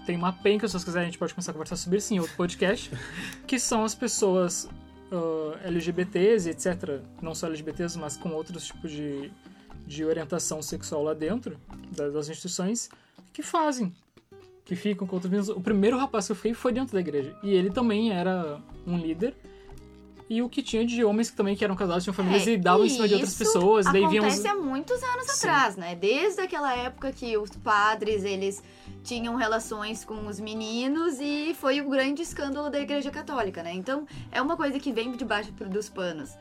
tenho 0.06 0.20
uma 0.20 0.34
penca, 0.34 0.68
se 0.68 0.74
vocês 0.74 0.84
quiserem 0.84 1.08
a 1.08 1.10
gente 1.10 1.18
pode 1.18 1.34
começar 1.34 1.52
a 1.52 1.54
conversar 1.54 1.78
sobre 1.78 1.98
isso 1.98 2.14
em 2.14 2.20
outro 2.20 2.36
podcast, 2.36 2.92
que 3.48 3.58
são 3.58 3.86
as 3.86 3.96
pessoas 3.96 4.68
ah, 5.12 5.58
LGBTs 5.64 6.50
e 6.50 6.52
etc. 6.52 7.02
Não 7.22 7.34
só 7.34 7.48
LGBTs, 7.48 7.98
mas 7.98 8.18
com 8.18 8.30
outros 8.34 8.66
tipos 8.68 8.92
de, 8.92 9.32
de 9.88 10.04
orientação 10.04 10.62
sexual 10.62 11.04
lá 11.04 11.14
dentro 11.14 11.58
da- 11.96 12.10
das 12.10 12.28
instituições 12.28 12.90
que 13.32 13.42
fazem 13.42 13.96
que 14.65 14.75
ficam 14.75 15.08
com 15.08 15.15
outros 15.15 15.32
meninos. 15.32 15.49
O 15.49 15.62
primeiro 15.62 15.97
rapaz 15.97 16.25
que 16.25 16.32
eu 16.32 16.36
fui 16.36 16.54
foi 16.54 16.73
dentro 16.73 16.93
da 16.93 16.99
igreja. 16.99 17.38
E 17.43 17.51
ele 17.51 17.69
também 17.69 18.12
era 18.12 18.60
um 18.86 18.97
líder. 18.97 19.36
E 20.28 20.41
o 20.41 20.49
que 20.49 20.63
tinha 20.63 20.84
de 20.84 21.06
homens 21.06 21.30
que 21.30 21.38
também 21.38 21.56
que 21.56 21.63
eram 21.63 21.75
casados, 21.75 22.04
tinham 22.04 22.15
famílias 22.15 22.47
É, 22.47 22.54
e 22.54 22.58
davam 22.58 22.84
em 22.84 22.89
cima 22.89 23.08
de 23.08 23.13
outras 23.13 23.36
pessoas. 23.36 23.86
Daí 23.86 24.08
vinham. 24.08 24.25
Acontece 24.25 24.47
há 24.47 24.56
muitos 24.56 25.01
anos 25.04 25.28
Sim. 25.28 25.47
atrás, 25.47 25.78
né? 25.78 25.95
Desde 25.95 26.41
aquela 26.41 26.75
época 26.75 27.12
que 27.12 27.38
os 27.38 27.51
padres, 27.51 28.23
eles 28.23 28.63
tinham 29.04 29.36
relações 29.36 30.04
com 30.04 30.25
os 30.25 30.39
meninos 30.39 31.19
e 31.21 31.54
foi 31.54 31.80
o 31.80 31.88
grande 31.88 32.23
escândalo 32.23 32.71
da 32.71 32.80
Igreja 32.80 33.12
Católica, 33.12 33.62
né? 33.62 33.71
Então, 33.71 34.08
é 34.32 34.41
uma 34.41 34.58
coisa 34.58 34.80
que 34.80 34.91
vem 34.91 35.12
debaixo 35.12 35.51
dos 35.51 35.89
panos. 35.89 36.32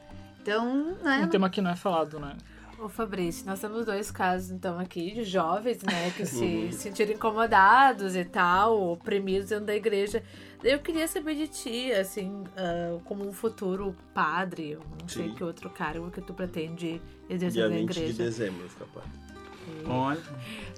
Então, 0.41 0.97
né? 1.03 1.23
Um 1.23 1.29
tema 1.29 1.51
que 1.51 1.61
não 1.61 1.71
é 1.71 1.77
falado, 1.77 2.19
né? 2.19 2.39
Ô, 2.85 2.89
Fabrício, 2.91 3.47
nós 3.47 3.59
temos 3.61 3.87
dois 3.87 4.11
casos 4.11 4.51
então 4.51 4.79
aqui 4.79 5.11
de 5.11 5.25
jovens, 5.25 5.83
né, 5.83 6.11
que 6.15 6.27
se 6.29 6.71
sentiram 6.71 7.15
incomodados 7.15 8.15
e 8.15 8.27
tal, 8.27 8.91
oprimidos 8.91 9.49
dentro 9.49 9.65
da 9.65 9.75
igreja. 9.75 10.23
Eu 10.63 10.79
queria 10.81 11.09
saber 11.09 11.35
de 11.35 11.49
ti, 11.49 11.91
assim, 11.93 12.45
ah, 12.55 12.99
como 13.07 13.27
um 13.27 13.33
futuro 13.33 13.97
padre, 14.13 14.79
não 15.01 15.09
sei 15.09 15.33
que 15.33 15.43
outro 15.43 15.71
cargo 15.71 16.11
que 16.11 16.21
tu 16.21 16.35
pretende 16.35 17.01
exercer 17.27 17.63
Dia 17.63 17.71
na 17.71 17.77
20 17.77 17.91
de 17.91 18.01
igreja. 18.01 18.23
dezembro, 18.23 18.69
fica 18.69 18.85
padre. 18.93 19.24
Olha. 19.87 20.21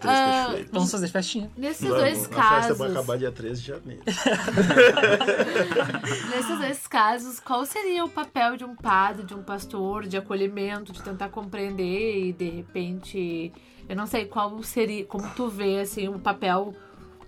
Ah. 0.04 0.54
Vamos 0.72 0.90
fazer 0.90 1.08
festinha. 1.08 1.50
Nesses 1.56 1.88
Vamos, 1.88 2.02
dois 2.02 2.18
A 2.18 2.22
festa 2.28 2.74
vai 2.74 2.88
casos, 2.88 2.96
acabar 2.96 3.18
dia 3.18 3.32
13 3.32 3.60
de 3.60 3.66
janeiro. 3.68 4.02
nesses 6.30 6.58
dois 6.58 6.86
casos, 6.86 7.40
qual 7.40 7.64
seria 7.64 8.04
o 8.04 8.08
papel 8.08 8.56
de 8.56 8.64
um 8.64 8.74
padre, 8.74 9.24
de 9.24 9.34
um 9.34 9.42
pastor, 9.42 10.06
de 10.06 10.16
acolhimento, 10.16 10.92
de 10.92 11.02
tentar 11.02 11.28
compreender 11.28 12.26
e 12.26 12.32
de 12.32 12.48
repente, 12.50 13.52
eu 13.88 13.96
não 13.96 14.06
sei 14.06 14.26
qual 14.26 14.62
seria, 14.62 15.04
como 15.04 15.28
tu 15.34 15.48
vê 15.48 15.80
assim 15.80 16.08
o 16.08 16.18
papel, 16.18 16.74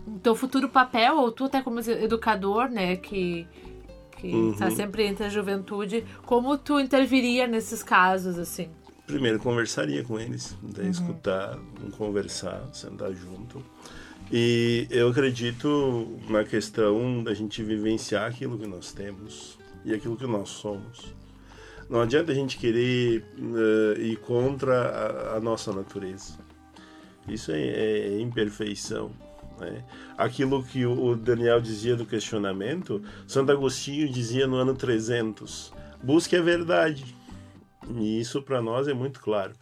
o 0.06 0.18
teu 0.18 0.34
futuro 0.34 0.68
papel 0.68 1.16
ou 1.16 1.30
tu 1.32 1.44
até 1.44 1.62
como 1.62 1.80
educador, 1.80 2.68
né, 2.68 2.96
que 2.96 3.46
que 4.20 4.34
Uhum. 4.34 4.50
está 4.50 4.68
sempre 4.68 5.06
entre 5.06 5.26
a 5.26 5.28
juventude, 5.28 6.04
como 6.26 6.58
tu 6.58 6.80
interviria 6.80 7.46
nesses 7.46 7.84
casos 7.84 8.36
assim? 8.36 8.68
Primeiro 9.08 9.38
conversaria 9.40 10.04
com 10.04 10.20
eles, 10.20 10.54
né, 10.62 10.84
Uhum. 10.84 10.90
escutar, 10.90 11.58
conversar, 11.96 12.62
sentar 12.72 13.10
junto. 13.12 13.64
E 14.30 14.86
eu 14.90 15.08
acredito 15.08 16.18
na 16.28 16.44
questão 16.44 17.24
da 17.24 17.32
gente 17.32 17.62
vivenciar 17.62 18.30
aquilo 18.30 18.58
que 18.58 18.66
nós 18.66 18.92
temos 18.92 19.58
e 19.84 19.94
aquilo 19.94 20.14
que 20.14 20.26
nós 20.26 20.50
somos. 20.50 21.14
Não 21.88 22.02
adianta 22.02 22.32
a 22.32 22.34
gente 22.34 22.58
querer 22.58 23.24
eh, 23.96 24.00
ir 24.02 24.16
contra 24.18 24.74
a, 25.32 25.36
a 25.36 25.40
nossa 25.40 25.72
natureza. 25.72 26.34
Isso 27.26 27.50
é, 27.50 27.62
é 27.62 28.20
imperfeição. 28.20 29.10
Né? 29.58 29.82
Aquilo 30.18 30.62
que 30.62 30.84
o 30.84 31.16
Daniel 31.16 31.60
dizia 31.62 31.96
do 31.96 32.04
questionamento, 32.04 33.02
Santo 33.26 33.50
Agostinho 33.52 34.06
dizia 34.06 34.46
no 34.46 34.56
ano 34.56 34.74
300: 34.74 35.72
busque 36.02 36.36
a 36.36 36.42
verdade. 36.42 37.16
E 37.86 38.20
isso 38.20 38.42
para 38.42 38.60
nós 38.60 38.88
é 38.88 38.94
muito 38.94 39.20
claro. 39.20 39.52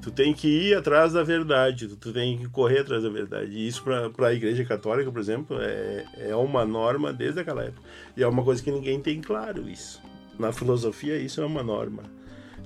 Tu 0.00 0.10
tem 0.10 0.32
que 0.32 0.48
ir 0.48 0.76
atrás 0.76 1.12
da 1.12 1.22
verdade, 1.22 1.88
tu, 1.88 2.12
tem 2.12 2.38
que 2.38 2.48
correr 2.48 2.80
atrás 2.80 3.02
da 3.02 3.08
verdade. 3.08 3.52
E 3.52 3.66
isso 3.66 3.82
para 3.82 4.28
a 4.28 4.34
Igreja 4.34 4.64
Católica, 4.64 5.10
por 5.10 5.20
exemplo, 5.20 5.58
é, 5.60 6.04
é 6.16 6.36
uma 6.36 6.64
norma 6.64 7.12
desde 7.12 7.40
aquela 7.40 7.64
época. 7.64 7.82
E 8.16 8.22
é 8.22 8.26
uma 8.26 8.42
coisa 8.42 8.62
que 8.62 8.70
ninguém 8.70 9.00
tem 9.00 9.20
claro 9.20 9.68
isso. 9.68 10.00
Na 10.38 10.52
filosofia, 10.52 11.16
isso 11.16 11.40
é 11.40 11.46
uma 11.46 11.62
norma. 11.62 12.02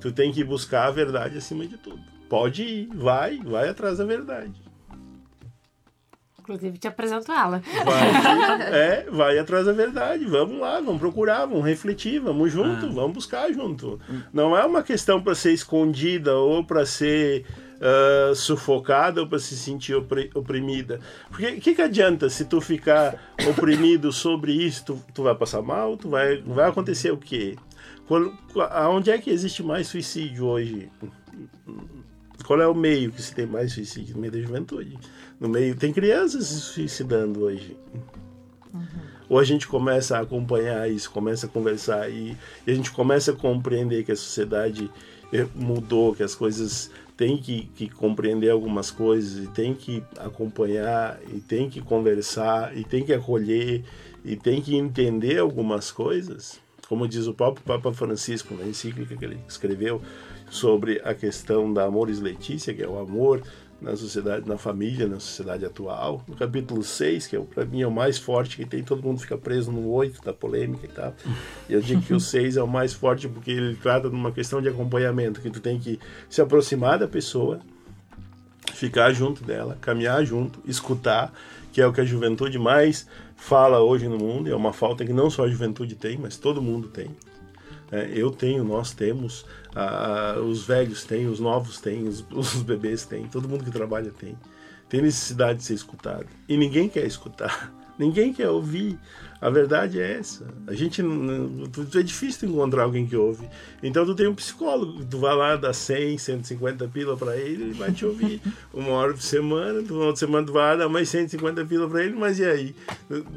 Tu 0.00 0.12
tem 0.12 0.32
que 0.32 0.44
buscar 0.44 0.86
a 0.86 0.90
verdade 0.90 1.36
acima 1.38 1.66
de 1.66 1.76
tudo. 1.76 2.00
Pode 2.28 2.62
ir, 2.62 2.88
vai, 2.94 3.38
vai 3.38 3.68
atrás 3.68 3.98
da 3.98 4.04
verdade. 4.04 4.67
Inclusive 6.48 6.78
te 6.78 6.88
apresento 6.88 7.30
ela. 7.30 7.62
Vai, 7.84 8.62
é, 8.72 9.06
vai 9.10 9.38
atrás 9.38 9.66
da 9.66 9.72
verdade. 9.72 10.24
Vamos 10.24 10.58
lá, 10.58 10.80
vamos 10.80 10.98
procurar, 10.98 11.44
vamos 11.44 11.64
refletir, 11.66 12.20
vamos 12.20 12.50
junto, 12.50 12.90
vamos 12.90 13.12
buscar 13.12 13.52
junto. 13.52 14.00
Não 14.32 14.56
é 14.56 14.64
uma 14.64 14.82
questão 14.82 15.20
para 15.22 15.34
ser 15.34 15.52
escondida 15.52 16.34
ou 16.36 16.64
para 16.64 16.86
ser 16.86 17.44
ah, 17.82 18.32
sufocada 18.34 19.20
ou 19.20 19.28
para 19.28 19.38
se 19.38 19.54
sentir 19.56 19.94
opri- 19.94 20.30
oprimida. 20.34 21.00
Porque 21.28 21.46
o 21.48 21.60
que, 21.60 21.74
que 21.74 21.82
adianta 21.82 22.30
se 22.30 22.46
tu 22.46 22.60
ficar 22.62 23.34
oprimido 23.46 24.10
sobre 24.10 24.52
isso? 24.52 24.86
Tu, 24.86 24.98
tu 25.12 25.22
vai 25.24 25.34
passar 25.34 25.60
mal? 25.60 25.98
Tu 25.98 26.08
vai, 26.08 26.38
vai 26.42 26.66
acontecer 26.68 27.10
o 27.12 27.18
quê? 27.18 27.56
Quando, 28.06 28.32
aonde 28.70 29.10
é 29.10 29.18
que 29.18 29.28
existe 29.28 29.62
mais 29.62 29.86
suicídio 29.86 30.46
hoje? 30.46 30.88
Qual 32.46 32.58
é 32.62 32.66
o 32.66 32.74
meio 32.74 33.12
que 33.12 33.20
se 33.20 33.34
tem 33.34 33.44
mais 33.46 33.72
suicídio? 33.74 34.14
No 34.14 34.20
meio 34.22 34.32
da 34.32 34.40
juventude. 34.40 34.96
No 35.40 35.48
meio 35.48 35.76
tem 35.76 35.92
crianças 35.92 36.46
se 36.46 36.60
suicidando 36.60 37.44
hoje. 37.44 37.76
Ou 39.28 39.38
a 39.38 39.44
gente 39.44 39.68
começa 39.68 40.16
a 40.16 40.20
acompanhar 40.20 40.90
isso, 40.90 41.10
começa 41.10 41.46
a 41.46 41.48
conversar 41.48 42.10
e, 42.10 42.36
e 42.66 42.70
a 42.70 42.74
gente 42.74 42.90
começa 42.90 43.32
a 43.32 43.34
compreender 43.34 44.04
que 44.04 44.12
a 44.12 44.16
sociedade 44.16 44.90
eh, 45.32 45.46
mudou, 45.54 46.14
que 46.14 46.22
as 46.22 46.34
coisas 46.34 46.90
têm 47.16 47.36
que, 47.36 47.66
que 47.74 47.88
compreender 47.90 48.50
algumas 48.50 48.90
coisas 48.90 49.44
e 49.44 49.48
tem 49.48 49.74
que 49.74 50.02
acompanhar 50.18 51.20
e 51.34 51.40
tem 51.40 51.68
que 51.68 51.80
conversar 51.80 52.76
e 52.76 52.84
tem 52.84 53.04
que 53.04 53.12
acolher 53.12 53.84
e 54.24 54.34
tem 54.34 54.62
que 54.62 54.76
entender 54.76 55.38
algumas 55.38 55.90
coisas. 55.90 56.58
Como 56.88 57.06
diz 57.06 57.26
o 57.26 57.34
próprio 57.34 57.62
Papa 57.64 57.92
Francisco 57.92 58.54
na 58.54 58.64
encíclica 58.64 59.14
que 59.14 59.24
ele 59.24 59.38
escreveu 59.46 60.00
sobre 60.48 61.02
a 61.04 61.12
questão 61.12 61.70
da 61.70 61.84
Amoris 61.84 62.20
Letícia, 62.20 62.72
que 62.72 62.82
é 62.82 62.88
o 62.88 62.98
amor 62.98 63.42
na 63.80 63.94
sociedade, 63.96 64.48
na 64.48 64.58
família, 64.58 65.06
na 65.06 65.20
sociedade 65.20 65.64
atual. 65.64 66.22
No 66.26 66.34
capítulo 66.34 66.82
6, 66.82 67.26
que 67.28 67.36
é, 67.36 67.40
para 67.40 67.64
mim 67.64 67.82
é 67.82 67.86
o 67.86 67.90
mais 67.90 68.18
forte, 68.18 68.56
que 68.56 68.66
tem 68.66 68.82
todo 68.82 69.02
mundo 69.02 69.20
fica 69.20 69.38
preso 69.38 69.70
no 69.70 69.88
8 69.90 70.22
da 70.22 70.32
polêmica 70.32 70.84
e 70.84 70.88
tal. 70.88 71.14
E 71.68 71.72
eu 71.72 71.80
digo 71.80 72.02
que 72.02 72.12
o 72.12 72.18
6 72.20 72.56
é 72.56 72.62
o 72.62 72.66
mais 72.66 72.92
forte 72.92 73.28
porque 73.28 73.50
ele 73.50 73.76
trata 73.76 74.08
de 74.10 74.14
uma 74.14 74.32
questão 74.32 74.60
de 74.60 74.68
acompanhamento, 74.68 75.40
que 75.40 75.50
tu 75.50 75.60
tem 75.60 75.78
que 75.78 75.98
se 76.28 76.40
aproximar 76.40 76.98
da 76.98 77.06
pessoa, 77.06 77.60
ficar 78.74 79.12
junto 79.12 79.44
dela, 79.44 79.78
caminhar 79.80 80.24
junto, 80.24 80.60
escutar, 80.66 81.32
que 81.72 81.80
é 81.80 81.86
o 81.86 81.92
que 81.92 82.00
a 82.00 82.04
juventude 82.04 82.58
mais 82.58 83.06
fala 83.36 83.80
hoje 83.80 84.08
no 84.08 84.18
mundo, 84.18 84.48
e 84.48 84.52
é 84.52 84.56
uma 84.56 84.72
falta 84.72 85.04
que 85.04 85.12
não 85.12 85.30
só 85.30 85.44
a 85.44 85.48
juventude 85.48 85.94
tem, 85.94 86.18
mas 86.18 86.36
todo 86.36 86.60
mundo 86.60 86.88
tem. 86.88 87.08
É, 87.90 88.10
eu 88.14 88.30
tenho, 88.30 88.64
nós 88.64 88.92
temos, 88.92 89.44
os 90.44 90.66
velhos 90.66 91.04
têm, 91.04 91.26
os 91.26 91.40
novos 91.40 91.80
têm, 91.80 92.06
os, 92.06 92.24
os 92.32 92.62
bebês 92.62 93.04
têm, 93.04 93.26
todo 93.26 93.48
mundo 93.48 93.64
que 93.64 93.70
trabalha 93.70 94.10
tem. 94.10 94.36
Tem 94.88 95.02
necessidade 95.02 95.58
de 95.58 95.64
ser 95.64 95.74
escutado. 95.74 96.26
E 96.48 96.56
ninguém 96.56 96.88
quer 96.88 97.06
escutar, 97.06 97.72
ninguém 97.98 98.32
quer 98.32 98.48
ouvir. 98.48 98.98
A 99.40 99.50
verdade 99.50 100.00
é 100.00 100.18
essa. 100.18 100.46
A 100.66 100.74
gente 100.74 101.00
é 101.00 102.02
difícil 102.02 102.48
encontrar 102.48 102.82
alguém 102.82 103.06
que 103.06 103.16
ouve. 103.16 103.48
Então 103.82 104.04
tu 104.04 104.14
tem 104.14 104.26
um 104.26 104.34
psicólogo, 104.34 105.04
tu 105.04 105.18
vai 105.18 105.34
lá 105.34 105.54
dar 105.54 105.72
100, 105.72 106.18
150 106.18 106.88
pila 106.88 107.16
para 107.16 107.36
ele, 107.36 107.64
ele 107.64 107.74
vai 107.74 107.92
te 107.92 108.04
ouvir 108.04 108.40
uma 108.74 108.90
hora 108.90 109.12
por 109.12 109.22
semana, 109.22 109.80
uma 109.80 110.06
outra 110.06 110.16
semana 110.16 110.46
tu 110.46 110.52
vai 110.52 110.70
lá 110.70 110.76
dar 110.76 110.88
mais 110.88 111.08
150 111.08 111.64
pila 111.66 111.88
para 111.88 112.04
ele, 112.04 112.16
mas 112.16 112.38
e 112.38 112.44
aí? 112.44 112.74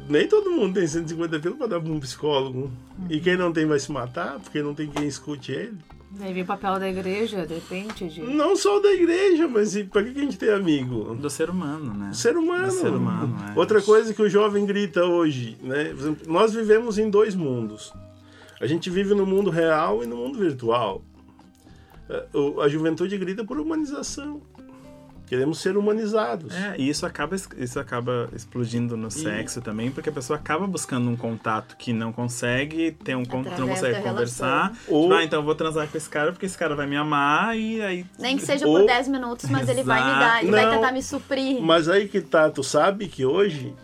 Nem 0.08 0.26
todo 0.26 0.50
mundo 0.50 0.74
tem 0.74 0.86
150 0.86 1.38
pila 1.38 1.56
para 1.56 1.66
dar 1.68 1.80
para 1.80 1.92
um 1.92 2.00
psicólogo. 2.00 2.70
E 3.08 3.20
quem 3.20 3.36
não 3.36 3.52
tem 3.52 3.64
vai 3.66 3.78
se 3.78 3.92
matar, 3.92 4.40
porque 4.40 4.62
não 4.62 4.74
tem 4.74 4.88
quem 4.88 5.06
escute 5.06 5.52
ele. 5.52 5.78
Aí 6.20 6.32
vem 6.32 6.42
o 6.42 6.46
papel 6.46 6.78
da 6.78 6.88
igreja, 6.88 7.46
de 7.46 7.54
repente, 7.54 8.06
de... 8.06 8.20
Não 8.22 8.54
só 8.54 8.78
da 8.80 8.92
igreja, 8.92 9.48
mas 9.48 9.74
e 9.74 9.82
pra 9.84 10.02
que 10.04 10.10
a 10.10 10.22
gente 10.22 10.36
tem 10.38 10.50
amigo? 10.50 11.14
Do 11.14 11.28
ser 11.30 11.48
humano, 11.50 11.92
né? 11.94 12.10
O 12.12 12.14
ser 12.14 12.36
humano. 12.36 12.66
Do 12.66 12.70
ser 12.72 12.88
humano, 12.92 13.36
é. 13.54 13.58
Outra 13.58 13.80
coisa 13.82 14.12
que 14.14 14.22
o 14.22 14.28
jovem 14.28 14.64
grita 14.66 15.04
hoje, 15.04 15.56
né? 15.62 15.84
Por 15.86 15.98
exemplo, 16.00 16.32
Nós 16.32 16.52
vivemos 16.54 16.98
em 16.98 17.08
dois 17.10 17.34
mundos. 17.34 17.92
A 18.60 18.66
gente 18.66 18.88
vive 18.90 19.14
no 19.14 19.26
mundo 19.26 19.50
real 19.50 20.02
e 20.04 20.06
no 20.06 20.16
mundo 20.16 20.38
virtual. 20.38 21.02
O- 22.32 22.60
A 22.60 22.68
juventude 22.68 23.16
grita 23.16 23.42
por 23.44 23.58
humanização. 23.58 24.42
Queremos 25.26 25.60
ser 25.60 25.76
humanizados. 25.78 26.54
É, 26.54 26.74
e 26.76 26.88
isso 26.90 27.06
acaba, 27.06 27.34
isso 27.56 27.80
acaba 27.80 28.28
explodindo 28.34 28.96
no 28.98 29.10
sexo 29.10 29.62
também, 29.62 29.90
porque 29.90 30.10
a 30.10 30.12
pessoa 30.12 30.38
acaba 30.38 30.66
buscando 30.66 31.08
um 31.08 31.16
contato 31.16 31.74
que 31.78 31.90
não 31.92 32.12
consegue, 32.12 32.92
ter 32.92 33.16
um 33.16 33.24
contato, 33.24 33.58
não 33.58 33.68
consegue 33.68 34.02
conversar. 34.02 34.72
Ou- 34.88 35.04
Tipo, 35.04 35.14
ah, 35.14 35.24
então 35.24 35.40
eu 35.40 35.44
vou 35.44 35.54
transar 35.54 35.88
com 35.88 35.96
esse 35.96 36.08
cara 36.10 36.32
porque 36.32 36.44
esse 36.44 36.58
cara 36.58 36.74
vai 36.76 36.86
me 36.86 36.96
amar 36.96 37.56
e 37.56 37.80
aí. 37.80 38.06
Nem 38.18 38.36
que 38.36 38.44
seja 38.44 38.66
Ou- 38.66 38.80
por 38.80 38.86
10 38.86 39.08
minutos, 39.08 39.48
mas 39.48 39.68
ele 39.70 39.82
vai 39.82 40.04
me 40.04 40.20
dar, 40.20 40.42
ele 40.42 40.50
vai 40.50 40.66
Não. 40.66 40.72
tentar 40.72 40.92
me 40.92 41.02
suprir. 41.02 41.62
Mas 41.62 41.88
aí 41.88 42.08
que 42.08 42.20
tá, 42.20 42.50
tu 42.50 42.62
sabe 42.62 43.08
que 43.08 43.24
hoje, 43.24 43.74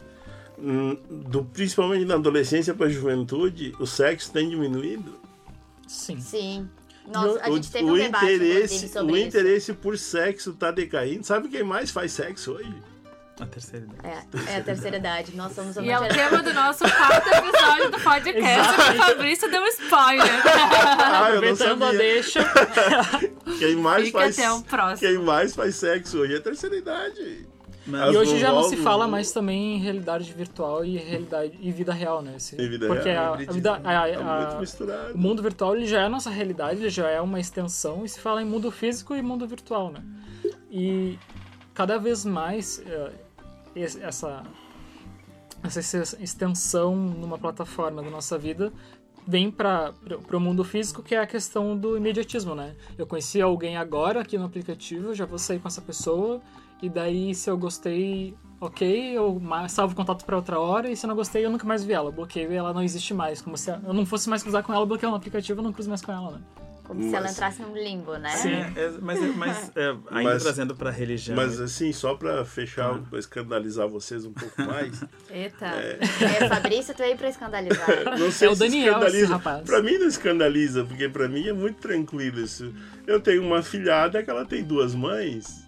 hum, 0.59 0.98
do, 1.11 1.44
principalmente 1.44 2.05
na 2.05 2.16
adolescência 2.16 2.74
para 2.74 2.87
a 2.87 2.90
juventude, 2.90 3.74
o 3.81 3.87
sexo 3.87 4.31
tem 4.33 4.51
diminuído. 4.51 5.18
Sim. 5.87 6.20
Sim. 6.20 6.68
Nossa, 7.12 7.40
a 7.44 7.51
o, 7.51 7.55
gente 7.57 7.71
teve 7.71 7.85
o 7.85 7.92
um 7.94 7.97
debate 7.97 8.25
interesse, 8.25 8.88
sobre 8.88 9.12
o 9.12 9.16
isso. 9.16 9.27
interesse 9.29 9.73
por 9.73 9.99
sexo 9.99 10.53
tá 10.55 10.71
decaindo. 10.71 11.25
Sabe 11.25 11.49
quem 11.49 11.62
mais 11.62 11.90
faz 11.90 12.12
sexo 12.12 12.53
hoje? 12.53 12.75
A 13.40 13.47
terceira 13.47 13.87
idade. 13.87 14.09
É, 14.49 14.53
é 14.53 14.57
a 14.57 14.62
terceira 14.62 14.97
idade. 14.97 15.37
Nós 15.37 15.53
somos 15.55 15.77
uma 15.77 15.87
E 15.87 15.90
é 15.90 15.99
o 16.01 16.09
tema 16.09 16.42
do 16.42 16.53
nosso 16.53 16.81
quarto 16.81 17.29
episódio 17.29 17.90
do 17.92 18.01
podcast. 18.01 18.75
que 18.75 18.90
o 18.90 18.97
Fabrício 18.97 19.49
deu 19.51 19.62
um 19.62 19.66
spoiler. 19.68 20.42
Ah, 20.44 21.31
eu 21.31 21.40
não 21.40 21.51
Aproveitando 21.51 21.83
a 21.85 21.87
sabia. 21.87 21.99
deixa. 21.99 22.40
Quem 23.61 23.77
mais 23.77 24.07
Fica 24.07 24.18
faz 24.18 24.38
até 24.38 24.51
o 24.51 24.62
próximo. 24.62 25.09
Quem 25.09 25.18
mais 25.18 25.55
faz 25.55 25.77
sexo 25.77 26.18
hoje 26.18 26.35
é 26.35 26.38
a 26.38 26.40
terceira 26.40 26.77
idade. 26.77 27.47
Mas- 27.88 28.14
E 28.14 28.16
hoje 28.18 28.38
já 28.38 28.53
não 28.53 28.62
se 28.64 28.77
fala 28.77 29.09
mais 29.09 29.33
também 29.33 29.77
em 29.77 29.79
realidade 29.79 30.33
virtual 30.33 30.85
e 30.85 30.96
realidade 30.98 31.59
e 31.61 31.72
vida 31.72 31.92
real, 31.92 32.20
né? 32.22 32.37
Vida 32.57 32.87
porque 32.87 33.09
real, 33.09 33.33
a, 33.35 33.37
a 33.37 33.53
vida, 33.53 33.72
a- 33.74 33.81
Tá 33.81 34.05
a- 34.05 34.46
muito 34.46 34.61
misturado. 34.61 35.14
o 35.14 35.18
mundo 35.18 35.42
virtual 35.42 35.74
ele 35.77 35.87
já 35.87 36.01
é 36.03 36.05
a 36.05 36.09
nossa 36.09 36.29
realidade, 36.31 36.81
ele 36.81 36.90
já 36.90 37.09
é 37.09 37.20
uma 37.20 37.40
extensão 37.40 38.05
e 38.05 38.09
se 38.09 38.20
fala 38.20 38.42
em 38.42 38.44
mundo 38.44 38.70
físico 38.70 39.14
e 39.16 39.22
mundo 39.22 39.46
virtual, 39.46 39.90
né? 39.90 40.03
E 40.70 41.18
cada 41.74 41.98
vez 41.98 42.24
mais 42.24 42.83
eh, 42.87 43.11
essa 44.03 44.42
essa 45.62 45.81
extensão 46.22 46.94
numa 46.94 47.37
plataforma 47.38 48.03
da 48.03 48.11
nossa 48.11 48.38
vida 48.38 48.73
vem 49.27 49.50
para 49.50 49.92
o 50.33 50.40
mundo 50.40 50.65
físico, 50.65 51.02
que 51.02 51.15
é 51.15 51.19
a 51.19 51.27
questão 51.27 51.77
do 51.77 51.96
imediatismo, 51.96 52.54
né? 52.54 52.75
Eu 52.96 53.06
conheci 53.06 53.42
alguém 53.42 53.77
agora 53.77 54.21
aqui 54.21 54.38
no 54.38 54.44
aplicativo, 54.46 55.15
já 55.15 55.27
vou 55.27 55.38
sair 55.38 55.58
com 55.58 55.69
essa 55.69 55.83
pessoa, 55.83 56.40
e 56.83 56.88
daí 56.88 57.35
se 57.35 57.50
eu 57.50 57.56
gostei, 57.58 58.35
ok, 58.60 59.16
eu 59.16 59.40
salvo 59.68 59.92
o 59.92 59.96
contato 59.96 60.24
para 60.24 60.37
outra 60.37 60.58
hora, 60.58 60.90
e 60.90 60.96
se 60.96 61.04
eu 61.06 61.08
não 61.08 61.16
gostei, 61.16 61.44
eu 61.44 61.50
nunca 61.50 61.66
mais 61.66 61.85
vi 61.85 61.92
ela. 61.92 62.08
Eu 62.08 62.12
bloqueio 62.12 62.52
e 62.52 62.56
ela 62.56 62.72
não 62.72 62.83
existe 62.83 63.12
mais. 63.14 63.40
Como 63.40 63.56
se 63.56 63.70
eu 63.70 63.92
não 63.94 64.06
fosse 64.06 64.29
mais 64.29 64.42
cruzar 64.42 64.62
com 64.62 64.72
ela, 64.72 64.83
eu 64.83 64.87
bloqueio 64.87 65.10
no 65.10 65.16
aplicativo, 65.16 65.60
eu 65.60 65.64
não 65.64 65.72
cruzo 65.72 65.88
mais 65.88 66.02
com 66.02 66.12
ela, 66.12 66.33
né? 66.33 66.40
Como 66.85 67.02
se 67.02 67.08
ela 67.14 67.24
Mas- 67.26 67.33
entrasse 67.33 67.60
num 67.60 67.74
limbo, 67.76 68.16
né? 68.16 68.31
Sim, 68.31 68.48
é, 68.54 68.90
mas, 69.02 69.20
mas 69.37 69.70
é, 69.76 69.88
ainda 70.10 70.33
Mas- 70.33 70.42
trazendo 70.42 70.74
pra 70.74 70.90
religião. 70.90 71.37
Mas 71.37 71.60
assim, 71.60 71.92
só 71.92 72.14
pra 72.14 72.46
fechar, 72.46 72.98
pra 73.10 73.18
escandalizar 73.18 73.87
vocês 73.87 74.24
um 74.24 74.33
pouco 74.33 74.62
mais. 74.62 75.04
Eita. 75.31 75.66
É, 75.66 76.48
Fabrício, 76.48 76.94
tu 76.94 77.02
aí 77.02 77.14
pra 77.14 77.29
escandalizar. 77.29 77.87
Não 78.18 78.31
sei 78.31 78.48
É 78.48 78.50
o 78.50 78.54
se 78.54 78.60
Daniel, 78.60 78.87
escandaliza. 78.94 79.18
esse 79.24 79.33
rapaz. 79.33 79.62
Pra 79.66 79.83
mim 79.83 79.98
não 79.98 80.08
escandaliza, 80.08 80.83
porque 80.83 81.10
pra 81.10 81.29
mim 81.29 81.46
é 81.46 81.52
muito 81.52 81.76
tranquilo 81.79 82.40
isso. 82.40 82.72
Eu 83.06 83.20
tenho 83.20 83.42
uma 83.44 83.62
filhada 83.62 84.22
que 84.22 84.31
ela 84.31 84.46
tem 84.46 84.64
duas 84.64 84.94
mães 84.94 85.67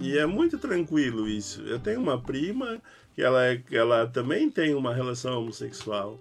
e 0.00 0.18
é 0.18 0.26
muito 0.26 0.58
tranquilo 0.58 1.28
isso. 1.28 1.62
Eu 1.62 1.78
tenho 1.78 2.00
uma 2.00 2.20
prima 2.20 2.80
que 3.14 3.22
ela, 3.22 3.46
é, 3.46 3.60
ela 3.72 4.06
também 4.06 4.50
tem 4.50 4.74
uma 4.74 4.94
relação 4.94 5.40
homossexual. 5.40 6.18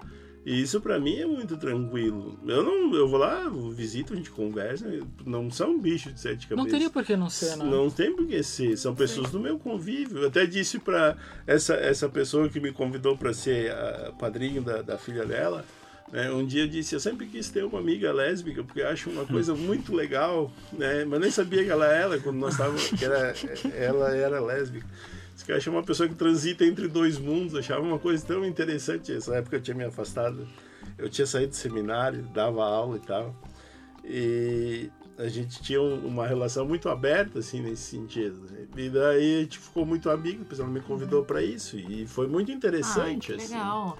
E 0.47 0.61
isso 0.61 0.79
pra 0.79 0.97
mim 0.97 1.17
é 1.17 1.25
muito 1.25 1.57
tranquilo. 1.57 2.39
Eu 2.47 2.63
não, 2.63 2.95
eu 2.95 3.05
vou 3.05 3.19
lá, 3.19 3.51
visito, 3.75 4.13
a 4.13 4.15
gente 4.15 4.31
conversa. 4.31 4.87
Não 5.25 5.51
são 5.51 5.77
bichos 5.77 6.13
de 6.13 6.21
sete 6.21 6.47
cabeças. 6.47 6.57
Não 6.57 6.71
teria 6.71 6.89
por 6.89 7.03
que 7.03 7.17
não 7.17 7.29
ser, 7.29 7.57
né? 7.57 7.65
Não 7.65 7.89
tem 7.89 8.15
por 8.15 8.25
que 8.25 8.41
ser, 8.41 8.77
são 8.77 8.95
pessoas 8.95 9.29
do 9.29 9.41
meu 9.41 9.59
convívio. 9.59 10.19
Eu 10.19 10.29
até 10.29 10.45
disse 10.45 10.79
pra 10.79 11.17
essa, 11.45 11.73
essa 11.75 12.07
pessoa 12.07 12.47
que 12.47 12.61
me 12.61 12.71
convidou 12.71 13.17
para 13.17 13.33
ser 13.33 13.71
a 13.73 14.13
padrinho 14.17 14.61
da, 14.61 14.81
da 14.81 14.97
filha 14.97 15.25
dela, 15.25 15.65
né, 16.11 16.31
um 16.31 16.45
dia 16.45 16.63
eu 16.63 16.67
disse, 16.67 16.95
eu 16.95 16.99
sempre 16.99 17.25
quis 17.27 17.49
ter 17.49 17.63
uma 17.65 17.79
amiga 17.79 18.11
lésbica, 18.13 18.63
porque 18.63 18.81
eu 18.81 18.87
acho 18.87 19.09
uma 19.09 19.25
coisa 19.25 19.53
muito 19.53 19.93
legal, 19.93 20.51
né, 20.71 21.03
mas 21.05 21.19
nem 21.19 21.29
sabia 21.31 21.63
que 21.63 21.69
ela 21.69 21.87
era, 21.87 22.19
quando 22.19 22.37
nós 22.37 22.53
estávamos, 22.53 22.87
que 22.91 23.03
era, 23.05 23.33
ela 23.75 24.15
era 24.15 24.39
lésbica. 24.39 24.85
Eu 25.47 25.55
achei 25.55 25.71
uma 25.71 25.83
pessoa 25.83 26.09
que 26.09 26.15
transita 26.15 26.65
entre 26.65 26.87
dois 26.87 27.17
mundos, 27.17 27.55
achava 27.55 27.81
uma 27.81 27.99
coisa 27.99 28.25
tão 28.25 28.43
interessante. 28.45 29.13
Nessa 29.13 29.35
época 29.35 29.55
eu 29.55 29.61
tinha 29.61 29.75
me 29.77 29.83
afastado, 29.85 30.45
eu 30.97 31.07
tinha 31.09 31.25
saído 31.27 31.51
do 31.51 31.55
seminário, 31.55 32.23
dava 32.33 32.65
aula 32.65 32.97
e 32.97 32.99
tal. 32.99 33.35
E 34.03 34.89
a 35.17 35.27
gente 35.27 35.61
tinha 35.61 35.81
um- 35.81 36.05
uma 36.07 36.27
relação 36.27 36.65
muito 36.65 36.89
aberta, 36.89 37.39
assim, 37.39 37.61
nesse 37.61 37.83
sentido. 37.83 38.35
né? 38.51 38.65
E 38.75 38.89
daí 38.89 39.37
a 39.37 39.41
gente 39.41 39.59
ficou 39.59 39.85
muito 39.85 40.09
amigo, 40.09 40.39
depois 40.39 40.59
ela 40.59 40.69
me 40.69 40.81
convidou 40.81 41.23
para 41.23 41.41
isso. 41.41 41.77
E 41.77 42.05
foi 42.07 42.27
muito 42.27 42.51
Ai, 42.51 42.57
interessante, 42.57 43.27
que 43.27 43.33
assim. 43.41 43.53
legal. 43.53 43.97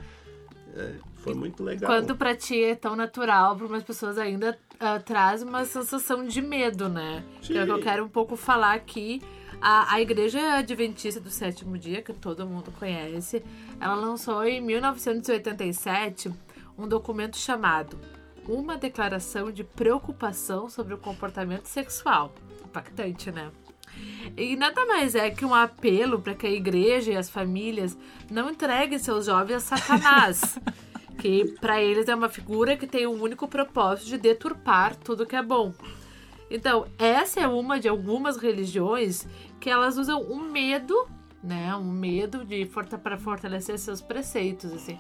Foi 1.18 1.34
muito 1.34 1.64
legal. 1.64 1.90
Quando 1.90 2.16
pra 2.16 2.36
ti 2.36 2.64
é 2.64 2.76
tão 2.76 2.96
natural, 2.96 3.56
para 3.56 3.66
umas 3.66 3.84
pessoas 3.84 4.18
ainda 4.18 4.58
ah, 4.80 5.00
traz 5.00 5.42
uma 5.42 5.66
sensação 5.66 6.26
de 6.26 6.42
medo, 6.42 6.88
né? 6.88 7.24
Que 7.42 7.58
é 7.58 7.64
o 7.64 7.66
que 7.66 7.72
eu 7.72 7.78
Sim. 7.78 7.84
quero 7.84 8.06
um 8.06 8.10
pouco 8.10 8.36
falar 8.36 8.74
aqui. 8.74 9.22
A, 9.60 9.96
a 9.96 10.02
Igreja 10.02 10.40
Adventista 10.54 11.20
do 11.20 11.32
Sétimo 11.32 11.78
Dia, 11.78 12.02
que 12.02 12.14
todo 12.14 12.46
mundo 12.46 12.72
conhece, 12.78 13.44
ela 13.80 13.96
lançou 13.96 14.46
em 14.46 14.62
1987 14.62 16.32
um 16.78 16.88
documento 16.88 17.38
chamado 17.38 17.98
Uma 18.48 18.78
Declaração 18.78 19.52
de 19.52 19.64
Preocupação 19.64 20.70
sobre 20.70 20.94
o 20.94 20.98
Comportamento 20.98 21.66
Sexual. 21.66 22.34
Impactante, 22.64 23.32
né? 23.32 23.52
E 24.36 24.56
nada 24.56 24.86
mais 24.86 25.16
é 25.16 25.32
que 25.32 25.44
um 25.44 25.56
apelo 25.56 26.22
para 26.22 26.36
que 26.36 26.46
a 26.46 26.52
igreja 26.52 27.14
e 27.14 27.18
as 27.18 27.30
famílias 27.30 27.98
não 28.30 28.50
entreguem 28.50 29.00
seus 29.00 29.26
jovens 29.26 29.56
a 29.56 29.78
Satanás, 29.78 30.60
que 31.18 31.46
para 31.60 31.82
eles 31.82 32.08
é 32.08 32.16
uma 32.16 32.30
figura 32.30 32.78
que 32.78 32.88
tem 32.88 33.06
o 33.08 33.12
único 33.12 33.48
propósito 33.48 34.08
de 34.08 34.18
deturpar 34.18 34.96
tudo 34.96 35.26
que 35.26 35.36
é 35.36 35.42
bom. 35.42 35.74
Então, 36.50 36.86
essa 36.98 37.42
é 37.42 37.48
uma 37.48 37.80
de 37.80 37.90
algumas 37.90 38.38
religiões 38.38 39.28
que 39.60 39.70
elas 39.70 39.98
usam 39.98 40.22
o 40.22 40.40
medo, 40.40 41.08
né, 41.44 41.76
um 41.76 41.92
medo 41.92 42.46
de 42.46 42.66
para 43.04 43.18
fortalecer 43.18 43.78
seus 43.78 44.02
preceitos, 44.02 44.72
assim. 44.72 44.98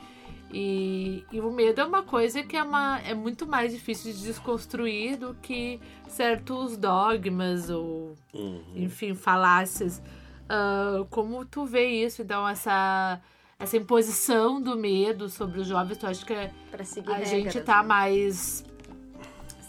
E, 0.51 1.26
e 1.32 1.41
o 1.41 1.51
medo 1.51 1.82
é 1.82 1.86
uma 1.86 2.03
coisa 2.03 2.41
que 2.41 2.55
é, 2.55 2.63
uma, 2.63 2.99
é 3.01 3.13
muito 3.13 3.45
mais 3.45 3.74
difícil 3.74 4.13
de 4.13 4.24
desconstruir 4.24 5.18
do 5.18 5.34
que 5.41 5.80
certos 6.07 6.78
dogmas 6.78 7.70
ou 7.70 8.15
Uhum. 8.34 8.61
enfim, 8.76 9.13
falácias. 9.13 10.01
Ah, 10.49 11.05
como 11.09 11.43
tu 11.45 11.65
vê 11.65 11.88
isso? 11.88 12.22
Então, 12.22 12.47
essa, 12.47 13.20
essa 13.60 13.76
imposição 13.76 14.62
do 14.62 14.78
medo 14.78 15.30
sobre 15.30 15.60
os 15.60 15.68
jovens, 15.68 15.97
tu 15.97 16.05
acha 16.05 16.26
que 16.26 16.34
é- 16.34 16.51
Pra 16.70 16.84
seguir 16.86 17.12
a 17.12 17.16
regras, 17.18 17.30
gente 17.53 17.62
tá 17.62 17.82
né? 17.82 17.88
mais, 17.88 18.64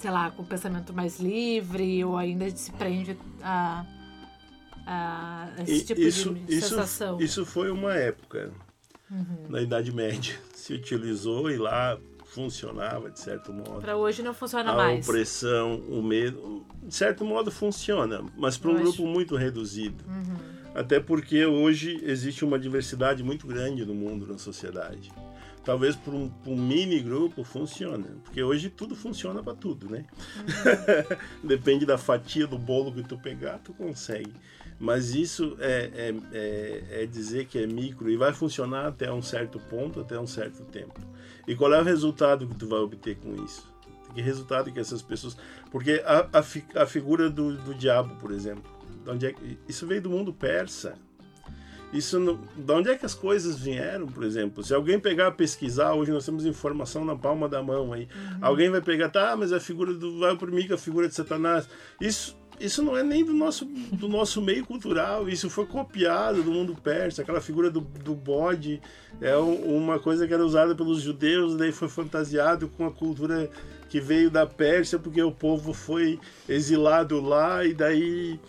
sei 0.00 0.10
lá, 0.10 0.30
com 0.30 0.42
o 0.42 0.46
pensamento 0.46 0.92
mais 0.92 1.18
livre 1.18 2.04
ou 2.04 2.16
ainda 2.16 2.48
se 2.50 2.70
prende 2.72 3.16
a, 3.42 3.84
a 4.86 5.48
esse 5.62 5.72
E 5.72 5.84
tipo 5.84 6.00
isso, 6.00 6.34
de 6.34 6.54
isso, 6.56 6.68
sensação? 6.68 7.14
Uhum. 7.16 7.20
isso 7.22 7.46
foi 7.46 7.70
uma 7.70 7.94
época, 7.94 8.50
na 9.48 9.62
Idade 9.62 9.90
Média, 9.90 10.38
se 10.54 10.74
utilizou 10.74 11.50
e 11.50 11.56
lá 11.56 11.98
funcionava 12.26 13.10
de 13.10 13.18
certo 13.18 13.54
modo. 13.54 13.80
Pra 13.80 13.96
hoje 13.96 14.22
não 14.22 14.34
funciona 14.34 14.70
a 14.70 14.76
mais. 14.76 15.08
opressão, 15.08 15.76
o 15.88 16.02
medo, 16.02 16.62
de 16.82 16.94
certo 16.94 17.24
modo 17.24 17.50
funciona, 17.50 18.22
mas 18.36 18.58
para 18.58 18.70
um 18.70 18.74
acho- 18.74 18.82
grupo 18.82 19.06
muito 19.06 19.34
reduzido. 19.34 20.04
Uhum. 20.06 20.57
Até 20.78 21.00
porque 21.00 21.44
hoje 21.44 22.00
existe 22.04 22.44
uma 22.44 22.58
diversidade 22.58 23.22
muito 23.22 23.46
grande 23.46 23.84
no 23.84 23.94
mundo, 23.94 24.26
na 24.26 24.38
sociedade. 24.38 25.10
Talvez 25.64 25.96
para 25.96 26.14
um, 26.14 26.30
um 26.46 26.56
mini 26.56 27.00
grupo 27.00 27.42
funcione, 27.42 28.06
porque 28.22 28.42
hoje 28.42 28.70
tudo 28.70 28.94
funciona 28.94 29.42
para 29.42 29.54
tudo, 29.54 29.90
né? 29.90 30.06
Uhum. 30.36 31.16
Depende 31.42 31.84
da 31.84 31.98
fatia 31.98 32.46
do 32.46 32.56
bolo 32.56 32.92
que 32.92 33.02
tu 33.02 33.18
pegar, 33.18 33.58
tu 33.58 33.72
consegue. 33.74 34.32
Mas 34.78 35.14
isso 35.14 35.56
é, 35.58 35.90
é, 35.94 36.14
é, 36.32 37.02
é 37.02 37.06
dizer 37.06 37.46
que 37.46 37.58
é 37.58 37.66
micro 37.66 38.08
e 38.08 38.16
vai 38.16 38.32
funcionar 38.32 38.86
até 38.86 39.12
um 39.12 39.20
certo 39.20 39.58
ponto, 39.58 40.00
até 40.00 40.18
um 40.18 40.26
certo 40.28 40.62
tempo. 40.64 41.00
E 41.46 41.56
qual 41.56 41.74
é 41.74 41.80
o 41.80 41.84
resultado 41.84 42.46
que 42.46 42.54
tu 42.54 42.68
vai 42.68 42.78
obter 42.78 43.16
com 43.16 43.34
isso? 43.44 43.68
Que 44.14 44.22
resultado 44.22 44.72
que 44.72 44.78
essas 44.78 45.02
pessoas. 45.02 45.36
Porque 45.72 46.00
a, 46.06 46.38
a, 46.38 46.42
fi- 46.42 46.64
a 46.76 46.86
figura 46.86 47.28
do, 47.28 47.56
do 47.56 47.74
diabo, 47.74 48.14
por 48.16 48.30
exemplo, 48.30 48.77
de 49.08 49.14
onde 49.14 49.26
é 49.26 49.32
que- 49.32 49.58
isso 49.68 49.86
veio 49.86 50.02
do 50.02 50.10
mundo 50.10 50.32
persa. 50.32 50.94
Isso 51.90 52.20
não, 52.20 52.38
de 52.54 52.70
onde 52.72 52.90
é 52.90 52.96
que 52.98 53.06
as 53.06 53.14
coisas 53.14 53.58
vieram, 53.58 54.06
por 54.06 54.22
exemplo? 54.22 54.62
Se 54.62 54.74
alguém 54.74 55.00
pegar 55.00 55.30
pesquisar, 55.32 55.94
hoje 55.94 56.12
nós 56.12 56.24
temos 56.26 56.44
informação 56.44 57.02
na 57.02 57.16
palma 57.16 57.48
da 57.48 57.62
mão 57.62 57.94
aí. 57.94 58.06
Alguém 58.42 58.68
vai 58.68 58.82
pegar, 58.82 59.08
tá, 59.08 59.34
mas 59.34 59.54
a 59.54 59.60
figura 59.60 59.94
do 59.94 60.18
vai 60.18 60.32
oprimir 60.32 60.66
que 60.66 60.74
a 60.74 60.78
figura 60.78 61.08
de 61.08 61.14
Satanás. 61.14 61.66
Isso 62.00 62.36
isso 62.60 62.82
não 62.82 62.96
é 62.96 63.04
nem 63.04 63.24
do 63.24 63.32
nosso, 63.32 63.64
do 63.64 64.08
nosso 64.08 64.42
meio 64.42 64.66
cultural, 64.66 65.28
isso 65.28 65.48
foi 65.48 65.64
copiado 65.64 66.42
do 66.42 66.50
mundo 66.50 66.74
persa. 66.74 67.22
Aquela 67.22 67.40
figura 67.40 67.70
do, 67.70 67.80
do 67.80 68.16
bode 68.16 68.82
é 69.20 69.36
um- 69.38 69.76
uma 69.76 70.00
coisa 70.00 70.26
que 70.26 70.34
era 70.34 70.44
usada 70.44 70.74
pelos 70.74 71.00
judeus, 71.00 71.56
daí 71.56 71.70
foi 71.70 71.86
fantasiado 71.88 72.66
com 72.66 72.84
a 72.84 72.90
cultura 72.90 73.48
que 73.88 74.00
veio 74.00 74.28
da 74.28 74.44
Pérsia, 74.44 74.98
porque 74.98 75.22
o 75.22 75.30
povo 75.30 75.72
foi 75.72 76.18
exilado 76.48 77.20
lá, 77.20 77.64
e 77.64 77.72
daí 77.72 78.40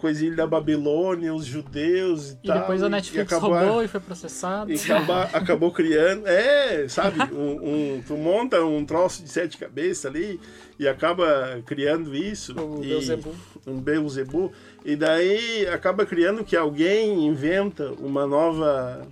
o 0.00 0.08
exílio 0.08 0.36
da 0.36 0.46
Babilônia, 0.46 1.34
os 1.34 1.44
judeus 1.44 2.30
e, 2.30 2.38
E 2.44 2.46
tal. 2.46 2.60
depois 2.60 2.82
a 2.82 2.86
e- 2.86 2.90
Netflix 2.90 3.32
e 3.32 3.34
acabou- 3.34 3.58
roubou 3.58 3.82
e 3.84 3.88
foi 3.88 3.98
processado. 4.00 4.72
e 4.72 4.76
acaba- 4.76 5.22
acabou 5.32 5.72
criando, 5.72 6.26
é, 6.26 6.86
sabe, 6.88 7.18
um, 7.34 7.96
um- 7.96 8.02
tu 8.06 8.14
monta 8.16 8.64
um 8.64 8.84
troço 8.84 9.22
de 9.24 9.28
sete 9.28 9.58
cabeças 9.58 10.06
ali 10.06 10.38
e 10.78 10.86
acaba 10.86 11.60
criando 11.66 12.14
isso. 12.14 12.54
O 12.58 12.78
e, 12.84 12.88
Beelzebub. 12.88 13.34
Um 13.66 13.80
Beelzebub. 13.80 14.52
E 14.84 14.94
daí 14.96 15.66
acaba 15.66 16.06
criando 16.06 16.44
que 16.44 16.56
alguém 16.56 17.26
inventa 17.26 17.90
uma 17.98 18.26
nova, 18.26 19.06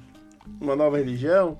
uma 0.60 0.76
nova 0.76 0.96
religião. 0.98 1.58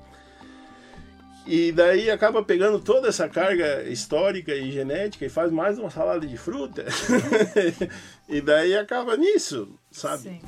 E 1.47 1.73
daí 1.73 2.11
acaba 2.11 2.43
pegando 2.43 2.79
toda 2.79 3.09
essa 3.09 3.27
carga 3.27 3.83
histórica 3.85 4.55
e 4.55 4.71
genética 4.71 5.25
e 5.25 5.31
faz 5.31 5.51
mais 5.51 5.79
uma 5.79 5.89
salada 5.91 6.27
de 6.27 6.37
fruta. 6.37 6.85
e 8.29 8.41
daí 8.41 8.77
acaba 8.77 9.17
nisso, 9.17 9.69
sabe? 9.91 10.23
Sim. 10.25 10.41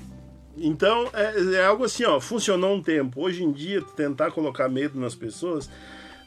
Então, 0.57 1.09
é, 1.13 1.55
é 1.57 1.65
algo 1.67 1.85
assim, 1.85 2.05
ó, 2.05 2.21
funcionou 2.21 2.75
um 2.75 2.83
tempo. 2.83 3.23
Hoje 3.23 3.43
em 3.43 3.51
dia, 3.53 3.81
tentar 3.97 4.31
colocar 4.33 4.69
medo 4.69 4.99
nas 5.01 5.15
pessoas 5.15 5.71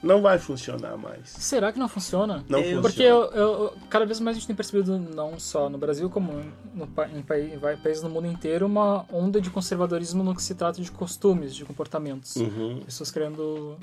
não 0.02 0.22
vai 0.22 0.38
funcionar 0.40 0.98
mais. 0.98 1.30
Será 1.30 1.72
que 1.72 1.80
não 1.80 1.88
funciona? 1.88 2.44
Não 2.50 2.60
Eu- 2.60 2.64
funciona. 2.64 2.82
Porque 2.82 3.04
eu, 3.04 3.22
eu- 3.32 3.74
cada 3.90 4.06
vez 4.06 4.20
mais 4.20 4.36
a 4.36 4.40
gente 4.40 4.48
tem 4.48 4.56
percebido, 4.56 4.98
não 4.98 5.40
só 5.40 5.70
no 5.70 5.78
Brasil, 5.78 6.10
como 6.10 6.34
no, 6.74 6.90
em, 7.08 7.20
em 7.20 7.60
países 7.78 8.02
no 8.04 8.10
mundo 8.10 8.28
inteiro, 8.28 8.66
uma 8.66 9.06
onda 9.12 9.40
de 9.40 9.50
conservadorismo 9.50 10.24
no 10.24 10.36
que 10.36 10.42
se 10.44 10.56
trata 10.56 10.82
de 10.82 10.92
costumes, 10.92 11.54
de 11.56 11.64
comportamentos. 11.64 12.36
Uhum. 12.36 12.82
Pessoas 12.84 13.12
querendo 13.12 13.78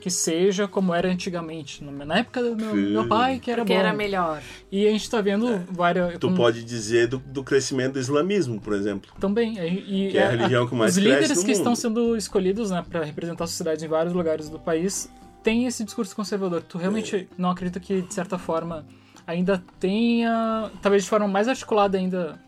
que 0.00 0.10
seja 0.10 0.66
como 0.66 0.94
era 0.94 1.08
antigamente. 1.08 1.84
Na 1.84 2.18
época 2.18 2.42
do 2.42 2.56
meu, 2.56 2.74
meu 2.74 3.06
pai, 3.08 3.38
que 3.38 3.50
era 3.50 3.62
Porque 3.62 3.74
bom. 3.74 3.80
era 3.80 3.92
melhor. 3.92 4.42
E 4.72 4.86
a 4.86 4.90
gente 4.90 5.08
tá 5.10 5.20
vendo 5.20 5.62
várias... 5.70 6.18
Tu 6.18 6.28
com- 6.28 6.34
pode 6.34 6.64
dizer 6.64 7.06
do, 7.06 7.18
do 7.18 7.44
crescimento 7.44 7.92
do 7.92 8.00
islamismo, 8.00 8.60
por 8.60 8.72
exemplo. 8.72 9.12
Também. 9.20 9.58
E, 9.58 10.08
e 10.08 10.10
Que 10.12 10.18
é 10.18 10.26
a 10.26 10.30
religião 10.30 10.66
que 10.66 10.74
mais 10.74 10.96
Os 10.96 11.02
líderes 11.02 11.44
que 11.44 11.52
estão 11.52 11.72
mundo. 11.72 11.76
sendo 11.76 12.16
escolhidos 12.16 12.70
né, 12.70 12.84
para 12.88 13.04
representar 13.04 13.44
a 13.44 13.46
sociedade 13.46 13.84
em 13.84 13.88
vários 13.88 14.14
lugares 14.14 14.48
do 14.48 14.58
país 14.58 15.08
tem 15.42 15.66
esse 15.66 15.84
discurso 15.84 16.16
conservador. 16.16 16.62
Tu 16.62 16.78
realmente 16.78 17.28
não 17.36 17.50
acredita 17.50 17.78
que, 17.78 18.02
de 18.02 18.12
certa 18.12 18.38
forma, 18.38 18.84
ainda 19.26 19.62
tenha, 19.78 20.70
talvez 20.82 21.04
de 21.04 21.08
forma 21.10 21.28
mais 21.28 21.48
articulada 21.48 21.96
ainda, 21.98 22.38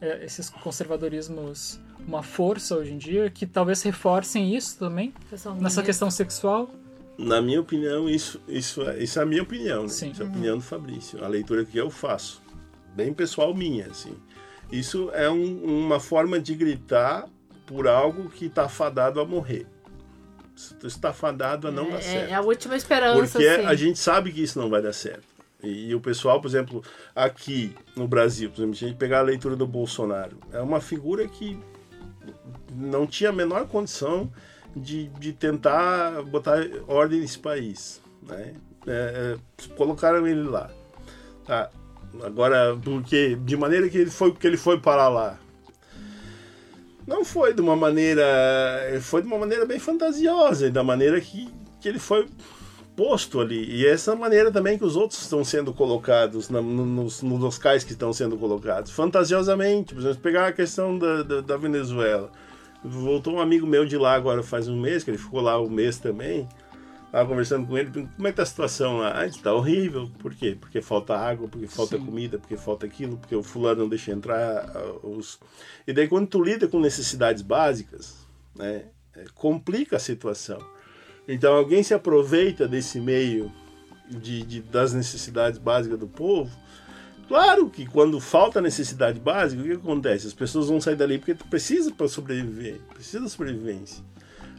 é, 0.00 0.24
esses 0.24 0.48
conservadorismos 0.50 1.80
uma 2.06 2.22
força 2.22 2.76
hoje 2.76 2.92
em 2.92 2.98
dia, 2.98 3.30
que 3.30 3.46
talvez 3.46 3.80
reforcem 3.82 4.54
isso 4.56 4.78
também, 4.78 5.12
nessa 5.60 5.82
questão 5.82 6.10
sexual? 6.10 6.68
Na 7.18 7.40
minha 7.42 7.60
opinião, 7.60 8.08
isso, 8.08 8.40
isso, 8.48 8.82
é- 8.88 8.98
isso 9.02 9.18
é 9.18 9.22
a 9.22 9.26
minha 9.26 9.42
opinião, 9.42 9.82
né? 9.82 9.88
Sim. 9.88 10.10
Isso 10.10 10.22
é 10.22 10.26
a 10.26 10.28
opinião 10.28 10.56
do 10.58 10.62
Fabrício, 10.64 11.24
a 11.24 11.28
leitura 11.28 11.64
que 11.64 11.76
eu 11.78 11.90
faço. 11.90 12.42
Bem 12.94 13.12
pessoal 13.12 13.54
minha, 13.54 13.86
assim. 13.86 14.14
Isso 14.70 15.10
é 15.12 15.28
um- 15.30 15.64
uma 15.84 16.00
forma 16.00 16.40
de 16.40 16.54
gritar 16.54 17.28
por 17.66 17.86
algo 17.86 18.28
que 18.30 18.46
está 18.46 18.68
fadado 18.68 19.20
a 19.20 19.24
morrer. 19.26 19.66
Está 20.84 21.12
fadado 21.12 21.68
a 21.68 21.70
não 21.70 21.90
dar 21.90 22.02
certo. 22.02 22.28
É, 22.28 22.32
é 22.32 22.34
a 22.34 22.40
última 22.40 22.76
esperança, 22.76 23.32
Porque 23.32 23.46
assim. 23.46 23.66
a 23.66 23.74
gente 23.74 23.98
sabe 23.98 24.32
que 24.32 24.42
isso 24.42 24.58
não 24.58 24.68
vai 24.70 24.80
dar 24.82 24.92
certo. 24.92 25.24
E, 25.62 25.88
e 25.90 25.94
o 25.94 26.00
pessoal, 26.00 26.40
por 26.40 26.48
exemplo, 26.48 26.82
aqui 27.14 27.74
no 27.96 28.06
Brasil, 28.08 28.50
por 28.50 28.58
exemplo, 28.60 28.76
se 28.76 28.84
a 28.84 28.88
gente 28.88 28.96
pegar 28.96 29.20
a 29.20 29.22
leitura 29.22 29.54
do 29.56 29.66
Bolsonaro, 29.66 30.36
é 30.52 30.60
uma 30.60 30.80
figura 30.80 31.26
que 31.28 31.58
não 32.74 33.06
tinha 33.06 33.30
a 33.30 33.32
menor 33.32 33.66
condição 33.68 34.30
de, 34.74 35.08
de 35.08 35.32
tentar 35.32 36.22
botar 36.22 36.58
ordem 36.86 37.20
nesse 37.20 37.38
país. 37.38 38.00
Né? 38.22 38.54
É, 38.86 39.36
é, 39.36 39.68
colocaram 39.76 40.26
ele 40.26 40.42
lá. 40.42 40.70
Tá. 41.46 41.70
Agora, 42.22 42.76
porque 42.82 43.36
de 43.36 43.56
maneira 43.56 43.88
que 43.88 43.96
ele 43.98 44.10
foi 44.10 44.32
que 44.32 44.46
ele 44.46 44.56
foi 44.56 44.78
parar 44.78 45.08
lá. 45.08 45.38
Não 47.06 47.24
foi 47.24 47.52
de 47.52 47.60
uma 47.60 47.74
maneira. 47.74 48.22
Foi 49.00 49.22
de 49.22 49.26
uma 49.26 49.38
maneira 49.38 49.66
bem 49.66 49.78
fantasiosa, 49.78 50.70
da 50.70 50.84
maneira 50.84 51.20
que, 51.20 51.48
que 51.80 51.88
ele 51.88 51.98
foi 51.98 52.28
posto 52.94 53.40
ali. 53.40 53.64
E 53.64 53.86
essa 53.86 54.14
maneira 54.14 54.52
também 54.52 54.78
que 54.78 54.84
os 54.84 54.94
outros 54.94 55.20
estão 55.22 55.44
sendo 55.44 55.72
colocados 55.72 56.48
na, 56.48 56.60
no- 56.62 56.86
nos, 56.86 57.22
nos 57.22 57.40
locais 57.40 57.82
que 57.82 57.92
estão 57.92 58.12
sendo 58.12 58.36
colocados. 58.36 58.92
Fantasiosamente. 58.92 59.94
Por 59.94 60.00
exemplo, 60.00 60.20
pegar 60.20 60.46
a 60.48 60.52
questão 60.52 60.96
da, 60.98 61.22
da, 61.22 61.40
da 61.40 61.56
Venezuela. 61.56 62.30
Voltou 62.84 63.34
um 63.34 63.40
amigo 63.40 63.66
meu 63.66 63.84
de 63.86 63.96
lá 63.96 64.14
agora 64.14 64.42
faz 64.42 64.68
um 64.68 64.80
mês, 64.80 65.04
que 65.04 65.10
ele 65.10 65.18
ficou 65.18 65.40
lá 65.40 65.60
um 65.60 65.70
mês 65.70 65.98
também. 65.98 66.48
Tava 67.12 67.28
conversando 67.28 67.66
com 67.66 67.76
ele, 67.76 67.90
como 67.90 68.26
é 68.26 68.30
que 68.30 68.36
tá 68.36 68.42
a 68.42 68.46
situação 68.46 68.96
lá? 68.98 69.20
Ah, 69.20 69.26
está 69.26 69.52
horrível. 69.52 70.10
Por 70.18 70.34
quê? 70.34 70.56
Porque 70.58 70.80
falta 70.80 71.14
água, 71.14 71.46
porque 71.46 71.66
falta 71.66 71.98
Sim. 71.98 72.06
comida, 72.06 72.38
porque 72.38 72.56
falta 72.56 72.86
aquilo, 72.86 73.18
porque 73.18 73.36
o 73.36 73.42
fulano 73.42 73.82
não 73.82 73.88
deixa 73.88 74.10
entrar 74.12 74.70
ah, 74.74 75.06
os... 75.06 75.38
E 75.86 75.92
daí 75.92 76.08
quando 76.08 76.26
tu 76.26 76.42
lida 76.42 76.66
com 76.66 76.80
necessidades 76.80 77.42
básicas, 77.42 78.16
né, 78.56 78.86
é, 79.14 79.24
complica 79.34 79.96
a 79.96 80.00
situação. 80.00 80.58
Então 81.28 81.54
alguém 81.54 81.82
se 81.82 81.92
aproveita 81.92 82.66
desse 82.66 82.98
meio 82.98 83.52
de, 84.08 84.42
de- 84.42 84.60
das 84.62 84.94
necessidades 84.94 85.58
básicas 85.58 85.98
do 85.98 86.08
povo. 86.08 86.50
Claro 87.28 87.70
que 87.70 87.86
quando 87.86 88.20
falta 88.20 88.60
necessidade 88.60 89.18
básica, 89.18 89.62
o 89.62 89.64
que 89.64 89.72
acontece? 89.72 90.26
As 90.26 90.34
pessoas 90.34 90.68
vão 90.68 90.80
sair 90.80 90.96
dali 90.96 91.18
porque 91.18 91.34
precisa 91.34 91.90
para 91.90 92.08
sobreviver, 92.08 92.80
precisa 92.94 93.20
da 93.20 93.28
sobrevivência. 93.28 94.04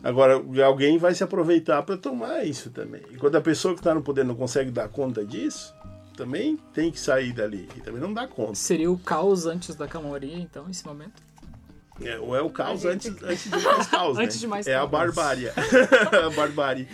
Agora, 0.04 0.44
alguém 0.66 0.98
vai 0.98 1.14
se 1.16 1.24
aproveitar 1.24 1.82
para 1.84 1.96
tomar 1.96 2.44
isso 2.44 2.70
também. 2.70 3.02
E 3.12 3.16
quando 3.16 3.36
a 3.38 3.42
pessoa 3.42 3.74
que 3.74 3.80
está 3.80 3.94
no 3.94 4.02
poder 4.02 4.26
não 4.26 4.36
consegue 4.36 4.70
dar 4.70 4.90
conta 4.90 5.24
disso, 5.24 5.74
também 6.18 6.58
tem 6.74 6.92
que 6.92 7.00
sair 7.00 7.32
dali. 7.32 7.70
E 7.76 7.82
também 7.82 8.02
não 8.02 8.14
dá 8.14 8.28
conta. 8.28 8.56
Seria 8.56 8.92
o 8.92 8.98
caos 8.98 9.46
antes 9.46 9.76
da 9.76 9.88
calmaria, 9.88 10.38
então, 10.38 10.70
esse 10.70 10.86
momento? 10.86 11.22
É, 12.02 12.18
ou 12.20 12.36
é 12.36 12.42
o 12.42 12.50
caos 12.50 12.86
antes, 12.86 13.08
antes 13.24 13.44
de 13.44 13.50
mais 13.64 13.88
caos, 13.88 14.18
né? 14.18 14.24
Antes 14.26 14.40
de 14.40 14.48
mais 14.48 14.66
É 14.68 14.76
a 14.76 14.80
caos. 14.80 14.90
barbárie. 14.92 15.48
a 15.54 16.30
barbárie. 16.36 16.88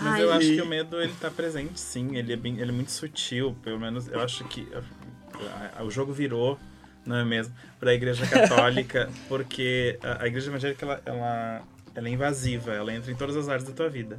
Mas 0.00 0.14
Ai, 0.14 0.22
eu 0.22 0.32
acho 0.32 0.46
que 0.48 0.62
o 0.62 0.66
medo 0.66 1.00
ele 1.00 1.12
tá 1.20 1.30
presente, 1.30 1.78
sim. 1.78 2.16
Ele 2.16 2.32
é, 2.32 2.36
bem, 2.36 2.58
ele 2.58 2.70
é 2.70 2.74
muito 2.74 2.90
sutil. 2.90 3.56
Pelo 3.62 3.78
menos 3.78 4.08
eu 4.08 4.20
acho 4.20 4.44
que 4.44 4.66
a- 4.74 5.80
a- 5.80 5.84
o 5.84 5.90
jogo 5.90 6.12
virou, 6.12 6.58
não 7.04 7.16
é 7.16 7.24
mesmo, 7.24 7.54
para 7.78 7.90
a 7.90 7.94
Igreja 7.94 8.26
Católica, 8.26 9.10
porque 9.28 9.98
a, 10.02 10.24
a 10.24 10.26
Igreja 10.26 10.50
Evangélica 10.50 10.84
ela, 10.86 11.02
ela, 11.04 11.62
ela 11.94 12.08
é 12.08 12.10
invasiva, 12.10 12.72
ela 12.72 12.92
entra 12.94 13.12
em 13.12 13.14
todas 13.14 13.36
as 13.36 13.48
áreas 13.48 13.64
da 13.64 13.72
tua 13.74 13.88
vida. 13.88 14.18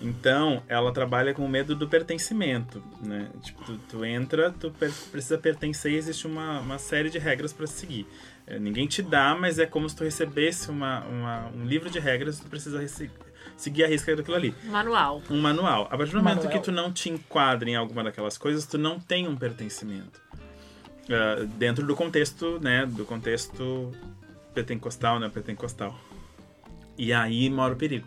Então, 0.00 0.62
ela 0.68 0.92
trabalha 0.92 1.32
com 1.32 1.44
o 1.44 1.48
medo 1.48 1.74
do 1.74 1.88
pertencimento, 1.88 2.82
né? 3.02 3.28
Tipo, 3.42 3.64
tu, 3.64 3.78
tu 3.88 4.04
entra, 4.04 4.50
tu 4.52 4.70
per- 4.70 4.92
precisa 5.10 5.38
pertencer 5.38 5.92
e 5.92 5.96
existe 5.96 6.26
uma, 6.26 6.60
uma 6.60 6.78
série 6.78 7.08
de 7.08 7.18
regras 7.18 7.52
para 7.52 7.66
seguir. 7.66 8.06
É, 8.46 8.58
ninguém 8.58 8.86
te 8.86 9.00
dá, 9.02 9.34
mas 9.34 9.58
é 9.58 9.64
como 9.66 9.88
se 9.88 9.96
tu 9.96 10.04
recebesse 10.04 10.70
uma, 10.70 11.00
uma- 11.04 11.46
um 11.48 11.64
livro 11.64 11.88
de 11.88 11.98
regras 11.98 12.38
e 12.38 12.42
tu 12.42 12.48
precisa 12.48 12.86
seguir 13.56 13.84
a 13.84 13.88
risca 13.88 14.14
daquilo 14.14 14.36
ali 14.36 14.54
Manual. 14.64 15.22
um 15.30 15.40
manual. 15.40 15.88
A 15.90 15.96
partir 15.96 16.12
do 16.12 16.18
momento 16.18 16.44
Manual. 16.44 16.52
que 16.52 16.58
tu 16.64 16.70
não 16.70 16.92
te 16.92 17.08
enquadra 17.08 17.68
em 17.70 17.74
alguma 17.74 18.04
daquelas 18.04 18.36
coisas, 18.36 18.66
tu 18.66 18.76
não 18.76 19.00
tem 19.00 19.26
um 19.26 19.34
pertencimento. 19.34 20.20
Ah, 21.08 21.46
dentro 21.56 21.86
do 21.86 21.96
contexto, 21.96 22.60
né, 22.60 22.84
do 22.84 23.04
contexto 23.06 23.92
pentecostal, 24.54 25.18
né, 25.18 25.30
pentecostal. 25.32 25.98
E 26.98 27.12
aí 27.14 27.48
mora 27.48 27.72
o 27.72 27.76
perigo. 27.76 28.06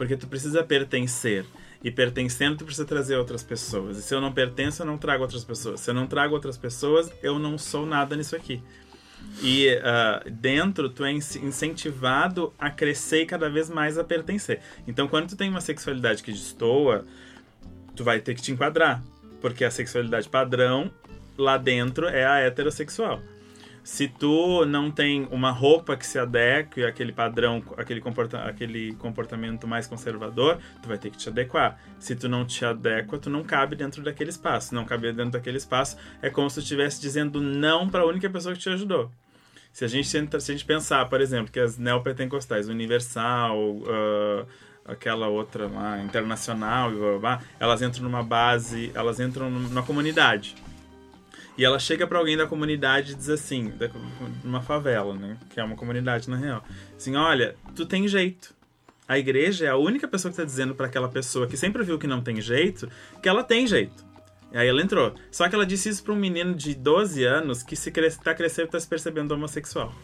Porque 0.00 0.16
tu 0.16 0.26
precisa 0.26 0.64
pertencer. 0.64 1.44
E 1.84 1.90
pertencendo, 1.90 2.56
tu 2.56 2.64
precisa 2.64 2.86
trazer 2.86 3.16
outras 3.16 3.42
pessoas. 3.42 3.98
E 3.98 4.02
se 4.02 4.14
eu 4.14 4.18
não 4.18 4.32
pertenço, 4.32 4.80
eu 4.80 4.86
não 4.86 4.96
trago 4.96 5.22
outras 5.22 5.44
pessoas. 5.44 5.78
Se 5.80 5.90
eu 5.90 5.94
não 5.94 6.06
trago 6.06 6.32
outras 6.34 6.56
pessoas, 6.56 7.12
eu 7.22 7.38
não 7.38 7.58
sou 7.58 7.84
nada 7.84 8.16
nisso 8.16 8.34
aqui. 8.34 8.62
E 9.42 9.68
ah, 9.84 10.22
dentro, 10.26 10.88
tu 10.88 11.04
é 11.04 11.12
incentivado 11.12 12.50
a 12.58 12.70
crescer 12.70 13.24
e 13.24 13.26
cada 13.26 13.50
vez 13.50 13.68
mais 13.68 13.98
a 13.98 14.02
pertencer. 14.02 14.62
Então, 14.88 15.06
quando 15.06 15.28
tu 15.28 15.36
tem 15.36 15.50
uma 15.50 15.60
sexualidade 15.60 16.22
que 16.22 16.32
destoa, 16.32 17.04
tu 17.94 18.02
vai 18.02 18.20
ter 18.20 18.34
que 18.34 18.40
te 18.40 18.52
enquadrar. 18.52 19.02
Porque 19.42 19.66
a 19.66 19.70
sexualidade 19.70 20.30
padrão, 20.30 20.90
lá 21.36 21.58
dentro, 21.58 22.06
é 22.06 22.24
a 22.24 22.38
heterossexual. 22.38 23.20
Se 23.82 24.08
tu 24.08 24.64
não 24.66 24.90
tem 24.90 25.26
uma 25.30 25.50
roupa 25.50 25.96
que 25.96 26.06
se 26.06 26.18
adeque 26.18 26.84
àquele 26.84 27.12
padrão, 27.12 27.62
aquele, 27.76 28.00
comporta 28.00 28.42
aquele 28.42 28.94
comportamento 28.94 29.66
mais 29.66 29.86
conservador, 29.86 30.58
tu 30.82 30.88
vai 30.88 30.98
ter 30.98 31.10
que 31.10 31.16
te 31.16 31.28
adequar. 31.28 31.80
Se 31.98 32.14
tu 32.14 32.28
não 32.28 32.44
te 32.44 32.64
adequa, 32.64 33.18
tu 33.18 33.30
não 33.30 33.42
cabe 33.42 33.74
dentro 33.76 34.02
daquele 34.02 34.30
espaço. 34.30 34.74
Não 34.74 34.84
caber 34.84 35.14
dentro 35.14 35.32
daquele 35.32 35.56
espaço 35.56 35.96
é 36.20 36.28
como 36.28 36.48
se 36.50 36.56
tu 36.56 36.62
estivesse 36.62 37.00
dizendo 37.00 37.40
não 37.40 37.88
para 37.88 38.02
a 38.02 38.06
única 38.06 38.28
pessoa 38.28 38.54
que 38.54 38.60
te 38.60 38.68
ajudou. 38.68 39.10
Se 39.72 39.84
a 39.84 39.88
gente, 39.88 40.08
se 40.08 40.18
a 40.18 40.38
gente 40.40 40.64
pensar, 40.64 41.08
por 41.08 41.20
exemplo, 41.20 41.52
que 41.52 41.60
as 41.60 41.78
neopentecostais, 41.78 42.68
Universal, 42.68 43.56
ah, 43.88 44.44
aquela 44.84 45.28
outra 45.28 45.68
lá, 45.68 46.02
internacional, 46.02 46.90
blá, 46.90 46.98
blá, 46.98 47.18
blá, 47.18 47.42
elas 47.58 47.80
entram 47.80 48.04
numa 48.04 48.22
base, 48.22 48.90
elas 48.94 49.20
entram 49.20 49.48
numa 49.48 49.82
comunidade. 49.82 50.56
E 51.60 51.64
ela 51.64 51.78
chega 51.78 52.06
pra 52.06 52.18
alguém 52.18 52.38
da 52.38 52.46
comunidade 52.46 53.12
e 53.12 53.14
diz 53.14 53.28
assim, 53.28 53.68
da, 53.76 53.90
numa 54.42 54.62
favela, 54.62 55.12
né? 55.12 55.36
Que 55.50 55.60
é 55.60 55.62
uma 55.62 55.76
comunidade 55.76 56.30
na 56.30 56.38
real. 56.38 56.64
Assim, 56.96 57.14
olha, 57.16 57.54
tu 57.76 57.84
tem 57.84 58.08
jeito. 58.08 58.54
A 59.06 59.18
igreja 59.18 59.66
é 59.66 59.68
a 59.68 59.76
única 59.76 60.08
pessoa 60.08 60.32
que 60.32 60.38
tá 60.38 60.44
dizendo 60.44 60.74
pra 60.74 60.86
aquela 60.86 61.06
pessoa 61.06 61.46
que 61.46 61.58
sempre 61.58 61.82
viu 61.82 61.98
que 61.98 62.06
não 62.06 62.22
tem 62.22 62.40
jeito, 62.40 62.88
que 63.22 63.28
ela 63.28 63.44
tem 63.44 63.66
jeito. 63.66 64.02
E 64.50 64.56
aí 64.56 64.66
ela 64.66 64.80
entrou. 64.80 65.14
Só 65.30 65.50
que 65.50 65.54
ela 65.54 65.66
disse 65.66 65.90
isso 65.90 66.02
pra 66.02 66.14
um 66.14 66.16
menino 66.16 66.54
de 66.54 66.74
12 66.74 67.22
anos 67.24 67.62
que 67.62 67.76
se 67.76 67.90
cres... 67.90 68.16
tá 68.16 68.34
crescendo 68.34 68.68
e 68.68 68.70
tá 68.70 68.80
se 68.80 68.88
percebendo 68.88 69.32
homossexual. 69.32 69.94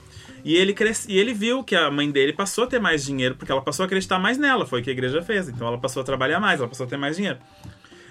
E 0.44 0.54
ele, 0.54 0.74
cres... 0.74 1.06
e 1.08 1.16
ele 1.16 1.32
viu 1.32 1.64
que 1.64 1.74
a 1.74 1.90
mãe 1.90 2.10
dele 2.10 2.34
passou 2.34 2.64
a 2.64 2.66
ter 2.66 2.78
mais 2.78 3.02
dinheiro, 3.02 3.34
porque 3.34 3.50
ela 3.50 3.62
passou 3.62 3.84
a 3.84 3.86
acreditar 3.86 4.18
mais 4.18 4.36
nela, 4.36 4.66
foi 4.66 4.82
o 4.82 4.84
que 4.84 4.90
a 4.90 4.92
igreja 4.92 5.22
fez. 5.22 5.48
Então 5.48 5.66
ela 5.66 5.78
passou 5.78 6.02
a 6.02 6.04
trabalhar 6.04 6.38
mais, 6.38 6.60
ela 6.60 6.68
passou 6.68 6.84
a 6.84 6.88
ter 6.88 6.98
mais 6.98 7.16
dinheiro. 7.16 7.38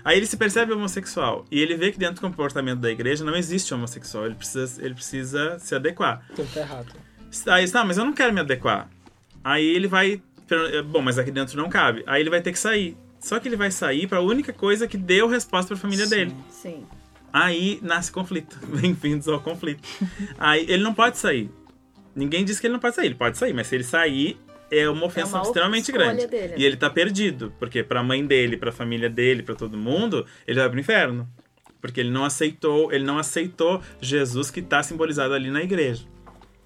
Aí 0.06 0.18
ele 0.18 0.28
se 0.28 0.38
percebe 0.38 0.72
homossexual. 0.72 1.46
E 1.50 1.60
ele 1.60 1.76
vê 1.76 1.92
que 1.92 1.98
dentro 1.98 2.16
do 2.16 2.22
comportamento 2.22 2.80
da 2.80 2.92
igreja 2.92 3.26
não 3.26 3.36
existe 3.36 3.74
homossexual. 3.74 4.28
Ele 4.28 4.36
precisa, 4.36 4.86
ele 4.86 4.94
precisa 4.94 5.58
se 5.58 5.74
adequar. 5.74 6.24
Tudo 6.36 6.48
tá 6.54 6.60
errado. 6.60 6.94
Aí, 7.48 7.70
tá, 7.70 7.84
mas 7.84 7.98
eu 7.98 8.06
não 8.06 8.14
quero 8.14 8.32
me 8.32 8.40
adequar. 8.40 8.88
Aí 9.44 9.66
ele 9.66 9.88
vai. 9.88 10.22
Bom, 10.92 11.02
mas 11.02 11.18
aqui 11.18 11.32
dentro 11.32 11.58
não 11.58 11.70
cabe. 11.70 12.04
Aí 12.06 12.22
ele 12.22 12.30
vai 12.30 12.40
ter 12.40 12.52
que 12.52 12.60
sair. 12.60 12.96
Só 13.20 13.40
que 13.40 13.48
ele 13.48 13.56
vai 13.56 13.72
sair 13.72 14.06
pra 14.06 14.22
única 14.22 14.54
coisa 14.54 14.88
que 14.88 14.96
deu 14.96 15.28
resposta 15.28 15.70
pra 15.70 15.78
família 15.78 16.06
dele. 16.06 16.36
Sim. 16.52 16.86
Aí 17.34 17.80
nasce 17.82 18.12
conflito. 18.12 18.60
Bem-vindos 18.80 19.28
ao 19.28 19.42
conflito. 19.42 19.82
Aí 20.38 20.66
ele 20.70 20.84
não 20.84 20.94
pode 20.94 21.18
sair. 21.18 21.50
Ninguém 22.16 22.46
diz 22.46 22.60
que 22.60 22.68
ele 22.68 22.74
não 22.74 22.80
pode 22.80 22.96
sair. 22.96 23.08
Ele 23.08 23.16
pode 23.16 23.40
sair, 23.40 23.54
mas 23.54 23.66
se 23.66 23.74
ele 23.74 23.84
sair, 23.84 24.38
é 24.72 24.90
uma 24.90 25.06
ofensa 25.06 25.38
uma 25.38 25.44
extremamente 25.44 25.92
grande. 25.92 26.28
dele, 26.28 26.48
né? 26.50 26.56
E 26.58 26.66
ele 26.66 26.78
tá 26.78 26.90
perdido. 26.90 27.54
Porque 27.60 27.84
pra 27.84 28.04
mãe 28.04 28.26
dele, 28.26 28.58
pra 28.58 28.72
família 28.72 29.10
dele, 29.10 29.44
pra 29.44 29.56
todo 29.56 29.78
mundo, 29.78 30.26
ele 30.48 30.60
vai 30.60 30.70
pro 30.70 30.80
inferno. 30.80 31.28
Porque 31.82 32.00
ele 32.00 32.10
não 32.10 32.26
aceitou, 32.26 32.92
ele 32.92 33.04
não 33.04 33.20
aceitou 33.20 33.82
Jesus 34.02 34.50
que 34.50 34.62
tá 34.62 34.82
simbolizado 34.82 35.34
ali 35.34 35.52
na 35.52 35.62
igreja. 35.62 36.04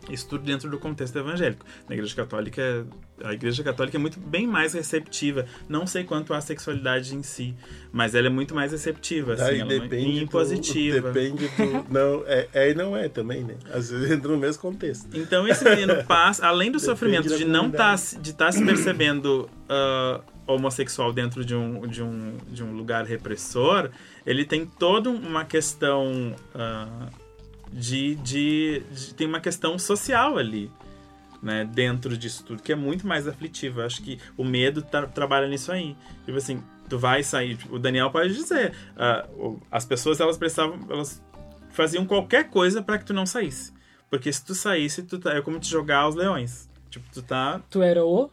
Isso 0.09 0.27
tudo 0.27 0.43
dentro 0.43 0.69
do 0.69 0.79
contexto 0.79 1.17
evangélico. 1.17 1.65
Na 1.87 1.95
Igreja 1.95 2.15
Católica, 2.15 2.87
a 3.23 3.33
Igreja 3.33 3.63
Católica 3.63 3.97
é 3.97 3.99
muito 3.99 4.19
bem 4.19 4.47
mais 4.47 4.73
receptiva. 4.73 5.45
Não 5.67 5.85
sei 5.85 6.03
quanto 6.03 6.33
à 6.33 6.41
sexualidade 6.41 7.15
em 7.15 7.21
si, 7.21 7.55
mas 7.91 8.15
ela 8.15 8.27
é 8.27 8.29
muito 8.29 8.55
mais 8.55 8.71
receptiva, 8.71 9.33
assim, 9.33 9.43
Daí 9.43 9.61
é 9.61 9.65
depende 9.65 10.05
muito 10.05 10.25
do, 10.25 10.31
positiva. 10.31 11.11
Depende 11.11 11.47
do. 11.47 11.85
Não, 11.91 12.23
é, 12.25 12.47
é 12.53 12.69
e 12.71 12.75
não 12.75 12.95
é 12.95 13.09
também, 13.09 13.43
né? 13.43 13.55
Às 13.73 13.89
vezes 13.89 14.09
entra 14.11 14.31
no 14.31 14.37
mesmo 14.37 14.61
contexto. 14.61 15.09
Então 15.13 15.47
esse 15.47 15.63
menino 15.63 16.03
passa, 16.05 16.45
além 16.47 16.71
do 16.71 16.79
Depende 16.79 16.85
sofrimento 16.85 17.37
de 17.37 17.45
não 17.45 17.67
estar 17.67 17.97
comunidade. 17.97 18.21
de 18.21 18.33
tá 18.33 18.51
se 18.51 18.63
percebendo 18.63 19.49
ah, 19.67 20.21
homossexual 20.47 21.13
dentro 21.13 21.45
de 21.45 21.55
um, 21.55 21.81
de, 21.87 22.01
um, 22.01 22.37
de 22.47 22.63
um 22.63 22.73
lugar 22.73 23.05
repressor, 23.05 23.89
ele 24.25 24.45
tem 24.45 24.65
toda 24.65 25.09
uma 25.09 25.45
questão 25.45 26.35
ah, 26.55 27.07
de, 27.71 28.15
de, 28.15 28.83
de- 28.91 29.13
tem 29.13 29.27
uma 29.27 29.39
questão 29.39 29.77
social 29.79 30.37
ali. 30.37 30.71
Né, 31.41 31.63
dentro 31.63 32.17
disso 32.17 32.43
tudo, 32.43 32.61
que 32.61 32.73
é 32.73 32.75
muito 32.75 33.07
mais 33.07 33.25
aflitivo. 33.25 33.79
Eu 33.79 33.85
acho 33.85 34.01
que 34.03 34.19
o 34.35 34.43
medo 34.43 34.81
tra- 34.81 35.07
trabalha 35.07 35.47
nisso 35.47 35.71
aí. 35.71 35.95
Tipo 36.25 36.37
assim, 36.37 36.61
tu 36.89 36.99
vai 36.99 37.23
sair. 37.23 37.55
tipo, 37.55 37.75
o 37.75 37.79
Daniel 37.79 38.11
pode 38.11 38.33
dizer, 38.33 38.73
o- 39.37 39.57
as 39.71 39.85
pessoas 39.85 40.19
elas 40.19 40.37
precisavam, 40.37 40.77
elas 40.89 41.23
faziam 41.69 42.05
qualquer 42.05 42.49
coisa 42.49 42.81
para 42.81 42.97
que 42.97 43.05
tu 43.05 43.13
não 43.13 43.25
saísse. 43.25 43.71
Porque 44.09 44.33
se 44.33 44.43
tu 44.43 44.53
saísse, 44.53 45.01
tu 45.03 45.17
tá, 45.17 45.33
é 45.33 45.41
como 45.41 45.57
te 45.59 45.69
jogar 45.69 45.99
aos 45.99 46.13
leões. 46.15 46.67
Tipo, 46.89 47.05
tu 47.13 47.21
tá 47.21 47.61
Tu 47.69 47.81
era 47.81 48.03
o 48.03 48.29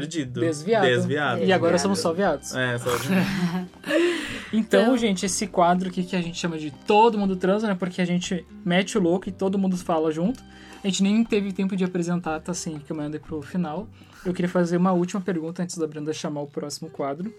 perdido. 0.00 0.40
desviado. 0.40 0.86
Desviado. 0.86 1.44
E 1.44 1.52
agora 1.52 1.72
Desviado. 1.74 1.78
somos 1.82 1.98
só 2.00 2.12
viados. 2.14 2.54
É, 2.54 2.78
só 2.78 2.90
Então, 4.52 4.82
Então- 4.82 4.96
gente, 4.98 5.24
esse 5.26 5.46
quadro 5.46 5.88
aqui 5.88 6.02
que 6.02 6.16
a 6.16 6.20
gente 6.20 6.38
chama 6.38 6.58
de 6.58 6.70
Todo 6.70 7.18
Mundo 7.18 7.36
Transa, 7.36 7.66
né? 7.66 7.74
Porque 7.74 8.00
a 8.02 8.04
gente 8.04 8.44
mete 8.64 8.98
o 8.98 9.00
louco 9.00 9.28
e 9.28 9.32
todo 9.32 9.58
mundo 9.58 9.76
fala 9.76 10.10
junto. 10.10 10.42
A 10.82 10.86
gente 10.88 11.02
nem 11.02 11.22
teve 11.24 11.52
tempo 11.52 11.76
de 11.76 11.84
apresentar, 11.84 12.40
tá 12.40 12.52
assim, 12.52 12.78
que 12.78 12.90
eu 12.90 12.96
mandei 12.96 13.20
pro 13.20 13.40
final. 13.42 13.88
Eu 14.26 14.32
queria 14.32 14.48
fazer 14.48 14.76
uma 14.76 14.92
última 14.92 15.20
pergunta 15.20 15.62
antes 15.62 15.76
da 15.78 15.86
Brenda 15.86 16.12
chamar 16.12 16.42
o 16.42 16.46
próximo 16.46 16.90
quadro, 16.90 17.32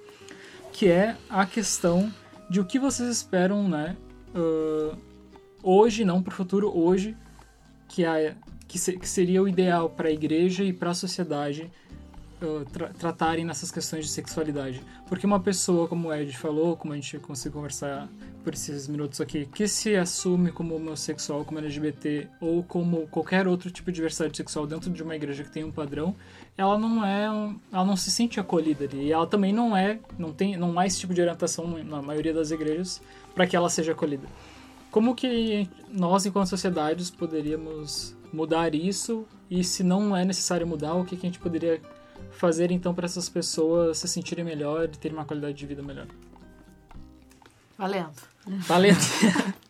que 0.71 0.87
é 0.87 1.15
a 1.29 1.45
questão 1.45 2.11
de 2.49 2.59
o 2.59 2.65
que 2.65 2.79
vocês 2.79 3.09
esperam, 3.09 3.67
né? 3.67 3.95
ah, 4.35 4.95
hoje, 5.61 6.03
não 6.05 6.21
pro 6.23 6.33
futuro, 6.33 6.71
hoje, 6.75 7.15
que, 7.87 8.03
é, 8.05 8.35
que, 8.67 8.79
se- 8.79 8.97
que 8.97 9.07
seria 9.07 9.41
o 9.43 9.47
ideal 9.47 9.89
para 9.89 10.07
a 10.09 10.11
igreja 10.11 10.63
e 10.63 10.73
para 10.73 10.89
a 10.91 10.93
sociedade 10.93 11.63
uh, 11.63 11.69
tra- 12.71 12.89
tratarem 12.89 13.45
nessas 13.45 13.71
questões 13.71 14.05
de 14.05 14.11
sexualidade. 14.11 14.81
Porque 15.07 15.25
uma 15.25 15.39
pessoa, 15.39 15.87
como 15.87 16.09
o 16.09 16.13
Ed 16.13 16.35
falou, 16.37 16.75
como 16.75 16.93
a 16.93 16.95
gente 16.95 17.17
conseguiu 17.19 17.53
conversar 17.53 18.07
por 18.43 18.53
esses 18.53 18.87
minutos 18.87 19.21
aqui, 19.21 19.45
que 19.45 19.67
se 19.67 19.95
assume 19.95 20.51
como 20.51 20.75
homossexual, 20.75 21.45
como 21.45 21.59
LGBT 21.59 22.27
ou 22.41 22.61
como 22.63 23.07
qualquer 23.07 23.47
outro 23.47 23.71
tipo 23.71 23.89
de 23.91 23.95
diversidade 23.95 24.35
sexual 24.35 24.67
dentro 24.67 24.89
de 24.91 25.01
uma 25.01 25.15
igreja 25.15 25.43
que 25.43 25.49
tem 25.51 25.63
um 25.63 25.71
padrão, 25.71 26.13
ela 26.57 26.77
não 26.77 27.05
é, 27.05 27.31
um- 27.31 27.57
ela 27.71 27.85
não 27.85 27.95
se 27.95 28.11
sente 28.11 28.39
acolhida 28.39 28.83
ali. 28.83 29.05
E 29.05 29.11
ela 29.11 29.25
também 29.25 29.53
não 29.53 29.75
é, 29.75 29.99
não 30.19 30.33
tem, 30.33 30.57
não 30.57 30.77
há 30.77 30.85
esse 30.85 30.99
tipo 30.99 31.13
de 31.13 31.21
orientação 31.21 31.67
na 31.83 32.01
maioria 32.01 32.33
das 32.33 32.51
igrejas 32.51 33.01
para 33.33 33.47
que 33.47 33.55
ela 33.55 33.69
seja 33.69 33.93
acolhida. 33.93 34.27
Como 34.91 35.15
que 35.15 35.67
nós, 35.91 36.25
enquanto 36.25 36.47
sociedades, 36.49 37.09
poderíamos 37.09 38.15
mudar 38.31 38.75
isso? 38.75 39.25
E 39.49 39.63
se 39.63 39.83
não 39.83 40.15
é 40.15 40.23
necessário 40.25 40.67
mudar, 40.67 40.93
o 40.95 41.03
que, 41.05 41.15
que 41.15 41.25
a 41.25 41.29
gente 41.29 41.39
poderia 41.39 41.81
fazer 42.33 42.71
então 42.71 42.93
para 42.93 43.05
essas 43.05 43.29
pessoas 43.29 43.97
se 43.97 44.07
sentirem 44.07 44.43
melhor 44.43 44.85
e 44.85 44.89
terem 44.89 45.17
uma 45.17 45.25
qualidade 45.25 45.55
de 45.55 45.65
vida 45.65 45.81
melhor? 45.81 46.07
Valendo. 47.77 48.21
Valendo! 48.45 48.99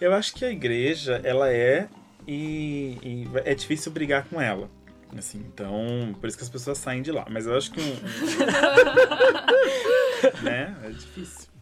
Eu 0.00 0.12
acho 0.12 0.34
que 0.34 0.44
a 0.44 0.50
igreja, 0.50 1.20
ela 1.24 1.50
é 1.50 1.88
e, 2.26 2.98
e 3.02 3.28
é 3.44 3.54
difícil 3.54 3.92
brigar 3.92 4.24
com 4.24 4.40
ela. 4.40 4.68
Assim, 5.16 5.38
então, 5.38 6.12
por 6.20 6.28
isso 6.28 6.36
que 6.36 6.42
as 6.42 6.50
pessoas 6.50 6.78
saem 6.78 7.00
de 7.00 7.12
lá. 7.12 7.24
Mas 7.30 7.46
eu 7.46 7.56
acho 7.56 7.70
que 7.70 7.80
um. 7.80 7.94
né? 10.42 10.76
É 10.82 10.90
difícil. 10.90 11.53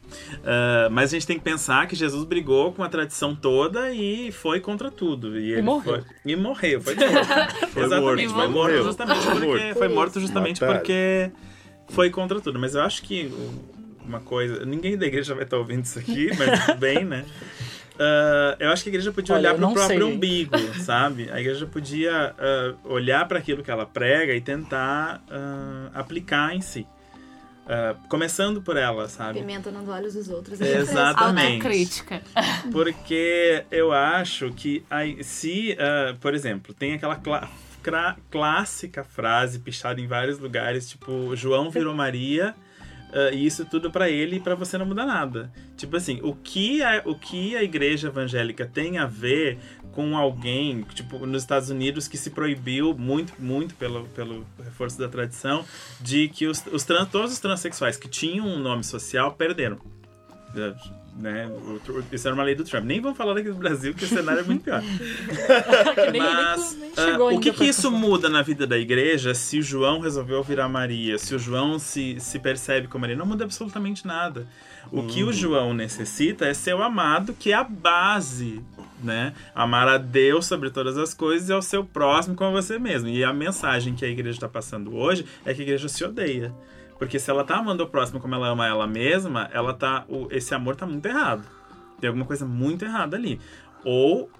Ah, 0.45 0.89
mas 0.91 1.11
a 1.11 1.15
gente 1.15 1.27
tem 1.27 1.39
que 1.39 1.45
pensar 1.45 1.87
que 1.87 1.95
Jesus 1.97 2.25
brigou 2.25 2.73
com 2.73 2.83
a 2.83 2.89
tradição 2.89 3.35
toda 3.35 3.91
e 3.91 4.33
foi 4.33 4.61
contra 4.61 4.91
tudo. 4.91 5.39
E, 5.39 5.53
ele 5.53 5.63
morreu. 5.63 6.03
Foi, 6.03 6.05
e 6.25 6.37
morreu, 6.37 6.81
foi 6.81 6.95
morto. 6.95 7.13
Foi 7.73 7.83
Exatamente, 7.85 8.29
morto, 8.29 8.35
foi 8.35 8.49
morto 8.49 8.53
morreu. 8.53 8.85
justamente 8.85 9.27
porque. 9.27 9.47
Morto. 9.47 9.79
Foi 9.79 9.89
morto 9.89 10.21
justamente 10.21 10.61
porque 10.61 11.31
foi 11.89 12.11
contra 12.11 12.41
tudo. 12.41 12.59
Mas 12.59 12.75
eu 12.75 12.83
acho 12.83 13.03
que 13.03 13.33
uma 14.05 14.21
coisa. 14.21 14.65
Ninguém 14.65 14.97
da 14.97 15.07
igreja 15.07 15.35
vai 15.35 15.45
estar 15.45 15.57
ouvindo 15.57 15.85
isso 15.85 15.99
aqui, 15.99 16.31
mas 16.37 16.65
tudo 16.67 16.79
bem, 16.79 17.05
né? 17.05 17.25
Ah, 17.99 18.57
eu 18.59 18.71
acho 18.71 18.83
que 18.83 18.89
a 18.89 18.93
igreja 18.93 19.13
podia 19.13 19.35
Olha, 19.35 19.51
olhar 19.51 19.59
para 19.59 19.69
o 19.69 19.73
próprio 19.73 20.07
sei, 20.07 20.15
umbigo, 20.15 20.57
sabe? 20.81 21.31
A 21.31 21.41
igreja 21.41 21.67
podia 21.67 22.35
ah, 22.39 22.75
olhar 22.85 23.27
para 23.29 23.39
aquilo 23.39 23.63
que 23.63 23.71
ela 23.71 23.87
prega 23.87 24.35
e 24.35 24.41
tentar 24.41 25.23
ah, 25.31 25.91
aplicar 25.95 26.55
em 26.55 26.61
si. 26.61 26.87
Ah, 27.67 27.95
começando 28.09 28.61
por 28.61 28.77
ela, 28.77 29.09
sabe? 29.09 29.39
Pimenta 29.39 29.71
nos 29.71 29.89
olhos 29.89 30.15
dos 30.15 30.29
outros. 30.29 30.59
Exatamente. 30.61 31.55
Autocrítica. 31.55 32.23
Porque 32.73 33.65
eu 33.71 33.93
acho 33.93 34.51
que 34.53 34.85
aí, 34.91 35.23
se, 35.23 35.77
ah, 35.79 36.17
por 36.21 36.35
exemplo, 36.35 36.75
tem 36.75 36.95
aquela 36.95 37.17
cla- 37.17 37.49
cra- 37.83 38.17
clássica 38.31 39.05
frase 39.05 39.59
pichada 39.61 40.01
em 40.01 40.07
vários 40.07 40.39
lugares, 40.39 40.89
tipo, 40.89 41.35
João 41.37 41.71
virou 41.71 41.95
Maria, 41.95 42.55
e 43.33 43.47
isso 43.47 43.65
tudo 43.65 43.91
pra 43.91 44.09
ele 44.09 44.37
e 44.37 44.41
pra 44.41 44.55
você 44.55 44.79
não 44.79 44.87
muda 44.87 45.05
nada. 45.05 45.53
Tipo 45.77 45.97
assim, 45.97 46.21
o 46.23 46.35
que, 46.35 46.83
a, 46.83 47.03
o 47.05 47.15
que 47.15 47.55
a 47.57 47.63
igreja 47.63 48.09
evangélica 48.09 48.67
tem 48.67 48.99
a 48.99 49.07
ver 49.07 49.59
com 49.93 50.17
alguém, 50.17 50.83
tipo, 50.95 51.27
nos 51.27 51.43
Estados 51.43 51.69
Unidos, 51.69 52.09
que 52.09 52.17
se 52.17 52.31
proibiu 52.31 52.95
muito, 52.95 53.35
muito 53.39 53.75
pelo, 53.75 54.07
pelo 54.09 54.47
reforço 54.65 54.99
da 54.99 55.09
tradição, 55.09 55.65
de 56.01 56.29
que 56.29 56.47
os, 56.47 56.65
os 56.73 56.85
trans, 56.85 57.09
todos 57.11 57.33
os 57.33 57.39
transexuais 57.39 57.97
que 57.97 58.09
tinham 58.09 58.47
um 58.47 58.59
nome 58.59 58.83
social 58.83 59.33
perderam. 59.33 59.79
Né? 61.17 61.51
Isso 62.11 62.27
era 62.27 62.35
uma 62.35 62.43
lei 62.43 62.55
do 62.55 62.65
Trump. 62.65 62.85
Nem 62.85 63.01
vamos 63.01 63.19
falar 63.19 63.37
aqui 63.37 63.51
do 63.51 63.55
Brasil, 63.55 63.95
que 63.95 64.05
o 64.05 64.09
cenário 64.09 64.41
é 64.41 64.43
muito 64.45 64.65
pior. 64.65 64.83
Mas 66.17 66.77
chegou 66.95 67.35
o 67.35 67.41
que, 67.41 67.53
que 67.53 67.65
isso 67.65 67.91
muda 67.91 68.29
na 68.29 68.43
vida 68.43 68.67
da 68.67 68.79
igreja 68.79 69.35
se 69.35 69.59
o 69.59 69.63
João 69.63 70.01
resolveu 70.01 70.43
virar 70.43 70.69
Maria? 70.69 71.19
Se 71.19 71.35
o 71.35 71.39
João 71.39 71.79
se, 71.79 72.19
se 72.19 72.39
percebe 72.39 72.89
como 72.89 73.03
Maria? 73.03 73.17
Não 73.17 73.27
muda 73.27 73.45
absolutamente 73.45 74.07
nada. 74.07 74.47
O 74.91 75.07
que 75.07 75.23
o 75.23 75.33
João 75.33 75.75
necessita 75.75 76.47
é 76.47 76.55
ser 76.55 76.75
o 76.75 76.83
amado, 76.83 77.35
que 77.35 77.53
é 77.53 77.55
a 77.55 77.65
base, 77.65 78.61
né? 79.03 79.33
Amar 79.55 79.89
a 79.89 79.99
Deus 79.99 80.47
sobre 80.47 80.71
todas 80.71 80.99
as 80.99 81.15
coisas 81.15 81.49
e 81.49 81.53
ao 81.53 81.63
seu 81.63 81.85
próximo 81.85 82.35
como 82.35 82.53
você 82.53 82.79
mesmo. 82.79 83.09
E 83.09 83.23
a 83.23 83.33
mensagem 83.33 83.95
que 83.95 84.05
a 84.05 84.09
igreja 84.09 84.37
está 84.37 84.49
passando 84.49 84.95
hoje 84.97 85.25
é 85.45 85.55
que 85.55 85.61
a 85.61 85.65
igreja 85.65 85.89
se 85.89 86.03
odeia. 86.05 86.55
Porque 87.03 87.19
se 87.19 87.29
ela 87.29 87.43
tá 87.43 87.57
amando 87.57 87.83
o 87.83 87.87
próximo 87.89 88.21
como 88.21 88.33
ela 88.37 88.47
ama 88.47 88.65
ela 88.65 88.87
mesma, 88.87 89.51
ela 89.53 89.75
tá. 89.75 90.05
o- 90.09 90.29
esse 90.31 90.55
amor 90.55 90.77
tá 90.77 90.87
muito 90.87 91.05
errado. 91.05 91.43
Tem 92.01 92.07
alguma 92.07 92.25
coisa 92.25 92.47
muito 92.47 92.85
errada 92.85 93.17
ali. 93.17 93.41
Ou 93.85 94.31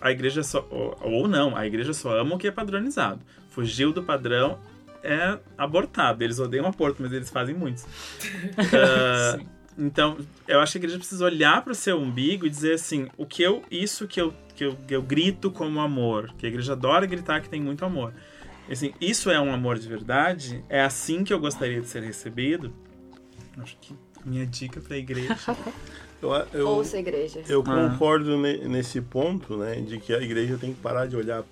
a 0.00 0.10
igreja 0.10 0.42
só. 0.42 0.66
Ou, 0.72 0.98
ou 1.00 1.28
não, 1.28 1.56
a 1.56 1.64
igreja 1.68 1.92
só 1.94 2.18
ama 2.18 2.34
o 2.34 2.38
que 2.38 2.48
é 2.48 2.50
padronizado. 2.50 3.20
Fugiu 3.50 3.92
do 3.92 4.02
padrão 4.02 4.58
é 5.04 5.38
abortado. 5.56 6.24
Eles 6.24 6.40
odeiam 6.40 6.66
aborto, 6.66 7.00
mas 7.00 7.12
eles 7.12 7.30
fazem 7.30 7.54
muitos. 7.54 7.86
Ah, 8.74 9.38
então, 9.78 10.18
eu 10.48 10.58
acho 10.58 10.72
que 10.72 10.78
a 10.78 10.80
igreja 10.80 10.98
precisa 10.98 11.24
olhar 11.24 11.62
para 11.62 11.70
o 11.72 11.76
seu 11.76 11.96
umbigo 11.96 12.44
e 12.44 12.50
dizer 12.50 12.72
assim: 12.74 13.06
o 13.16 13.24
que 13.24 13.40
eu. 13.40 13.62
Isso 13.70 14.08
que 14.08 14.20
eu, 14.20 14.34
que 14.56 14.64
eu, 14.64 14.76
que 14.88 14.96
eu 14.96 15.00
grito 15.00 15.48
como 15.48 15.78
amor, 15.78 16.34
que 16.36 16.44
a 16.44 16.48
igreja 16.48 16.72
adora 16.72 17.06
gritar 17.06 17.40
que 17.40 17.48
tem 17.48 17.60
muito 17.62 17.84
amor. 17.84 18.12
Assim, 18.70 18.92
isso 19.00 19.30
é 19.30 19.40
um 19.40 19.52
amor 19.52 19.78
de 19.78 19.88
verdade? 19.88 20.64
É 20.68 20.80
assim 20.82 21.24
que 21.24 21.32
eu 21.32 21.40
gostaria 21.40 21.80
de 21.80 21.86
ser 21.88 22.02
recebido? 22.02 22.72
Acho 23.58 23.76
que 23.80 23.94
minha 24.24 24.46
dica 24.46 24.80
para 24.80 24.94
a 24.96 24.98
igreja. 24.98 25.36
Eu, 26.22 26.30
eu, 26.52 26.68
Ouça 26.68 26.96
a 26.96 27.00
igreja. 27.00 27.42
eu 27.48 27.62
Ah. 27.66 27.88
concordo 27.90 28.36
ne- 28.38 28.68
nesse 28.68 29.00
ponto, 29.00 29.56
né? 29.56 29.80
De 29.80 29.98
que 29.98 30.12
a 30.14 30.20
igreja 30.20 30.56
tem 30.58 30.72
que 30.74 30.80
parar 30.80 31.06
de 31.06 31.16
olhar. 31.16 31.42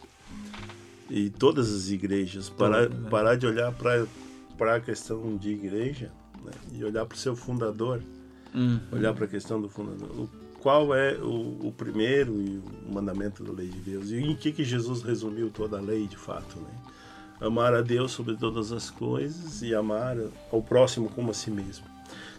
E 1.11 1.31
todas 1.31 1.73
as 1.73 1.89
igrejas, 1.89 2.51
parar, 2.51 2.83
Todas, 2.87 2.99
né? 3.03 3.11
parar 3.11 3.35
de 3.37 3.47
olhar 3.47 3.73
para 3.73 4.77
a 4.77 4.81
questão 4.81 5.37
de 5.39 5.51
igreja 5.51 6.12
né, 6.45 6.53
e 6.73 6.85
olhar 6.85 7.07
para 7.07 7.14
o 7.16 7.19
seu 7.19 7.35
fundador. 7.35 8.03
olhar 8.93 9.14
para 9.14 9.25
a 9.25 9.29
questão 9.29 9.61
do 9.61 9.69
fundador. 9.71 10.09
O, 10.11 10.29
qual 10.61 10.95
é 10.95 11.14
o, 11.16 11.69
o 11.69 11.73
primeiro 11.77 12.35
e 12.43 12.59
o 12.87 12.93
mandamento 12.93 13.43
da 13.43 13.53
lei 13.53 13.69
de 13.69 13.79
Deus? 13.79 14.11
E 14.11 14.16
em 14.19 14.37
que, 14.37 14.53
que 14.53 14.64
Jesus 14.64 15.03
resumiu 15.03 15.49
toda 15.51 15.79
a 15.79 15.81
lei 15.81 16.07
de 16.07 16.16
fato? 16.19 16.59
Né? 16.61 16.69
Amar 17.41 17.72
a 17.74 17.80
Deus 17.82 18.11
sobre 18.12 18.36
todas 18.36 18.72
as 18.72 18.91
coisas 18.91 19.62
e 19.62 19.74
amar 19.74 20.16
ao 20.53 20.61
próximo 20.62 21.09
como 21.11 21.30
a 21.30 21.34
si 21.34 21.51
mesmo. 21.51 21.84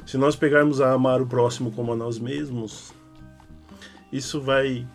Se 0.06 0.18
nós 0.18 0.36
pegarmos 0.36 0.82
a 0.82 0.92
amar 0.92 1.22
o 1.22 1.26
próximo 1.26 1.72
como 1.72 1.94
a 1.94 1.96
nós 1.96 2.20
mesmos, 2.20 2.92
isso 4.12 4.42
vai 4.42 4.86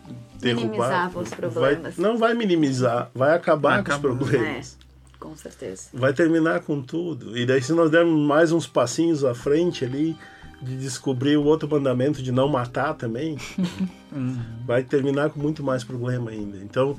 derrubar. 0.41 0.67
Minimizar 0.67 1.19
os 1.19 1.29
vai- 1.31 1.39
problemas. 1.39 1.97
não 1.97 2.19
vai 2.19 2.35
minimizar, 2.35 3.11
vai 3.15 3.35
acabar 3.35 3.83
Vai 3.83 3.85
com 3.85 3.93
os 3.93 3.99
problemas 3.99 4.79
Com 5.21 5.37
certeza. 5.37 5.89
vai 5.95 6.13
terminar 6.13 6.61
com 6.61 6.83
tudo. 6.83 7.39
E 7.39 7.47
daí, 7.47 7.63
se 7.63 7.73
nós 7.73 7.91
dermos 7.91 8.27
mais 8.27 8.53
uns 8.53 8.67
passinhos 8.67 9.25
à 9.25 9.35
frente 9.35 9.85
ali, 9.85 10.17
de 10.61 10.77
descobrir 10.77 11.37
o 11.37 11.45
outro 11.45 11.69
mandamento 11.69 12.23
de 12.23 12.33
não 12.33 12.49
matar 12.49 12.95
também, 12.95 13.37
vai 14.67 14.83
terminar 14.83 15.31
com 15.31 15.41
muito 15.41 15.63
mais 15.63 15.85
problema 15.85 16.31
ainda. 16.31 16.59
Então, 16.59 16.97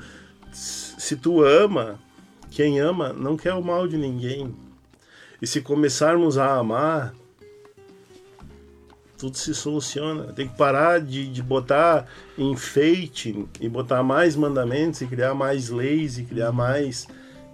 se 0.52 1.16
tu 1.16 1.44
ama, 1.44 2.00
quem 2.56 2.80
ama 2.80 3.12
não 3.12 3.36
quer 3.36 3.54
o 3.54 3.62
mal 3.62 3.86
de 3.86 3.98
ninguém. 3.98 4.56
E 5.42 5.46
se 5.46 5.60
começarmos 5.60 6.38
a 6.38 6.56
amar, 6.56 7.14
tudo 9.18 9.38
se 9.38 9.54
soluciona. 9.54 10.32
Tem 10.32 10.48
que 10.48 10.56
parar 10.56 11.02
de, 11.02 11.28
de 11.28 11.44
botar 11.44 12.08
enfeite 12.38 13.46
e 13.60 13.68
botar 13.68 14.02
mais 14.04 14.38
mandamentos 14.38 15.02
e 15.02 15.06
criar 15.06 15.34
mais 15.34 15.70
leis 15.70 16.18
e 16.18 16.24
criar 16.24 16.54
mais. 16.54 17.06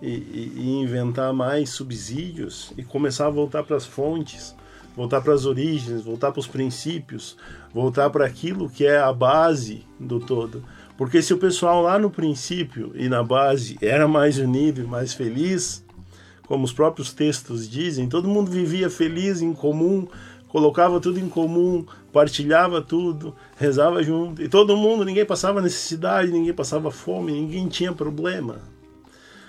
E, 0.03 0.07
e, 0.07 0.53
e 0.55 0.69
inventar 0.81 1.31
mais 1.31 1.69
subsídios 1.71 2.73
e 2.75 2.83
começar 2.83 3.27
a 3.27 3.29
voltar 3.29 3.61
para 3.63 3.77
as 3.77 3.85
fontes, 3.85 4.55
voltar 4.95 5.21
para 5.21 5.33
as 5.33 5.45
origens, 5.45 6.03
voltar 6.03 6.31
para 6.31 6.39
os 6.39 6.47
princípios, 6.47 7.37
voltar 7.71 8.09
para 8.09 8.25
aquilo 8.25 8.67
que 8.67 8.85
é 8.85 8.97
a 8.97 9.13
base 9.13 9.85
do 9.99 10.19
todo. 10.19 10.63
Porque 10.97 11.21
se 11.21 11.33
o 11.33 11.37
pessoal 11.37 11.81
lá 11.81 11.97
no 11.97 12.09
princípio 12.09 12.91
e 12.95 13.09
na 13.09 13.23
base 13.23 13.77
era 13.81 14.07
mais 14.07 14.37
unido 14.37 14.81
e 14.81 14.85
mais 14.85 15.13
feliz, 15.13 15.83
como 16.45 16.65
os 16.65 16.73
próprios 16.73 17.13
textos 17.13 17.69
dizem, 17.69 18.09
todo 18.09 18.27
mundo 18.27 18.51
vivia 18.51 18.89
feliz 18.89 19.41
em 19.41 19.53
comum, 19.53 20.07
colocava 20.47 20.99
tudo 20.99 21.17
em 21.17 21.29
comum, 21.29 21.85
partilhava 22.11 22.81
tudo, 22.81 23.33
rezava 23.57 24.03
junto, 24.03 24.41
e 24.41 24.49
todo 24.49 24.75
mundo, 24.75 25.05
ninguém 25.05 25.25
passava 25.25 25.61
necessidade, 25.61 26.29
ninguém 26.31 26.53
passava 26.53 26.91
fome, 26.91 27.31
ninguém 27.31 27.67
tinha 27.69 27.93
problema. 27.93 28.59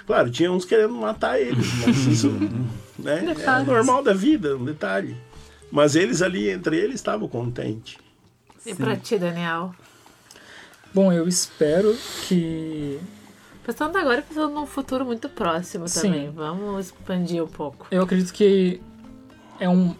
Claro, 0.06 0.30
tinha 0.30 0.50
uns 0.50 0.64
querendo 0.64 0.94
matar 0.94 1.40
eles, 1.40 1.66
mas 1.84 1.96
isso 2.06 2.30
né, 2.98 3.24
é 3.24 3.64
normal 3.64 4.02
da 4.02 4.12
vida, 4.12 4.56
um 4.56 4.64
detalhe. 4.64 5.16
Mas 5.70 5.96
eles 5.96 6.22
ali, 6.22 6.50
entre 6.50 6.76
eles, 6.76 6.96
estavam 6.96 7.26
contentes. 7.26 7.96
E 8.64 8.74
pra 8.74 8.96
ti, 8.96 9.18
Daniel? 9.18 9.74
Bom, 10.94 11.12
eu 11.12 11.26
espero 11.28 11.96
que. 12.26 12.98
Pensando 13.64 13.96
agora, 13.96 14.22
pensando 14.22 14.52
num 14.52 14.66
futuro 14.66 15.04
muito 15.04 15.28
próximo 15.28 15.84
também. 15.86 16.26
Sim. 16.26 16.32
Vamos 16.34 16.86
expandir 16.86 17.42
um 17.42 17.46
pouco. 17.48 17.86
Eu 17.90 18.02
acredito 18.02 18.32
que 18.32 18.80
é 19.60 19.68
um. 19.68 19.94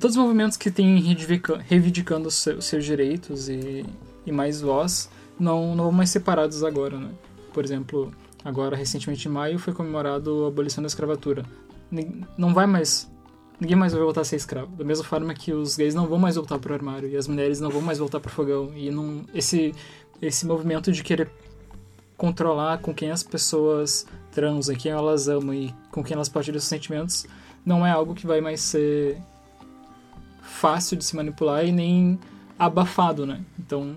Todos 0.00 0.16
os 0.16 0.22
movimentos 0.22 0.56
que 0.56 0.70
têm 0.70 1.00
reivindica- 1.00 1.58
reivindicando 1.58 2.28
os 2.28 2.34
seus, 2.34 2.84
direitos 2.84 3.48
e, 3.48 3.84
e 4.24 4.30
mais 4.30 4.60
voz 4.60 5.10
não, 5.38 5.74
não 5.74 5.84
vão 5.84 5.92
mais 5.92 6.10
separados 6.10 6.62
agora, 6.62 6.96
né? 6.98 7.10
Por 7.52 7.64
exemplo, 7.64 8.12
agora, 8.44 8.76
recentemente 8.76 9.26
em 9.26 9.30
maio, 9.30 9.58
foi 9.58 9.72
comemorado 9.72 10.44
a 10.44 10.48
abolição 10.48 10.82
da 10.82 10.86
escravatura. 10.86 11.44
Não 12.36 12.52
vai 12.52 12.66
mais. 12.66 13.10
Ninguém 13.60 13.76
mais 13.76 13.92
vai 13.92 14.02
voltar 14.02 14.22
a 14.22 14.24
ser 14.24 14.36
escravo. 14.36 14.74
Da 14.76 14.84
mesma 14.84 15.04
forma 15.04 15.32
que 15.34 15.52
os 15.52 15.76
gays 15.76 15.94
não 15.94 16.06
vão 16.08 16.18
mais 16.18 16.34
voltar 16.34 16.58
pro 16.58 16.74
armário 16.74 17.08
e 17.08 17.16
as 17.16 17.28
mulheres 17.28 17.60
não 17.60 17.70
vão 17.70 17.80
mais 17.80 17.98
voltar 17.98 18.18
pro 18.18 18.30
fogão. 18.30 18.72
E 18.74 18.90
não, 18.90 19.24
esse, 19.32 19.72
esse 20.20 20.46
movimento 20.46 20.90
de 20.92 21.02
querer 21.02 21.30
controlar 22.16 22.78
com 22.78 22.94
quem 22.94 23.10
as 23.10 23.22
pessoas 23.22 24.06
transam, 24.32 24.74
quem 24.74 24.92
elas 24.92 25.28
amam 25.28 25.54
e 25.54 25.74
com 25.90 26.02
quem 26.02 26.14
elas 26.14 26.28
partilham 26.28 26.58
seus 26.58 26.68
sentimentos 26.68 27.26
não 27.64 27.86
é 27.86 27.90
algo 27.90 28.14
que 28.14 28.26
vai 28.26 28.40
mais 28.40 28.60
ser 28.60 29.18
fácil 30.42 30.96
de 30.96 31.04
se 31.04 31.16
manipular 31.16 31.64
e 31.64 31.72
nem 31.72 32.18
abafado, 32.58 33.26
né? 33.26 33.42
Então, 33.58 33.96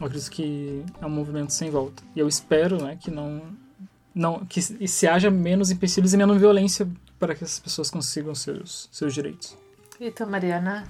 eu 0.00 0.06
acredito 0.06 0.30
que 0.30 0.84
é 1.00 1.06
um 1.06 1.10
movimento 1.10 1.52
sem 1.52 1.70
volta. 1.70 2.02
E 2.14 2.20
eu 2.20 2.28
espero, 2.28 2.82
né, 2.82 2.96
que 3.00 3.10
não 3.10 3.42
não 4.14 4.44
que 4.46 4.60
se 4.60 5.06
haja 5.06 5.30
menos 5.30 5.70
empecilhos 5.70 6.12
e 6.12 6.16
menos 6.16 6.38
violência 6.38 6.88
para 7.18 7.34
que 7.34 7.44
essas 7.44 7.60
pessoas 7.60 7.90
consigam 7.90 8.34
seus 8.34 8.88
seus 8.90 9.12
direitos. 9.12 9.56
E 10.00 10.10
tu, 10.10 10.26
Mariana? 10.26 10.84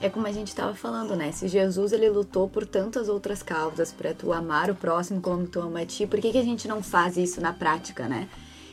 É 0.00 0.08
como 0.08 0.26
a 0.26 0.32
gente 0.32 0.48
estava 0.48 0.74
falando, 0.74 1.16
né? 1.16 1.32
Se 1.32 1.48
Jesus 1.48 1.92
ele 1.92 2.08
lutou 2.08 2.48
por 2.48 2.64
tantas 2.64 3.08
outras 3.08 3.42
causas 3.42 3.92
para 3.92 4.14
tu 4.14 4.32
amar 4.32 4.70
o 4.70 4.74
próximo 4.74 5.20
como 5.20 5.46
tu 5.46 5.60
ama 5.60 5.80
a 5.80 5.86
ti, 5.86 6.06
por 6.06 6.20
que, 6.20 6.30
que 6.30 6.38
a 6.38 6.44
gente 6.44 6.68
não 6.68 6.82
faz 6.82 7.16
isso 7.16 7.40
na 7.40 7.52
prática, 7.52 8.06
né? 8.06 8.28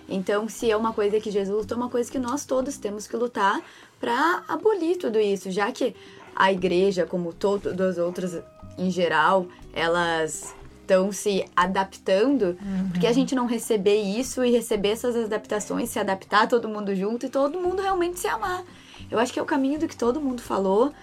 Então, 0.07 0.47
se 0.47 0.69
é 0.69 0.77
uma 0.77 0.93
coisa 0.93 1.19
que 1.19 1.31
Jesus 1.31 1.57
lutou, 1.57 1.75
é 1.77 1.81
uma 1.81 1.89
coisa 1.89 2.11
que 2.11 2.19
nós 2.19 2.45
todos 2.45 2.77
temos 2.77 3.07
que 3.07 3.17
lutar 3.17 3.59
para 3.99 4.43
abolir 4.47 4.97
tudo 4.97 5.19
isso, 5.19 5.49
já 5.49 5.71
que 5.71 5.95
a 6.35 6.51
igreja, 6.51 7.05
como 7.05 7.33
todas 7.33 7.79
as 7.79 7.97
outras 7.97 8.39
em 8.77 8.91
geral, 8.91 9.47
elas 9.73 10.53
estão 10.81 11.11
se 11.11 11.43
adaptando, 11.55 12.55
porque 12.91 13.07
a 13.07 13.13
gente 13.13 13.33
não 13.33 13.47
receber 13.47 13.99
isso 14.01 14.43
e 14.43 14.51
receber 14.51 14.89
essas 14.89 15.15
adaptações, 15.15 15.89
se 15.89 15.97
adaptar 15.97 16.47
todo 16.47 16.69
mundo 16.69 16.95
junto 16.95 17.25
e 17.25 17.29
todo 17.29 17.59
mundo 17.59 17.81
realmente 17.81 18.19
se 18.19 18.27
amar. 18.27 18.63
Eu 19.09 19.17
acho 19.17 19.33
que 19.33 19.39
é 19.39 19.41
o 19.41 19.45
caminho 19.45 19.79
do 19.79 19.87
que 19.87 19.95
todo 19.95 20.21
mundo 20.21 20.41
falou, 20.41 20.93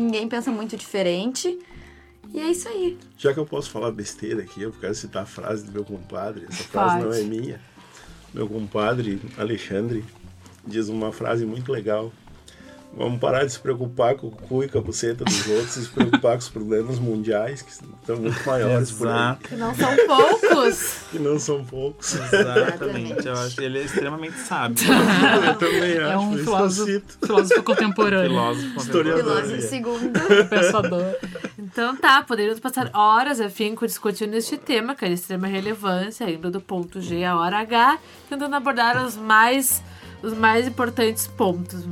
ninguém 0.00 0.28
pensa 0.28 0.50
muito 0.50 0.76
diferente. 0.76 1.58
E 2.32 2.40
é 2.40 2.48
isso 2.48 2.68
aí. 2.68 2.96
Já 3.18 3.34
que 3.34 3.40
eu 3.40 3.46
posso 3.46 3.70
falar 3.70 3.90
besteira 3.90 4.42
aqui, 4.42 4.62
eu 4.62 4.72
quero 4.72 4.94
citar 4.94 5.24
a 5.24 5.26
frase 5.26 5.64
do 5.64 5.72
meu 5.72 5.84
compadre. 5.84 6.46
Essa 6.48 6.64
frase 6.64 7.02
Pode. 7.02 7.04
não 7.04 7.12
é 7.12 7.22
minha. 7.22 7.60
Meu 8.32 8.48
compadre 8.48 9.20
Alexandre 9.36 10.04
diz 10.64 10.88
uma 10.88 11.12
frase 11.12 11.44
muito 11.44 11.72
legal. 11.72 12.12
Vamos 12.92 13.20
parar 13.20 13.44
de 13.44 13.52
se 13.52 13.58
preocupar 13.60 14.16
com 14.16 14.26
o 14.26 14.30
cu 14.30 14.64
e 14.64 14.68
com 14.68 14.78
a 14.78 14.80
buceta 14.82 15.24
dos 15.24 15.46
outros 15.46 15.76
e 15.76 15.84
se 15.84 15.88
preocupar 15.88 16.32
com 16.32 16.38
os 16.38 16.48
problemas 16.48 16.98
mundiais, 16.98 17.62
que 17.62 17.70
estão 17.70 18.16
muito 18.16 18.44
maiores 18.44 18.90
por 18.90 19.06
aí. 19.06 19.14
Exato, 19.14 19.48
Que 19.48 19.56
não 19.56 19.74
são 19.74 19.96
poucos. 20.06 20.96
Que 21.10 21.18
não 21.18 21.38
são 21.38 21.64
poucos. 21.64 22.14
exatamente. 22.14 23.26
Eu 23.26 23.34
acho 23.34 23.56
que 23.56 23.64
ele 23.64 23.78
é 23.78 23.82
extremamente 23.84 24.36
sábio. 24.38 24.84
eu 25.46 25.54
também 25.54 25.98
acho, 25.98 26.12
É 26.12 26.18
um 26.18 26.36
filósofo, 26.36 27.02
filósofo 27.24 27.62
contemporâneo, 27.62 28.30
Filósofo. 28.30 28.80
Filósofo 28.80 29.54
é. 29.54 29.60
segundo. 29.60 30.12
pensador. 30.48 31.14
Então 31.58 31.96
tá, 31.96 32.22
poderíamos 32.22 32.58
passar 32.58 32.90
horas 32.92 33.40
a 33.40 33.48
fim 33.48 33.74
discutindo 33.82 34.34
este 34.34 34.56
tema, 34.56 34.94
que 34.96 35.04
é 35.04 35.08
de 35.08 35.14
extrema 35.14 35.46
relevância, 35.46 36.28
indo 36.28 36.50
do 36.50 36.60
ponto 36.60 37.00
G 37.00 37.24
à 37.24 37.36
hora 37.36 37.58
H, 37.60 37.98
tentando 38.28 38.54
abordar 38.56 39.04
os 39.04 39.16
mais, 39.16 39.82
os 40.22 40.34
mais 40.34 40.66
importantes 40.66 41.26
pontos. 41.28 41.86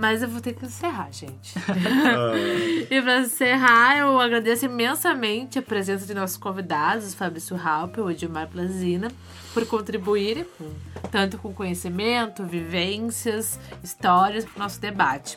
Mas 0.00 0.22
eu 0.22 0.28
vou 0.28 0.40
ter 0.40 0.52
que 0.54 0.64
encerrar, 0.64 1.08
gente. 1.10 1.54
Ah, 1.58 2.32
E 2.88 3.02
para 3.02 3.18
encerrar, 3.18 3.98
eu 3.98 4.18
agradeço 4.20 4.64
imensamente 4.64 5.58
a 5.58 5.62
presença 5.62 6.06
de 6.06 6.14
nossos 6.14 6.36
convidados, 6.36 7.14
Fabrício 7.14 7.56
Halper 7.62 8.04
e 8.08 8.12
Edmar 8.12 8.46
Plazina, 8.46 9.08
por 9.52 9.66
contribuírem 9.66 10.46
com- 10.56 10.70
tanto 11.10 11.36
com 11.38 11.52
conhecimento, 11.52 12.44
vivências, 12.44 13.58
histórias 13.82 14.44
para 14.44 14.56
o 14.56 14.58
nosso 14.62 14.80
debate. 14.80 15.36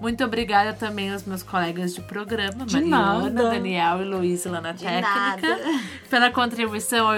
Muito 0.00 0.24
obrigada 0.24 0.72
também 0.72 1.12
aos 1.12 1.22
meus 1.24 1.44
colegas 1.44 1.94
de 1.94 2.00
programa, 2.00 2.66
De 2.66 2.74
Mariana, 2.80 3.30
nada. 3.30 3.50
Daniel 3.52 4.02
e 4.02 4.04
Luiz 4.04 4.44
lá 4.46 4.60
na 4.60 4.72
De 4.72 4.82
técnica, 4.82 5.06
nada. 5.08 5.58
pela 6.10 6.30
contribuição 6.30 7.06
ao, 7.08 7.14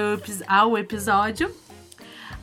ao 0.47 0.79
episódio. 0.79 1.51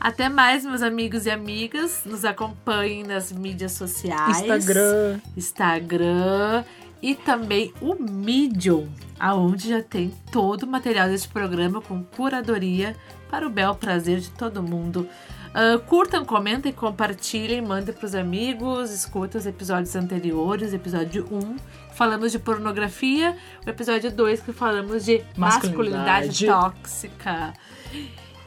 Até 0.02 0.28
mais, 0.28 0.64
meus 0.64 0.82
amigos 0.82 1.26
e 1.26 1.30
amigas. 1.30 2.02
Nos 2.04 2.24
acompanhem 2.24 3.04
nas 3.04 3.30
mídias 3.30 3.70
sociais. 3.70 4.40
Instagram. 4.40 5.20
Instagram 5.36 6.64
e 7.00 7.14
também 7.14 7.72
o 7.80 7.94
Medium, 7.94 8.88
aonde 9.18 9.68
já 9.68 9.80
tem 9.80 10.12
todo 10.32 10.64
o 10.64 10.66
material 10.66 11.08
deste 11.08 11.28
programa 11.28 11.80
com 11.80 12.02
curadoria 12.02 12.96
para 13.30 13.46
o 13.46 13.50
bel 13.50 13.76
prazer 13.76 14.18
de 14.18 14.30
todo 14.30 14.60
mundo. 14.60 15.08
Ah, 15.54 15.78
curtam, 15.86 16.24
comentem, 16.24 16.72
compartilhem, 16.72 17.62
mandem 17.62 17.94
para 17.94 18.06
os 18.06 18.14
amigos, 18.16 18.90
escutem 18.90 19.38
os 19.38 19.46
episódios 19.46 19.94
anteriores, 19.94 20.74
episódio 20.74 21.28
1, 21.30 21.56
falamos 21.94 22.32
de 22.32 22.40
pornografia, 22.40 23.36
o 23.64 23.70
episódio 23.70 24.10
2 24.10 24.40
que 24.40 24.52
falamos 24.52 25.04
de 25.04 25.22
masculinidade, 25.36 26.26
Masculinidade. 26.26 26.46
tóxica. 26.46 27.52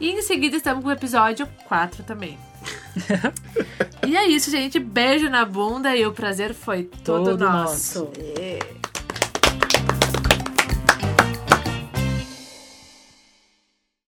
E 0.00 0.10
em 0.10 0.22
seguida 0.22 0.56
estamos 0.56 0.82
com 0.82 0.90
o 0.90 0.92
episódio 0.92 1.48
4 1.66 2.02
também. 2.04 2.38
e 4.06 4.16
é 4.16 4.26
isso, 4.26 4.50
gente. 4.50 4.78
Beijo 4.78 5.28
na 5.30 5.44
bunda 5.44 5.96
e 5.96 6.04
o 6.06 6.12
prazer 6.12 6.54
foi 6.54 6.84
todo, 7.04 7.30
Todo 7.30 7.44
nosso. 7.44 8.04
nosso. 8.04 8.12